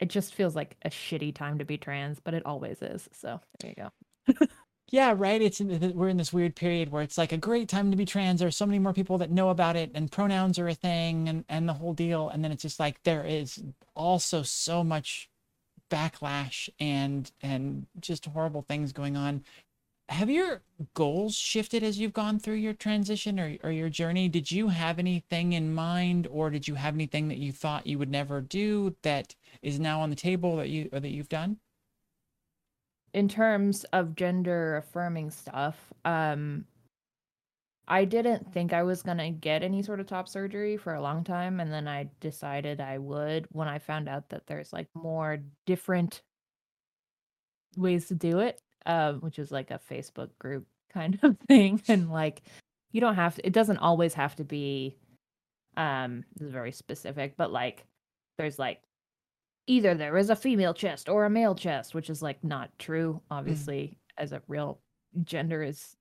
it 0.00 0.08
just 0.08 0.34
feels 0.34 0.54
like 0.54 0.76
a 0.82 0.90
shitty 0.90 1.34
time 1.34 1.58
to 1.58 1.64
be 1.64 1.76
trans, 1.76 2.20
but 2.20 2.34
it 2.34 2.46
always 2.46 2.80
is. 2.82 3.08
So 3.12 3.40
there 3.60 3.74
you 3.76 3.84
go. 4.36 4.46
yeah, 4.90 5.14
right. 5.16 5.40
It's 5.40 5.60
in, 5.60 5.92
we're 5.96 6.08
in 6.08 6.16
this 6.16 6.32
weird 6.32 6.54
period 6.54 6.90
where 6.90 7.02
it's 7.02 7.18
like 7.18 7.32
a 7.32 7.36
great 7.36 7.68
time 7.68 7.90
to 7.90 7.96
be 7.96 8.04
trans. 8.04 8.40
There's 8.40 8.56
so 8.56 8.66
many 8.66 8.78
more 8.78 8.92
people 8.92 9.18
that 9.18 9.30
know 9.30 9.50
about 9.50 9.76
it, 9.76 9.90
and 9.94 10.10
pronouns 10.10 10.58
are 10.58 10.68
a 10.68 10.74
thing, 10.74 11.28
and 11.28 11.44
and 11.48 11.68
the 11.68 11.74
whole 11.74 11.94
deal. 11.94 12.28
And 12.28 12.44
then 12.44 12.52
it's 12.52 12.62
just 12.62 12.80
like 12.80 13.02
there 13.02 13.24
is 13.24 13.62
also 13.94 14.42
so 14.42 14.84
much 14.84 15.28
backlash 15.90 16.68
and 16.78 17.30
and 17.42 17.86
just 17.98 18.26
horrible 18.26 18.62
things 18.62 18.92
going 18.92 19.16
on 19.16 19.42
have 20.08 20.30
your 20.30 20.62
goals 20.94 21.34
shifted 21.34 21.82
as 21.82 21.98
you've 21.98 22.12
gone 22.12 22.38
through 22.38 22.54
your 22.54 22.72
transition 22.72 23.38
or, 23.38 23.56
or 23.62 23.70
your 23.70 23.90
journey? 23.90 24.28
Did 24.28 24.50
you 24.50 24.68
have 24.68 24.98
anything 24.98 25.52
in 25.52 25.74
mind, 25.74 26.26
or 26.30 26.50
did 26.50 26.66
you 26.66 26.74
have 26.76 26.94
anything 26.94 27.28
that 27.28 27.38
you 27.38 27.52
thought 27.52 27.86
you 27.86 27.98
would 27.98 28.10
never 28.10 28.40
do 28.40 28.96
that 29.02 29.34
is 29.62 29.78
now 29.78 30.00
on 30.00 30.10
the 30.10 30.16
table 30.16 30.56
that 30.56 30.70
you 30.70 30.88
or 30.92 31.00
that 31.00 31.10
you've 31.10 31.28
done? 31.28 31.58
In 33.12 33.28
terms 33.28 33.84
of 33.92 34.14
gender 34.16 34.76
affirming 34.76 35.30
stuff, 35.30 35.76
um, 36.04 36.64
I 37.86 38.04
didn't 38.04 38.52
think 38.52 38.72
I 38.72 38.82
was 38.82 39.02
gonna 39.02 39.30
get 39.30 39.62
any 39.62 39.82
sort 39.82 40.00
of 40.00 40.06
top 40.06 40.28
surgery 40.28 40.76
for 40.76 40.94
a 40.94 41.02
long 41.02 41.22
time, 41.24 41.60
and 41.60 41.72
then 41.72 41.86
I 41.86 42.08
decided 42.20 42.80
I 42.80 42.98
would 42.98 43.46
when 43.50 43.68
I 43.68 43.78
found 43.78 44.08
out 44.08 44.30
that 44.30 44.46
there's 44.46 44.72
like 44.72 44.88
more 44.94 45.38
different 45.66 46.22
ways 47.76 48.08
to 48.08 48.14
do 48.14 48.38
it 48.38 48.60
um, 48.88 49.20
which 49.20 49.38
is 49.38 49.52
like 49.52 49.70
a 49.70 49.80
Facebook 49.90 50.30
group 50.38 50.66
kind 50.92 51.18
of 51.22 51.36
thing. 51.46 51.80
And 51.86 52.10
like, 52.10 52.42
you 52.90 53.00
don't 53.00 53.14
have 53.14 53.36
to, 53.36 53.46
it 53.46 53.52
doesn't 53.52 53.76
always 53.76 54.14
have 54.14 54.34
to 54.36 54.44
be, 54.44 54.96
um, 55.76 56.24
this 56.34 56.46
is 56.46 56.52
very 56.52 56.72
specific, 56.72 57.36
but 57.36 57.52
like, 57.52 57.84
there's 58.38 58.58
like, 58.58 58.80
either 59.66 59.94
there 59.94 60.16
is 60.16 60.30
a 60.30 60.36
female 60.36 60.72
chest 60.72 61.10
or 61.10 61.26
a 61.26 61.30
male 61.30 61.54
chest, 61.54 61.94
which 61.94 62.08
is 62.08 62.22
like 62.22 62.42
not 62.42 62.70
true, 62.78 63.20
mm. 63.20 63.36
obviously, 63.36 63.98
mm. 64.18 64.22
as 64.22 64.32
a 64.32 64.42
real 64.48 64.80
gender 65.22 65.62
is 65.62 65.94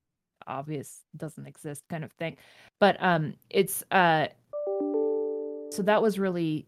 obvious, 0.47 1.01
doesn't 1.17 1.45
exist 1.45 1.83
kind 1.89 2.05
of 2.05 2.11
thing. 2.13 2.37
But, 2.79 2.95
um, 3.03 3.35
it's, 3.49 3.83
uh, 3.91 4.27
so 5.71 5.83
that 5.83 6.01
was 6.01 6.17
really, 6.17 6.65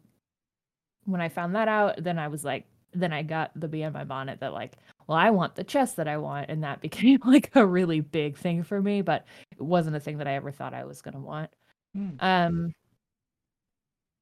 when 1.06 1.22
I 1.22 1.30
found 1.30 1.56
that 1.56 1.70
out, 1.70 2.04
then 2.04 2.20
I 2.20 2.28
was 2.28 2.44
like, 2.44 2.66
then 2.94 3.14
I 3.14 3.24
got 3.24 3.52
the 3.56 3.70
bee 3.70 3.84
in 3.84 3.94
my 3.94 4.04
bonnet 4.04 4.42
that 4.42 4.52
like, 4.52 4.74
well, 5.10 5.18
I 5.18 5.32
want 5.32 5.56
the 5.56 5.64
chest 5.64 5.96
that 5.96 6.08
I 6.08 6.18
want, 6.18 6.52
and 6.52 6.64
that 6.64 6.82
became 6.88 7.20
like 7.26 7.56
a 7.56 7.66
really 7.66 8.00
big 8.00 8.38
thing 8.38 8.62
for 8.62 8.80
me. 8.80 9.02
But 9.02 9.26
it 9.52 9.62
wasn't 9.62 9.96
a 9.96 10.00
thing 10.00 10.20
that 10.20 10.28
I 10.28 10.36
ever 10.36 10.52
thought 10.52 10.76
I 10.76 10.86
was 10.86 11.02
gonna 11.02 11.20
want. 11.20 11.50
Mm. 11.98 12.22
Um, 12.24 12.74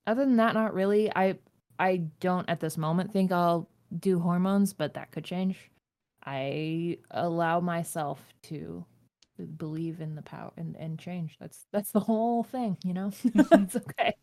other 0.08 0.24
than 0.24 0.38
that, 0.38 0.54
not 0.54 0.74
really. 0.74 1.12
I 1.14 1.38
I 1.78 1.98
don't 2.22 2.50
at 2.50 2.62
this 2.62 2.78
moment 2.78 3.12
think 3.12 3.34
I'll 3.34 3.70
do 4.00 4.18
hormones, 4.18 4.72
but 4.72 4.94
that 4.94 5.12
could 5.12 5.26
change. 5.26 5.70
I 6.26 7.00
allow 7.12 7.60
myself 7.60 8.22
to 8.44 8.86
believe 9.58 10.00
in 10.00 10.16
the 10.16 10.22
power 10.22 10.54
and, 10.56 10.76
and 10.78 10.98
change. 10.98 11.36
That's 11.38 11.66
that's 11.74 11.92
the 11.92 12.00
whole 12.00 12.44
thing, 12.44 12.78
you 12.86 12.94
know. 12.94 13.12
it's 13.26 13.76
okay. 13.76 14.16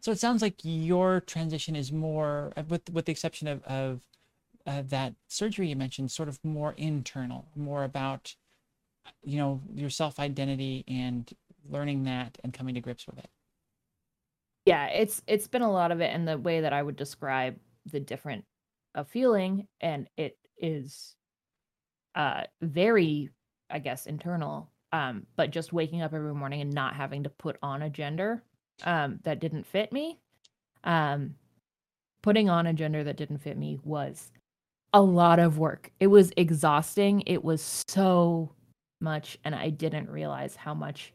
So 0.00 0.12
it 0.12 0.18
sounds 0.18 0.42
like 0.42 0.56
your 0.62 1.20
transition 1.20 1.76
is 1.76 1.90
more, 1.92 2.52
with 2.68 2.90
with 2.90 3.06
the 3.06 3.12
exception 3.12 3.48
of 3.48 3.64
of 3.64 4.00
uh, 4.66 4.82
that 4.88 5.14
surgery 5.28 5.68
you 5.68 5.76
mentioned, 5.76 6.10
sort 6.10 6.28
of 6.28 6.38
more 6.44 6.74
internal, 6.76 7.46
more 7.56 7.84
about 7.84 8.34
you 9.22 9.38
know 9.38 9.60
your 9.74 9.90
self 9.90 10.18
identity 10.18 10.84
and 10.88 11.30
learning 11.68 12.04
that 12.04 12.38
and 12.44 12.52
coming 12.52 12.74
to 12.74 12.80
grips 12.80 13.06
with 13.06 13.18
it. 13.18 13.28
Yeah, 14.66 14.86
it's 14.86 15.22
it's 15.26 15.48
been 15.48 15.62
a 15.62 15.70
lot 15.70 15.92
of 15.92 16.00
it, 16.00 16.14
and 16.14 16.26
the 16.26 16.38
way 16.38 16.60
that 16.60 16.72
I 16.72 16.82
would 16.82 16.96
describe 16.96 17.56
the 17.86 18.00
different 18.00 18.44
of 18.94 19.08
feeling, 19.08 19.66
and 19.80 20.08
it 20.16 20.36
is 20.58 21.14
uh 22.14 22.42
very, 22.60 23.30
I 23.70 23.78
guess, 23.78 24.06
internal. 24.06 24.70
Um, 24.92 25.26
but 25.36 25.52
just 25.52 25.72
waking 25.72 26.02
up 26.02 26.12
every 26.12 26.34
morning 26.34 26.60
and 26.60 26.72
not 26.72 26.94
having 26.94 27.22
to 27.22 27.30
put 27.30 27.56
on 27.62 27.82
a 27.82 27.90
gender 27.90 28.42
um, 28.82 29.20
that 29.22 29.38
didn't 29.38 29.64
fit 29.64 29.92
me. 29.92 30.18
Um, 30.82 31.36
putting 32.22 32.50
on 32.50 32.66
a 32.66 32.72
gender 32.72 33.04
that 33.04 33.16
didn't 33.16 33.38
fit 33.38 33.56
me 33.56 33.78
was 33.84 34.32
a 34.92 35.02
lot 35.02 35.38
of 35.38 35.58
work. 35.58 35.90
It 36.00 36.08
was 36.08 36.32
exhausting. 36.36 37.22
It 37.26 37.44
was 37.44 37.82
so 37.88 38.52
much, 39.00 39.38
and 39.44 39.54
I 39.54 39.70
didn't 39.70 40.10
realize 40.10 40.56
how 40.56 40.74
much. 40.74 41.12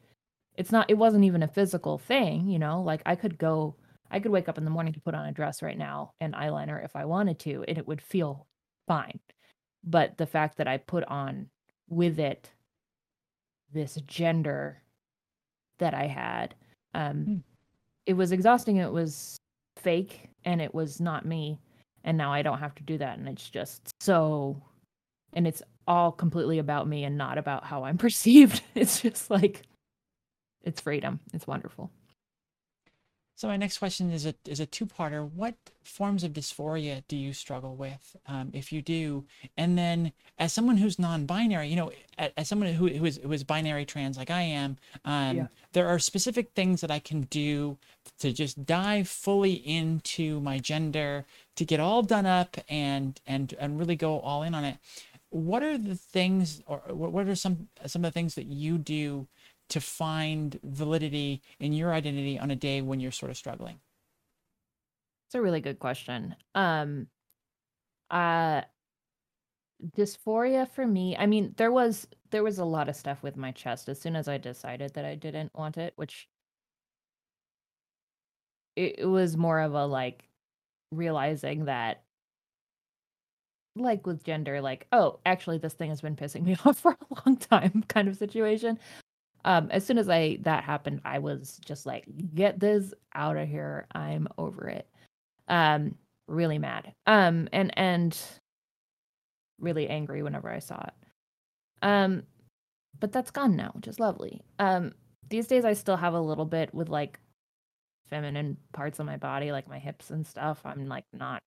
It's 0.55 0.71
not. 0.71 0.89
It 0.89 0.97
wasn't 0.97 1.25
even 1.25 1.43
a 1.43 1.47
physical 1.47 1.97
thing, 1.97 2.47
you 2.47 2.59
know. 2.59 2.81
Like 2.81 3.01
I 3.05 3.15
could 3.15 3.37
go. 3.37 3.75
I 4.11 4.19
could 4.19 4.31
wake 4.31 4.47
up 4.47 4.57
in 4.57 4.65
the 4.65 4.71
morning 4.71 4.93
to 4.93 5.01
put 5.01 5.15
on 5.15 5.25
a 5.25 5.31
dress 5.31 5.61
right 5.61 5.77
now 5.77 6.13
and 6.21 6.33
eyeliner 6.35 6.83
if 6.83 6.95
I 6.95 7.05
wanted 7.05 7.39
to, 7.39 7.65
and 7.67 7.77
it 7.77 7.87
would 7.87 8.01
feel 8.01 8.47
fine. 8.87 9.19
But 9.83 10.17
the 10.17 10.27
fact 10.27 10.57
that 10.57 10.67
I 10.67 10.77
put 10.77 11.03
on 11.05 11.49
with 11.89 12.19
it 12.19 12.51
this 13.73 13.95
gender 14.07 14.81
that 15.79 15.93
I 15.93 16.07
had, 16.07 16.55
um, 16.93 17.25
mm 17.25 17.41
it 18.05 18.13
was 18.13 18.31
exhausting. 18.31 18.77
It 18.77 18.91
was 18.91 19.37
fake 19.77 20.29
and 20.45 20.61
it 20.61 20.73
was 20.73 20.99
not 21.01 21.25
me. 21.25 21.59
And 22.05 22.17
now 22.17 22.31
I 22.31 22.43
don't 22.43 22.59
have 22.59 22.75
to 22.75 22.83
do 22.83 22.99
that. 22.99 23.17
And 23.17 23.27
it's 23.27 23.49
just 23.49 24.01
so, 24.01 24.61
and 25.33 25.45
it's 25.45 25.61
all 25.87 26.11
completely 26.11 26.59
about 26.59 26.87
me 26.87 27.03
and 27.03 27.17
not 27.17 27.37
about 27.37 27.65
how 27.65 27.83
I'm 27.83 27.97
perceived. 28.07 28.61
It's 28.75 29.01
just 29.01 29.29
like, 29.29 29.63
it's 30.63 30.79
freedom. 30.79 31.19
It's 31.33 31.47
wonderful. 31.47 31.91
So 33.37 33.49
my 33.49 33.57
next 33.57 33.79
question 33.79 34.11
is 34.11 34.25
a 34.25 34.33
is 34.45 34.61
a 34.61 34.65
two 34.65 34.85
parter. 34.85 35.29
What 35.29 35.55
forms 35.83 36.23
of 36.23 36.31
dysphoria 36.31 37.03
do 37.09 37.17
you 37.17 37.33
struggle 37.33 37.75
with, 37.75 38.15
um, 38.27 38.49
if 38.53 38.71
you 38.71 38.81
do? 38.81 39.25
And 39.57 39.77
then, 39.77 40.13
as 40.39 40.53
someone 40.53 40.77
who's 40.77 40.97
non-binary, 40.97 41.67
you 41.67 41.75
know, 41.75 41.91
as, 42.17 42.31
as 42.37 42.47
someone 42.47 42.73
who 42.73 42.87
who 42.87 43.03
is 43.03 43.19
who 43.21 43.33
is 43.33 43.43
binary 43.43 43.85
trans 43.85 44.17
like 44.17 44.29
I 44.29 44.41
am, 44.41 44.77
um, 45.03 45.35
yeah. 45.35 45.47
there 45.73 45.87
are 45.89 45.99
specific 45.99 46.51
things 46.55 46.79
that 46.79 46.91
I 46.91 46.99
can 46.99 47.23
do 47.23 47.77
to 48.19 48.31
just 48.31 48.65
dive 48.65 49.09
fully 49.09 49.53
into 49.53 50.39
my 50.39 50.57
gender, 50.57 51.25
to 51.55 51.65
get 51.65 51.79
all 51.79 52.03
done 52.03 52.25
up 52.25 52.57
and 52.69 53.19
and 53.25 53.53
and 53.59 53.79
really 53.79 53.95
go 53.95 54.19
all 54.19 54.43
in 54.43 54.53
on 54.55 54.63
it. 54.63 54.77
What 55.29 55.63
are 55.63 55.77
the 55.77 55.95
things, 55.95 56.61
or 56.65 56.79
what 56.89 57.27
are 57.27 57.35
some 57.35 57.69
some 57.85 58.05
of 58.05 58.13
the 58.13 58.17
things 58.19 58.35
that 58.35 58.45
you 58.45 58.77
do 58.77 59.27
to 59.69 59.81
find 59.81 60.59
validity 60.63 61.41
in 61.59 61.73
your 61.73 61.93
identity 61.93 62.37
on 62.39 62.51
a 62.51 62.55
day 62.55 62.81
when 62.81 62.99
you're 62.99 63.11
sort 63.11 63.31
of 63.31 63.37
struggling? 63.37 63.79
It's 65.27 65.35
a 65.35 65.41
really 65.41 65.61
good 65.61 65.79
question. 65.79 66.35
Um 66.53 67.07
uh 68.11 68.61
dysphoria 69.97 70.67
for 70.69 70.87
me, 70.87 71.17
I 71.17 71.25
mean, 71.25 71.53
there 71.57 71.71
was 71.71 72.07
there 72.31 72.43
was 72.43 72.59
a 72.59 72.65
lot 72.65 72.89
of 72.89 72.95
stuff 72.95 73.23
with 73.23 73.37
my 73.37 73.51
chest 73.51 73.89
as 73.89 73.99
soon 73.99 74.15
as 74.15 74.27
I 74.27 74.37
decided 74.37 74.93
that 74.93 75.05
I 75.05 75.15
didn't 75.15 75.53
want 75.55 75.77
it, 75.77 75.93
which 75.95 76.27
it, 78.75 78.99
it 78.99 79.05
was 79.05 79.37
more 79.37 79.59
of 79.59 79.73
a 79.73 79.85
like 79.85 80.29
realizing 80.95 81.65
that 81.65 82.03
like 83.77 84.07
with 84.07 84.23
gender 84.23 84.61
like 84.61 84.87
oh 84.93 85.19
actually 85.25 85.57
this 85.57 85.73
thing 85.73 85.89
has 85.89 85.99
been 85.99 86.15
pissing 86.15 86.43
me 86.43 86.55
off 86.65 86.79
for 86.79 86.91
a 86.91 87.27
long 87.27 87.35
time 87.35 87.83
kind 87.89 88.07
of 88.07 88.15
situation 88.15 88.79
um, 89.45 89.69
as 89.69 89.85
soon 89.85 89.99
as 89.99 90.09
I 90.09 90.39
that 90.41 90.63
happened, 90.63 91.01
I 91.05 91.19
was 91.19 91.59
just 91.63 91.85
like, 91.85 92.05
get 92.33 92.59
this 92.59 92.93
out 93.13 93.37
of 93.37 93.47
here. 93.47 93.85
I'm 93.93 94.27
over 94.39 94.67
it. 94.67 94.87
Um, 95.47 95.95
really 96.27 96.57
mad. 96.57 96.93
Um, 97.05 97.47
and 97.53 97.71
and 97.77 98.19
really 99.59 99.87
angry 99.87 100.23
whenever 100.23 100.51
I 100.51 100.59
saw 100.59 100.83
it. 100.83 100.93
Um, 101.83 102.23
but 102.99 103.11
that's 103.11 103.29
gone 103.29 103.55
now, 103.55 103.69
which 103.75 103.87
is 103.87 103.99
lovely. 103.99 104.41
Um, 104.57 104.93
these 105.29 105.45
days 105.45 105.63
I 105.63 105.73
still 105.73 105.97
have 105.97 106.15
a 106.15 106.19
little 106.19 106.45
bit 106.45 106.73
with 106.73 106.89
like 106.89 107.19
feminine 108.09 108.57
parts 108.73 108.99
of 108.99 109.05
my 109.05 109.17
body, 109.17 109.51
like 109.51 109.67
my 109.67 109.79
hips 109.79 110.09
and 110.09 110.25
stuff. 110.25 110.61
I'm 110.65 110.87
like 110.87 111.05
not 111.13 111.41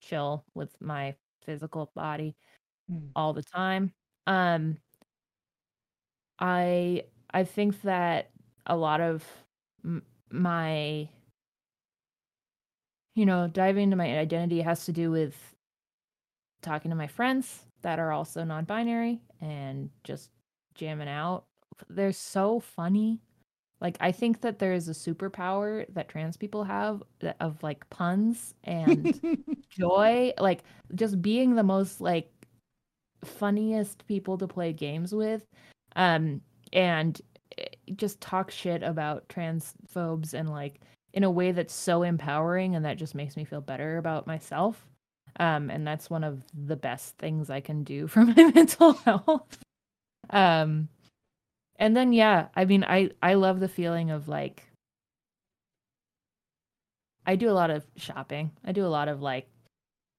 chill 0.00 0.44
with 0.54 0.70
my 0.80 1.14
physical 1.44 1.90
body 1.94 2.36
mm. 2.90 3.08
all 3.16 3.32
the 3.32 3.42
time. 3.42 3.92
Um, 4.26 4.78
I 6.38 7.04
I 7.32 7.44
think 7.44 7.82
that 7.82 8.30
a 8.66 8.76
lot 8.76 9.00
of 9.00 9.24
m- 9.84 10.02
my 10.30 11.08
you 13.14 13.26
know, 13.26 13.46
diving 13.46 13.84
into 13.84 13.96
my 13.96 14.18
identity 14.18 14.60
has 14.60 14.84
to 14.86 14.92
do 14.92 15.10
with 15.10 15.54
talking 16.62 16.90
to 16.90 16.96
my 16.96 17.06
friends 17.06 17.60
that 17.82 17.98
are 17.98 18.10
also 18.10 18.42
non-binary 18.44 19.20
and 19.40 19.90
just 20.02 20.30
jamming 20.74 21.08
out. 21.08 21.44
They're 21.88 22.12
so 22.12 22.60
funny. 22.60 23.20
Like 23.80 23.96
I 24.00 24.12
think 24.12 24.40
that 24.40 24.58
there 24.58 24.72
is 24.72 24.88
a 24.88 24.92
superpower 24.92 25.86
that 25.94 26.08
trans 26.08 26.36
people 26.36 26.64
have 26.64 27.02
of 27.40 27.62
like 27.62 27.88
puns 27.90 28.54
and 28.64 29.20
joy, 29.70 30.32
like 30.38 30.64
just 30.94 31.20
being 31.20 31.54
the 31.54 31.62
most 31.62 32.00
like 32.00 32.30
funniest 33.24 34.06
people 34.06 34.38
to 34.38 34.46
play 34.46 34.72
games 34.72 35.14
with. 35.14 35.44
Um 35.96 36.40
and 36.72 37.20
eh, 37.58 37.64
just 37.96 38.20
talk 38.20 38.50
shit 38.50 38.82
about 38.82 39.28
transphobes 39.28 40.34
and 40.34 40.50
like 40.50 40.80
in 41.14 41.22
a 41.24 41.30
way 41.30 41.52
that's 41.52 41.72
so 41.72 42.02
empowering 42.02 42.74
and 42.74 42.84
that 42.84 42.98
just 42.98 43.14
makes 43.14 43.36
me 43.36 43.44
feel 43.44 43.60
better 43.60 43.98
about 43.98 44.26
myself. 44.26 44.84
Um, 45.40 45.70
and 45.70 45.86
that's 45.86 46.10
one 46.10 46.24
of 46.24 46.42
the 46.52 46.76
best 46.76 47.16
things 47.18 47.50
I 47.50 47.60
can 47.60 47.84
do 47.84 48.06
for 48.08 48.24
my 48.24 48.50
mental 48.54 48.92
health. 48.92 49.58
Um, 50.30 50.88
and 51.76 51.96
then 51.96 52.12
yeah, 52.12 52.48
I 52.54 52.64
mean, 52.64 52.84
I 52.84 53.10
I 53.22 53.34
love 53.34 53.60
the 53.60 53.68
feeling 53.68 54.10
of 54.10 54.28
like 54.28 54.64
I 57.26 57.36
do 57.36 57.50
a 57.50 57.52
lot 57.52 57.70
of 57.70 57.84
shopping. 57.96 58.50
I 58.64 58.72
do 58.72 58.84
a 58.84 58.88
lot 58.88 59.08
of 59.08 59.22
like 59.22 59.48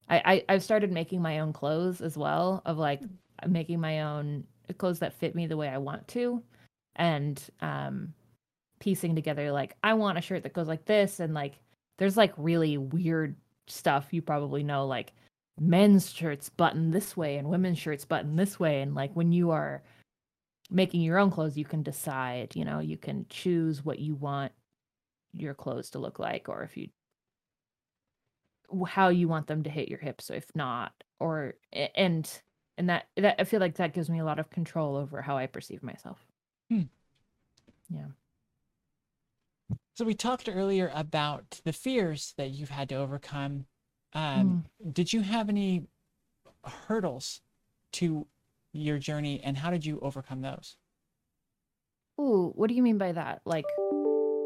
I, 0.09 0.21
I 0.25 0.53
I've 0.53 0.63
started 0.63 0.91
making 0.91 1.21
my 1.21 1.39
own 1.39 1.53
clothes 1.53 2.01
as 2.01 2.17
well 2.17 2.61
of 2.65 2.77
like 2.77 3.01
making 3.47 3.79
my 3.79 4.01
own 4.01 4.45
clothes 4.77 4.99
that 4.99 5.13
fit 5.13 5.35
me 5.35 5.47
the 5.47 5.57
way 5.57 5.69
I 5.69 5.77
want 5.77 6.07
to 6.09 6.41
and 6.95 7.41
um 7.61 8.13
piecing 8.79 9.15
together 9.15 9.51
like 9.51 9.75
I 9.83 9.93
want 9.93 10.17
a 10.17 10.21
shirt 10.21 10.43
that 10.43 10.53
goes 10.53 10.67
like 10.67 10.85
this 10.85 11.19
and 11.19 11.33
like 11.33 11.59
there's 11.97 12.17
like 12.17 12.33
really 12.37 12.77
weird 12.77 13.35
stuff 13.67 14.07
you 14.11 14.21
probably 14.21 14.63
know 14.63 14.85
like 14.85 15.13
men's 15.59 16.11
shirts 16.11 16.49
button 16.49 16.91
this 16.91 17.15
way 17.15 17.37
and 17.37 17.47
women's 17.47 17.77
shirts 17.77 18.05
button 18.05 18.35
this 18.35 18.59
way 18.59 18.81
and 18.81 18.95
like 18.95 19.13
when 19.13 19.31
you 19.31 19.51
are 19.51 19.83
making 20.69 21.01
your 21.01 21.17
own 21.17 21.29
clothes 21.29 21.57
you 21.57 21.65
can 21.65 21.83
decide 21.83 22.55
you 22.55 22.65
know 22.65 22.79
you 22.79 22.97
can 22.97 23.25
choose 23.29 23.83
what 23.83 23.99
you 23.99 24.15
want 24.15 24.51
your 25.33 25.53
clothes 25.53 25.89
to 25.89 25.99
look 25.99 26.19
like 26.19 26.49
or 26.49 26.63
if 26.63 26.75
you 26.77 26.89
how 28.87 29.09
you 29.09 29.27
want 29.27 29.47
them 29.47 29.63
to 29.63 29.69
hit 29.69 29.89
your 29.89 29.99
hips 29.99 30.29
if 30.29 30.47
not 30.55 30.91
or 31.19 31.53
and 31.95 32.41
and 32.77 32.89
that 32.89 33.07
that 33.15 33.35
I 33.39 33.43
feel 33.43 33.59
like 33.59 33.75
that 33.75 33.93
gives 33.93 34.09
me 34.09 34.19
a 34.19 34.25
lot 34.25 34.39
of 34.39 34.49
control 34.49 34.95
over 34.95 35.21
how 35.21 35.37
I 35.37 35.47
perceive 35.47 35.83
myself. 35.83 36.25
Hmm. 36.69 36.83
Yeah. 37.89 38.07
So 39.95 40.03
we 40.03 40.13
talked 40.13 40.49
earlier 40.51 40.91
about 40.93 41.61
the 41.63 41.73
fears 41.73 42.33
that 42.37 42.49
you've 42.49 42.69
had 42.69 42.89
to 42.89 42.95
overcome. 42.95 43.65
Um, 44.13 44.65
mm. 44.85 44.93
Did 44.93 45.13
you 45.13 45.21
have 45.21 45.47
any 45.47 45.87
hurdles 46.87 47.41
to 47.93 48.27
your 48.75 48.97
journey, 48.97 49.41
and 49.43 49.57
how 49.57 49.69
did 49.69 49.85
you 49.85 49.99
overcome 50.01 50.41
those? 50.41 50.77
Ooh, 52.19 52.51
what 52.55 52.67
do 52.67 52.75
you 52.75 52.83
mean 52.83 52.97
by 52.97 53.11
that? 53.11 53.41
Like 53.45 53.65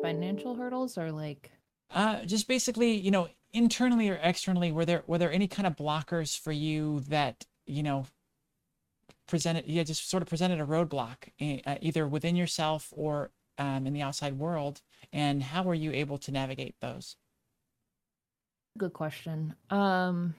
financial 0.01 0.55
hurdles, 0.55 0.97
or 0.97 1.11
like? 1.11 1.51
Uh, 1.93 2.23
just 2.25 2.47
basically, 2.47 2.93
you 2.93 3.11
know, 3.11 3.27
internally 3.53 4.09
or 4.09 4.19
externally, 4.21 4.71
were 4.71 4.85
there 4.85 5.03
were 5.07 5.17
there 5.17 5.31
any 5.31 5.47
kind 5.47 5.67
of 5.67 5.75
blockers 5.75 6.37
for 6.37 6.51
you 6.51 7.01
that 7.01 7.45
you 7.65 7.83
know 7.83 8.05
presented? 9.27 9.65
Yeah, 9.67 9.83
just 9.83 10.09
sort 10.09 10.23
of 10.23 10.29
presented 10.29 10.59
a 10.59 10.65
roadblock, 10.65 11.63
uh, 11.65 11.75
either 11.81 12.07
within 12.07 12.35
yourself 12.35 12.93
or 12.95 13.31
um, 13.57 13.85
in 13.85 13.93
the 13.93 14.01
outside 14.01 14.37
world, 14.37 14.81
and 15.11 15.43
how 15.43 15.63
were 15.63 15.73
you 15.73 15.91
able 15.91 16.17
to 16.19 16.31
navigate 16.31 16.75
those? 16.81 17.15
Good 18.77 18.93
question. 18.93 19.55
Um, 19.69 20.35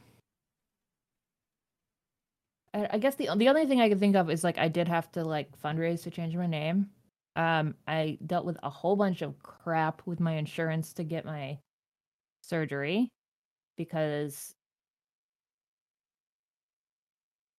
I, 2.73 2.99
guess 2.99 3.17
the 3.17 3.29
the 3.37 3.49
only 3.49 3.67
thing 3.67 3.81
I 3.81 3.89
can 3.89 3.99
think 3.99 4.17
of 4.17 4.31
is 4.31 4.45
like 4.45 4.59
I 4.59 4.69
did 4.69 4.87
have 4.89 5.11
to 5.13 5.25
like 5.25 5.61
fundraise 5.61 6.03
to 6.05 6.11
change 6.11 6.37
my 6.37 6.47
name. 6.47 6.91
Um, 7.37 7.75
I 7.87 8.19
dealt 8.27 8.45
with 8.45 8.59
a 8.63 8.71
whole 8.71 8.97
bunch 8.97 9.23
of 9.23 9.39
crap 9.43 10.03
with 10.07 10.21
my 10.21 10.33
insurance 10.35 10.93
to 10.95 11.05
get 11.05 11.25
my 11.25 11.59
surgery 12.43 13.09
because 13.77 14.55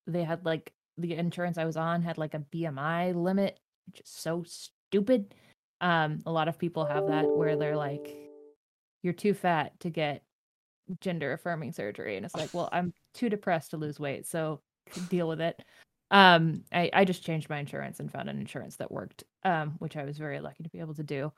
they 0.07 0.23
had 0.23 0.45
like 0.45 0.71
the 0.97 1.15
insurance 1.15 1.57
I 1.57 1.65
was 1.65 1.77
on 1.77 2.01
had 2.01 2.17
like 2.17 2.33
a 2.33 2.43
BMI 2.53 3.15
limit, 3.15 3.57
which 3.87 4.01
is 4.01 4.09
so 4.09 4.43
stupid. 4.45 5.33
Um, 5.79 6.19
a 6.25 6.31
lot 6.31 6.47
of 6.47 6.59
people 6.59 6.85
have 6.85 7.07
that 7.07 7.25
where 7.25 7.55
they're 7.55 7.77
like, 7.77 8.15
you're 9.03 9.13
too 9.13 9.33
fat 9.33 9.79
to 9.79 9.89
get 9.89 10.23
gender 10.99 11.33
affirming 11.33 11.71
surgery. 11.71 12.17
And 12.17 12.25
it's 12.25 12.35
like, 12.35 12.53
well, 12.53 12.69
I'm 12.71 12.93
too 13.13 13.29
depressed 13.29 13.71
to 13.71 13.77
lose 13.77 13.99
weight. 13.99 14.27
So 14.27 14.61
deal 14.99 15.27
with 15.27 15.41
it. 15.41 15.61
Um, 16.11 16.63
I, 16.73 16.89
I 16.93 17.05
just 17.05 17.23
changed 17.23 17.49
my 17.49 17.59
insurance 17.59 17.99
and 17.99 18.11
found 18.11 18.29
an 18.29 18.39
insurance 18.39 18.75
that 18.77 18.91
worked, 18.91 19.23
um, 19.43 19.75
which 19.79 19.95
I 19.95 20.03
was 20.03 20.17
very 20.17 20.39
lucky 20.41 20.63
to 20.63 20.69
be 20.69 20.79
able 20.79 20.93
to 20.95 21.03
do. 21.03 21.31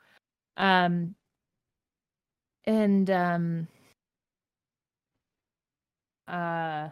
Um, 0.56 1.14
and, 2.64 3.08
um, 3.10 3.68
uh, 6.26 6.88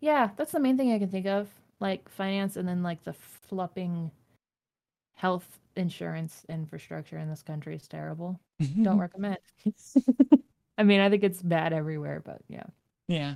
yeah, 0.00 0.30
that's 0.36 0.52
the 0.52 0.60
main 0.60 0.76
thing 0.76 0.92
I 0.92 0.98
can 0.98 1.08
think 1.08 1.26
of. 1.26 1.48
Like 1.80 2.08
finance 2.08 2.56
and 2.56 2.66
then 2.68 2.82
like 2.82 3.02
the 3.04 3.12
flopping 3.12 4.10
health 5.14 5.58
insurance 5.76 6.44
infrastructure 6.48 7.18
in 7.18 7.28
this 7.28 7.42
country 7.42 7.74
is 7.74 7.86
terrible. 7.88 8.40
Don't 8.82 8.98
recommend. 9.00 9.38
I 10.78 10.82
mean, 10.82 11.00
I 11.00 11.10
think 11.10 11.22
it's 11.24 11.42
bad 11.42 11.72
everywhere, 11.72 12.22
but 12.24 12.40
yeah. 12.48 12.64
Yeah. 13.08 13.34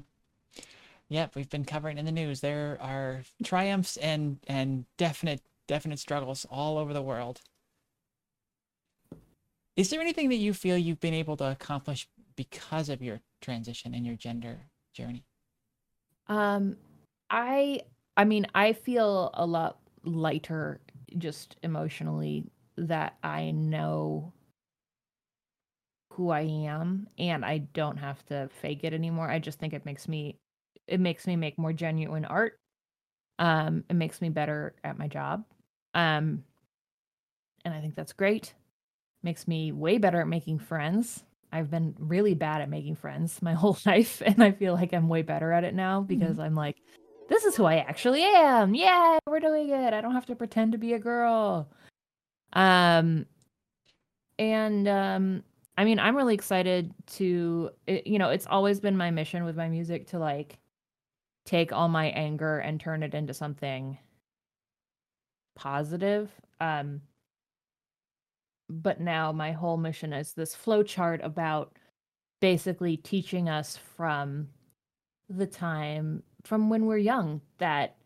Yep, 1.09 1.35
we've 1.37 1.49
been 1.51 1.65
covering 1.65 1.99
in 1.99 2.05
the 2.05 2.13
news. 2.13 2.41
There 2.41 2.79
are 2.81 3.23
triumphs 3.45 3.97
and 3.97 4.39
and 4.47 4.87
definite 4.97 5.43
definite 5.67 5.99
struggles 5.99 6.45
all 6.51 6.79
over 6.79 6.93
the 6.93 7.03
world. 7.03 7.43
Is 9.77 9.91
there 9.91 10.01
anything 10.01 10.29
that 10.31 10.37
you 10.37 10.53
feel 10.55 10.77
you've 10.77 11.01
been 11.01 11.15
able 11.15 11.37
to 11.39 11.51
accomplish 11.51 12.09
because 12.35 12.89
of 12.89 13.03
your 13.03 13.21
transition 13.41 13.95
and 13.95 14.05
your 14.07 14.17
gender 14.17 14.71
journey? 14.93 15.25
Um 16.29 16.77
I 17.31 17.83
I 18.17 18.25
mean, 18.25 18.47
I 18.55 18.73
feel 18.73 19.31
a 19.35 19.45
lot 19.47 19.79
lighter 20.05 20.81
just 21.19 21.57
emotionally 21.63 22.51
that 22.77 23.17
I 23.23 23.51
know 23.51 24.33
who 26.13 26.31
I 26.31 26.41
am 26.43 27.09
and 27.19 27.45
I 27.45 27.59
don't 27.59 27.99
have 27.99 28.25
to 28.27 28.49
fake 28.61 28.85
it 28.85 28.95
anymore. 28.95 29.31
I 29.31 29.39
just 29.39 29.59
think 29.59 29.75
it 29.75 29.85
makes 29.85 30.09
me 30.09 30.39
it 30.87 31.01
makes 31.01 31.27
me 31.27 31.37
make 31.37 31.59
more 31.59 31.73
genuine 31.73 32.25
art. 32.25 32.59
Um 33.39 33.85
it 33.89 33.95
makes 33.95 34.21
me 34.21 34.29
better 34.29 34.75
at 34.85 34.99
my 34.99 35.09
job. 35.09 35.45
Um 35.95 36.45
and 37.65 37.75
I 37.75 37.81
think 37.81 37.95
that's 37.95 38.13
great. 38.13 38.55
Makes 39.23 39.49
me 39.49 39.73
way 39.73 39.99
better 39.99 40.21
at 40.21 40.29
making 40.29 40.61
friends. 40.61 41.25
I've 41.53 41.71
been 41.71 41.95
really 41.99 42.35
bad 42.35 42.61
at 42.61 42.69
making 42.69 42.97
friends 42.97 43.41
my 43.43 43.55
whole 43.61 43.79
life 43.87 44.23
and 44.25 44.43
I 44.43 44.53
feel 44.53 44.75
like 44.75 44.93
I'm 44.93 45.09
way 45.09 45.23
better 45.23 45.53
at 45.53 45.65
it 45.65 45.75
now 45.75 46.01
because 46.01 46.33
mm-hmm. 46.33 46.43
I'm 46.43 46.55
like 46.55 46.77
this 47.29 47.45
is 47.45 47.57
who 47.57 47.65
I 47.65 47.77
actually 47.77 48.23
am. 48.23 48.75
Yeah, 48.75 49.19
we're 49.27 49.41
doing 49.41 49.71
it. 49.71 49.93
I 49.93 50.01
don't 50.01 50.15
have 50.15 50.27
to 50.27 50.37
pretend 50.37 50.73
to 50.73 50.79
be 50.79 50.93
a 50.93 50.99
girl. 50.99 51.69
Um, 52.53 53.27
and 54.39 54.87
um, 54.89 55.43
I 55.77 55.85
mean, 55.85 55.99
I'm 55.99 56.17
really 56.17 56.35
excited 56.35 56.93
to, 57.15 57.71
it, 57.87 58.07
you 58.07 58.19
know, 58.19 58.31
it's 58.31 58.47
always 58.47 58.81
been 58.81 58.97
my 58.97 59.11
mission 59.11 59.45
with 59.45 59.57
my 59.57 59.69
music 59.69 60.09
to 60.09 60.19
like 60.19 60.59
take 61.47 61.73
all 61.73 61.89
my 61.89 62.09
anger 62.09 62.59
and 62.59 62.79
turn 62.81 63.03
it 63.03 63.15
into 63.15 63.33
something 63.33 63.99
positive. 65.55 66.31
Um, 66.61 67.01
but 68.69 69.01
now 69.01 69.33
my 69.33 69.53
whole 69.53 69.77
mission 69.77 70.13
is 70.13 70.33
this 70.33 70.55
flowchart 70.55 71.25
about 71.25 71.77
basically 72.41 72.97
teaching 72.97 73.49
us 73.49 73.79
from 73.97 74.49
the 75.29 75.47
time 75.47 76.23
from 76.45 76.69
when 76.69 76.87
we're 76.87 76.99
young 76.99 77.41
that 77.59 77.97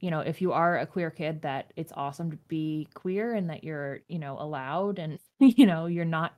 you 0.00 0.10
know 0.10 0.20
if 0.20 0.42
you 0.42 0.52
are 0.52 0.78
a 0.78 0.86
queer 0.86 1.10
kid 1.10 1.40
that 1.42 1.72
it's 1.76 1.92
awesome 1.96 2.30
to 2.30 2.36
be 2.48 2.86
queer 2.92 3.34
and 3.34 3.48
that 3.48 3.64
you're 3.64 4.00
you 4.08 4.18
know 4.18 4.36
allowed 4.38 4.98
and 4.98 5.18
you 5.38 5.64
know 5.64 5.86
you're 5.86 6.04
not 6.04 6.34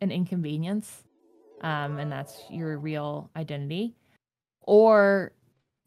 an 0.00 0.10
inconvenience 0.10 1.02
um 1.60 1.98
and 1.98 2.10
that's 2.10 2.42
your 2.48 2.78
real 2.78 3.30
identity 3.36 3.94
or 4.62 5.32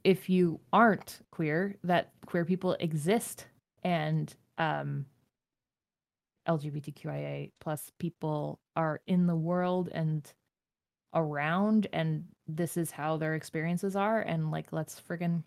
if 0.08 0.30
you 0.30 0.58
aren't 0.72 1.20
queer 1.32 1.76
that 1.84 2.12
queer 2.26 2.46
people 2.46 2.78
exist 2.80 3.48
and 3.84 4.36
um 4.58 5.06
lgbtqia 6.48 7.52
plus 7.60 7.92
people 8.00 8.60
are 8.78 9.02
in 9.06 9.28
the 9.28 9.36
world 9.36 9.90
and 9.92 10.34
around 11.14 11.88
and 11.92 12.24
this 12.48 12.78
is 12.78 12.92
how 12.92 13.18
their 13.18 13.36
experiences 13.36 13.96
are 13.98 14.22
and 14.22 14.50
like 14.50 14.72
let's 14.72 15.00
friggin' 15.00 15.44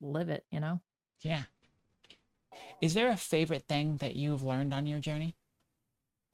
live 0.00 0.28
it, 0.28 0.44
you 0.50 0.60
know? 0.60 0.80
Yeah. 1.22 1.42
Is 2.80 2.94
there 2.94 3.10
a 3.10 3.16
favorite 3.16 3.64
thing 3.68 3.96
that 3.98 4.16
you've 4.16 4.42
learned 4.42 4.74
on 4.74 4.86
your 4.86 5.00
journey? 5.00 5.36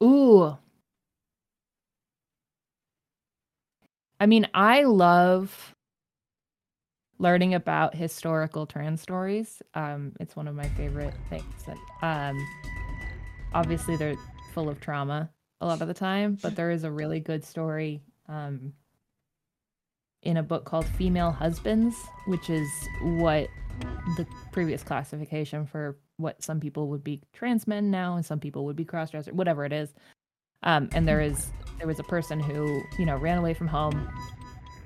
Ooh. 0.03 0.57
I 4.19 4.27
mean, 4.27 4.49
I 4.53 4.83
love 4.85 5.75
learning 7.21 7.55
about 7.55 7.95
historical 7.95 8.67
trans 8.67 9.01
stories. 9.01 9.63
Um, 9.75 10.13
it's 10.19 10.35
one 10.35 10.49
of 10.49 10.55
my 10.55 10.69
favorite 10.71 11.15
things. 11.29 11.45
And, 11.69 12.37
um, 12.37 12.49
obviously, 13.53 13.97
they're 13.97 14.17
full 14.55 14.69
of 14.69 14.81
trauma 14.81 15.31
a 15.61 15.67
lot 15.67 15.83
of 15.83 15.89
the 15.89 15.95
time, 15.95 16.39
but 16.43 16.57
there 16.57 16.71
is 16.71 16.83
a 16.83 16.91
really 16.91 17.21
good 17.21 17.45
story 17.45 18.03
um, 18.29 18.73
in 20.23 20.39
a 20.39 20.43
book 20.43 20.65
called 20.65 20.87
Female 20.87 21.31
Husbands, 21.31 21.95
which 22.27 22.49
is 22.49 22.69
what 23.03 23.49
the 24.17 24.27
previous 24.51 24.83
classification 24.83 25.67
for 25.67 25.99
what 26.17 26.43
some 26.43 26.59
people 26.59 26.89
would 26.89 27.05
be 27.05 27.21
trans 27.35 27.67
men 27.67 27.91
now 27.91 28.17
and 28.17 28.25
some 28.25 28.41
people 28.41 28.65
would 28.65 28.77
be 28.77 28.85
cross 28.85 29.11
dresser, 29.11 29.33
whatever 29.35 29.67
it 29.67 29.73
is. 29.73 29.93
Um, 30.63 30.89
and 30.93 31.07
there 31.07 31.21
is 31.21 31.51
there 31.79 31.87
was 31.87 31.99
a 31.99 32.05
person 32.05 32.41
who 32.41 32.83
you 32.99 33.07
know 33.07 33.17
ran 33.17 33.39
away 33.39 33.55
from 33.55 33.69
home, 33.69 34.09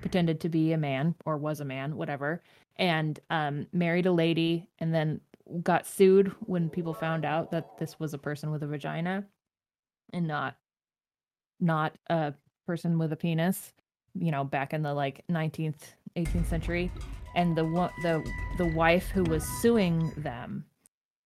pretended 0.04 0.38
to 0.38 0.50
be 0.50 0.74
a 0.74 0.76
man 0.76 1.14
or 1.24 1.38
was 1.38 1.60
a 1.60 1.64
man, 1.64 1.96
whatever, 1.96 2.42
and 2.76 3.18
um, 3.30 3.66
married 3.72 4.04
a 4.04 4.12
lady, 4.12 4.68
and 4.78 4.94
then 4.94 5.18
got 5.62 5.86
sued 5.86 6.30
when 6.40 6.68
people 6.68 6.92
found 6.92 7.24
out 7.24 7.50
that 7.52 7.78
this 7.78 7.98
was 7.98 8.12
a 8.12 8.18
person 8.18 8.50
with 8.50 8.62
a 8.62 8.66
vagina, 8.66 9.24
and 10.12 10.28
not 10.28 10.58
not 11.58 11.96
a 12.10 12.34
person 12.66 12.98
with 12.98 13.14
a 13.14 13.16
penis. 13.16 13.72
You 14.14 14.30
know, 14.30 14.44
back 14.44 14.74
in 14.74 14.82
the 14.82 14.92
like 14.92 15.24
19th, 15.30 15.94
18th 16.16 16.50
century, 16.50 16.92
and 17.34 17.56
the 17.56 17.64
the 18.02 18.30
the 18.58 18.66
wife 18.66 19.08
who 19.08 19.24
was 19.24 19.42
suing 19.62 20.12
them 20.18 20.66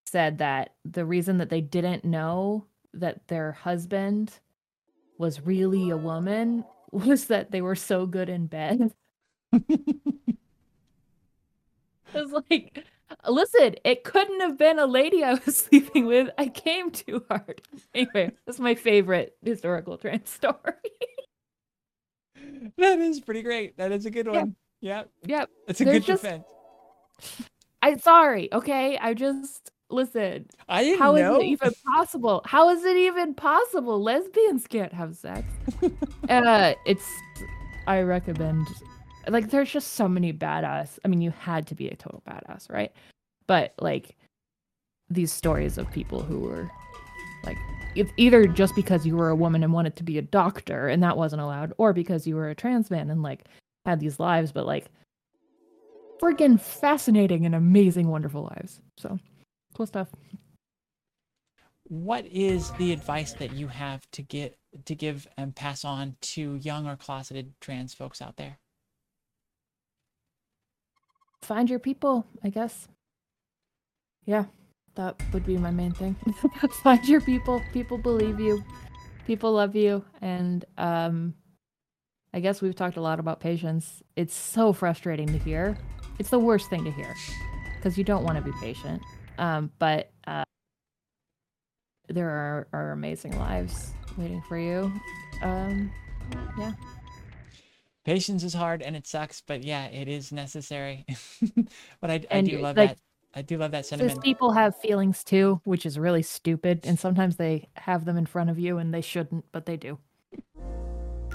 said 0.06 0.38
that 0.38 0.74
the 0.84 1.04
reason 1.04 1.38
that 1.38 1.50
they 1.50 1.60
didn't 1.60 2.04
know 2.04 2.64
that 2.94 3.26
their 3.26 3.50
husband 3.50 4.38
was 5.18 5.44
really 5.44 5.90
a 5.90 5.96
woman 5.96 6.64
was 6.93 7.26
that 7.26 7.51
they 7.51 7.61
were 7.62 7.74
so 7.76 8.07
good 8.07 8.28
in 8.28 8.47
bed. 8.47 8.93
I 9.53 9.61
was 12.14 12.32
like, 12.51 12.84
listen, 13.28 13.74
it 13.84 14.05
couldn't 14.05 14.41
have 14.41 14.57
been 14.59 14.78
a 14.78 14.86
lady 14.86 15.22
I 15.22 15.34
was 15.34 15.57
sleeping 15.70 16.07
with. 16.07 16.30
I 16.39 16.49
came 16.49 16.91
too 16.91 17.24
hard. 17.30 17.61
Anyway, 17.95 18.32
that's 18.47 18.59
my 18.59 18.74
favorite 18.74 19.36
historical 19.45 19.99
trans 19.99 20.30
story. 20.30 20.55
that 22.78 22.99
is 22.99 23.20
pretty 23.20 23.43
great. 23.43 23.76
That 23.76 23.93
is 23.93 24.07
a 24.07 24.11
good 24.11 24.26
one. 24.28 24.57
Yep. 24.80 25.11
Yep. 25.26 25.51
It's 25.68 25.80
a 25.80 25.84
There's 25.84 25.99
good 25.99 26.07
just- 26.07 26.22
defense. 26.22 26.45
I'm 27.80 27.99
sorry, 28.01 28.53
okay? 28.53 28.99
I 28.99 29.14
just 29.14 29.70
listen. 29.91 30.47
I 30.68 30.84
didn't 30.84 30.99
How 30.99 31.14
is 31.16 31.22
know. 31.22 31.41
it 31.41 31.45
even 31.45 31.72
possible? 31.86 32.43
How 32.45 32.70
is 32.70 32.84
it 32.84 32.97
even 32.97 33.34
possible? 33.34 34.03
Lesbians 34.03 34.66
can't 34.66 34.93
have 34.93 35.16
sex. 35.16 35.43
uh, 36.28 36.74
it's. 36.86 37.09
I 37.86 38.03
recommend. 38.03 38.66
Like, 39.28 39.51
there's 39.51 39.70
just 39.70 39.95
so 39.95 40.09
many 40.09 40.32
badass. 40.32 40.99
I 41.05 41.09
mean, 41.09 41.20
you 41.20 41.32
had 41.39 41.66
to 41.68 41.74
be 41.74 41.89
a 41.89 41.97
total 41.97 42.22
badass, 42.28 42.70
right? 42.70 42.93
But 43.47 43.74
like, 43.80 44.16
these 45.11 45.32
stories 45.32 45.78
of 45.78 45.91
people 45.91 46.22
who 46.22 46.41
were, 46.41 46.70
like, 47.45 47.57
it's 47.95 48.12
either 48.16 48.47
just 48.47 48.74
because 48.74 49.07
you 49.07 49.16
were 49.16 49.30
a 49.30 49.36
woman 49.36 49.62
and 49.62 49.72
wanted 49.72 49.97
to 49.97 50.03
be 50.03 50.18
a 50.18 50.22
doctor 50.22 50.89
and 50.89 51.03
that 51.03 51.16
wasn't 51.16 51.43
allowed, 51.43 51.72
or 51.78 51.93
because 51.93 52.26
you 52.26 52.36
were 52.36 52.51
a 52.51 52.55
trans 52.55 52.91
man 52.91 53.11
and 53.11 53.22
like 53.22 53.45
had 53.86 54.01
these 54.01 54.20
lives, 54.20 54.53
but 54.53 54.66
like, 54.66 54.86
friggin' 56.20 56.61
fascinating 56.61 57.47
and 57.47 57.55
amazing, 57.55 58.09
wonderful 58.09 58.43
lives. 58.45 58.80
So, 58.97 59.18
cool 59.74 59.86
stuff. 59.86 60.08
what 61.84 62.26
is 62.26 62.70
the 62.72 62.92
advice 62.92 63.32
that 63.34 63.52
you 63.54 63.68
have 63.68 64.08
to 64.12 64.22
get 64.22 64.58
to 64.84 64.94
give 64.94 65.26
and 65.36 65.54
pass 65.56 65.84
on 65.84 66.16
to 66.20 66.56
young 66.56 66.86
or 66.86 66.96
closeted 66.96 67.52
trans 67.60 67.94
folks 67.94 68.20
out 68.20 68.36
there? 68.36 68.58
find 71.42 71.70
your 71.70 71.78
people, 71.78 72.26
I 72.44 72.50
guess. 72.50 72.88
Yeah, 74.26 74.44
that 74.96 75.16
would 75.32 75.46
be 75.46 75.56
my 75.56 75.70
main 75.70 75.92
thing. 75.92 76.16
find 76.82 77.06
your 77.08 77.20
people. 77.20 77.62
People 77.72 77.96
believe 77.98 78.38
you. 78.40 78.62
People 79.26 79.52
love 79.52 79.74
you. 79.74 80.04
And 80.20 80.64
um 80.76 81.34
I 82.34 82.40
guess 82.40 82.60
we've 82.60 82.74
talked 82.74 82.98
a 82.98 83.00
lot 83.00 83.20
about 83.20 83.40
patience. 83.40 84.02
It's 84.14 84.34
so 84.34 84.72
frustrating 84.74 85.28
to 85.28 85.38
hear. 85.38 85.78
It's 86.18 86.28
the 86.30 86.38
worst 86.38 86.68
thing 86.68 86.84
to 86.84 86.90
hear 86.90 87.14
because 87.76 87.96
you 87.96 88.04
don't 88.04 88.24
want 88.24 88.36
to 88.36 88.42
be 88.42 88.52
patient. 88.60 89.00
Um, 89.39 89.70
but 89.78 90.11
uh, 90.26 90.45
there 92.09 92.28
are, 92.28 92.68
are 92.72 92.93
amazing 92.93 93.39
lives 93.39 93.93
waiting 94.16 94.43
for 94.49 94.59
you. 94.59 94.93
Um, 95.43 95.91
yeah. 96.59 96.72
Patience 98.05 98.43
is 98.43 98.55
hard 98.55 98.82
and 98.82 98.97
it 98.97 99.07
sucks, 99.07 99.41
but 99.41 99.62
yeah, 99.62 99.86
it 99.86 100.09
is 100.09 100.32
necessary. 100.32 101.05
but 102.01 102.11
I, 102.11 102.24
I 102.30 102.41
do 102.41 102.59
love 102.59 102.76
like, 102.76 102.91
that. 102.91 102.99
I 103.34 103.43
do 103.43 103.59
love 103.59 103.72
that 103.72 103.86
sentiment. 103.86 104.22
people 104.22 104.53
have 104.53 104.74
feelings 104.76 105.22
too, 105.22 105.61
which 105.64 105.84
is 105.84 105.99
really 105.99 106.22
stupid. 106.22 106.80
And 106.84 106.99
sometimes 106.99 107.36
they 107.36 107.68
have 107.74 108.05
them 108.05 108.16
in 108.16 108.26
front 108.26 108.51
of 108.51 108.59
you 108.59 108.78
and 108.78 108.93
they 108.93 109.03
shouldn't, 109.03 109.45
but 109.53 109.66
they 109.66 109.76
do. 109.76 109.99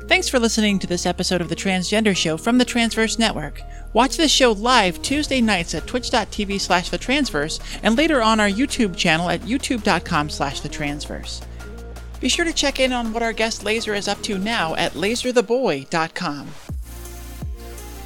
Thanks 0.08 0.28
for 0.28 0.38
listening 0.38 0.80
to 0.80 0.88
this 0.88 1.06
episode 1.06 1.40
of 1.40 1.48
The 1.48 1.56
Transgender 1.56 2.16
Show 2.16 2.36
from 2.36 2.58
the 2.58 2.66
Transverse 2.66 3.18
Network. 3.18 3.62
Watch 3.94 4.18
this 4.18 4.32
show 4.32 4.52
live 4.52 5.02
Tuesday 5.02 5.40
nights 5.40 5.74
at 5.74 5.88
twitch.tv 5.88 6.60
slash 6.60 6.90
the 6.90 6.98
transverse 6.98 7.60
and 7.84 7.98
later 7.98 8.22
on 8.22 8.40
our 8.40 8.50
YouTube 8.50 8.98
channel 8.98 9.30
at 9.30 9.42
youtube.com 9.42 10.30
slash 10.30 10.60
the 10.60 10.68
transverse. 10.70 11.42
Be 12.20 12.28
sure 12.28 12.44
to 12.44 12.54
check 12.54 12.80
in 12.80 12.92
on 12.92 13.14
what 13.14 13.24
our 13.24 13.34
guest 13.34 13.64
Laser 13.64 13.94
is 13.94 14.08
up 14.10 14.22
to 14.24 14.38
now 14.38 14.76
at 14.76 14.94
lasertheboy.com. 14.94 16.48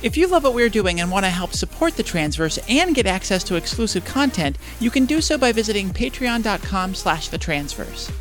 If 0.04 0.16
you 0.16 0.28
love 0.28 0.44
what 0.44 0.54
we're 0.54 0.70
doing 0.70 1.02
and 1.02 1.12
want 1.12 1.26
to 1.26 1.32
help 1.32 1.54
support 1.54 1.96
the 1.96 2.04
Transverse 2.04 2.60
and 2.70 2.94
get 2.94 3.08
access 3.08 3.44
to 3.46 3.56
exclusive 3.56 4.06
content, 4.06 4.60
you 4.80 4.92
can 4.92 5.06
do 5.06 5.22
so 5.22 5.40
by 5.40 5.52
visiting 5.52 5.90
patreon.com 5.90 6.94
slash 6.94 7.30
the 7.30 7.40
transverse. 7.40 8.12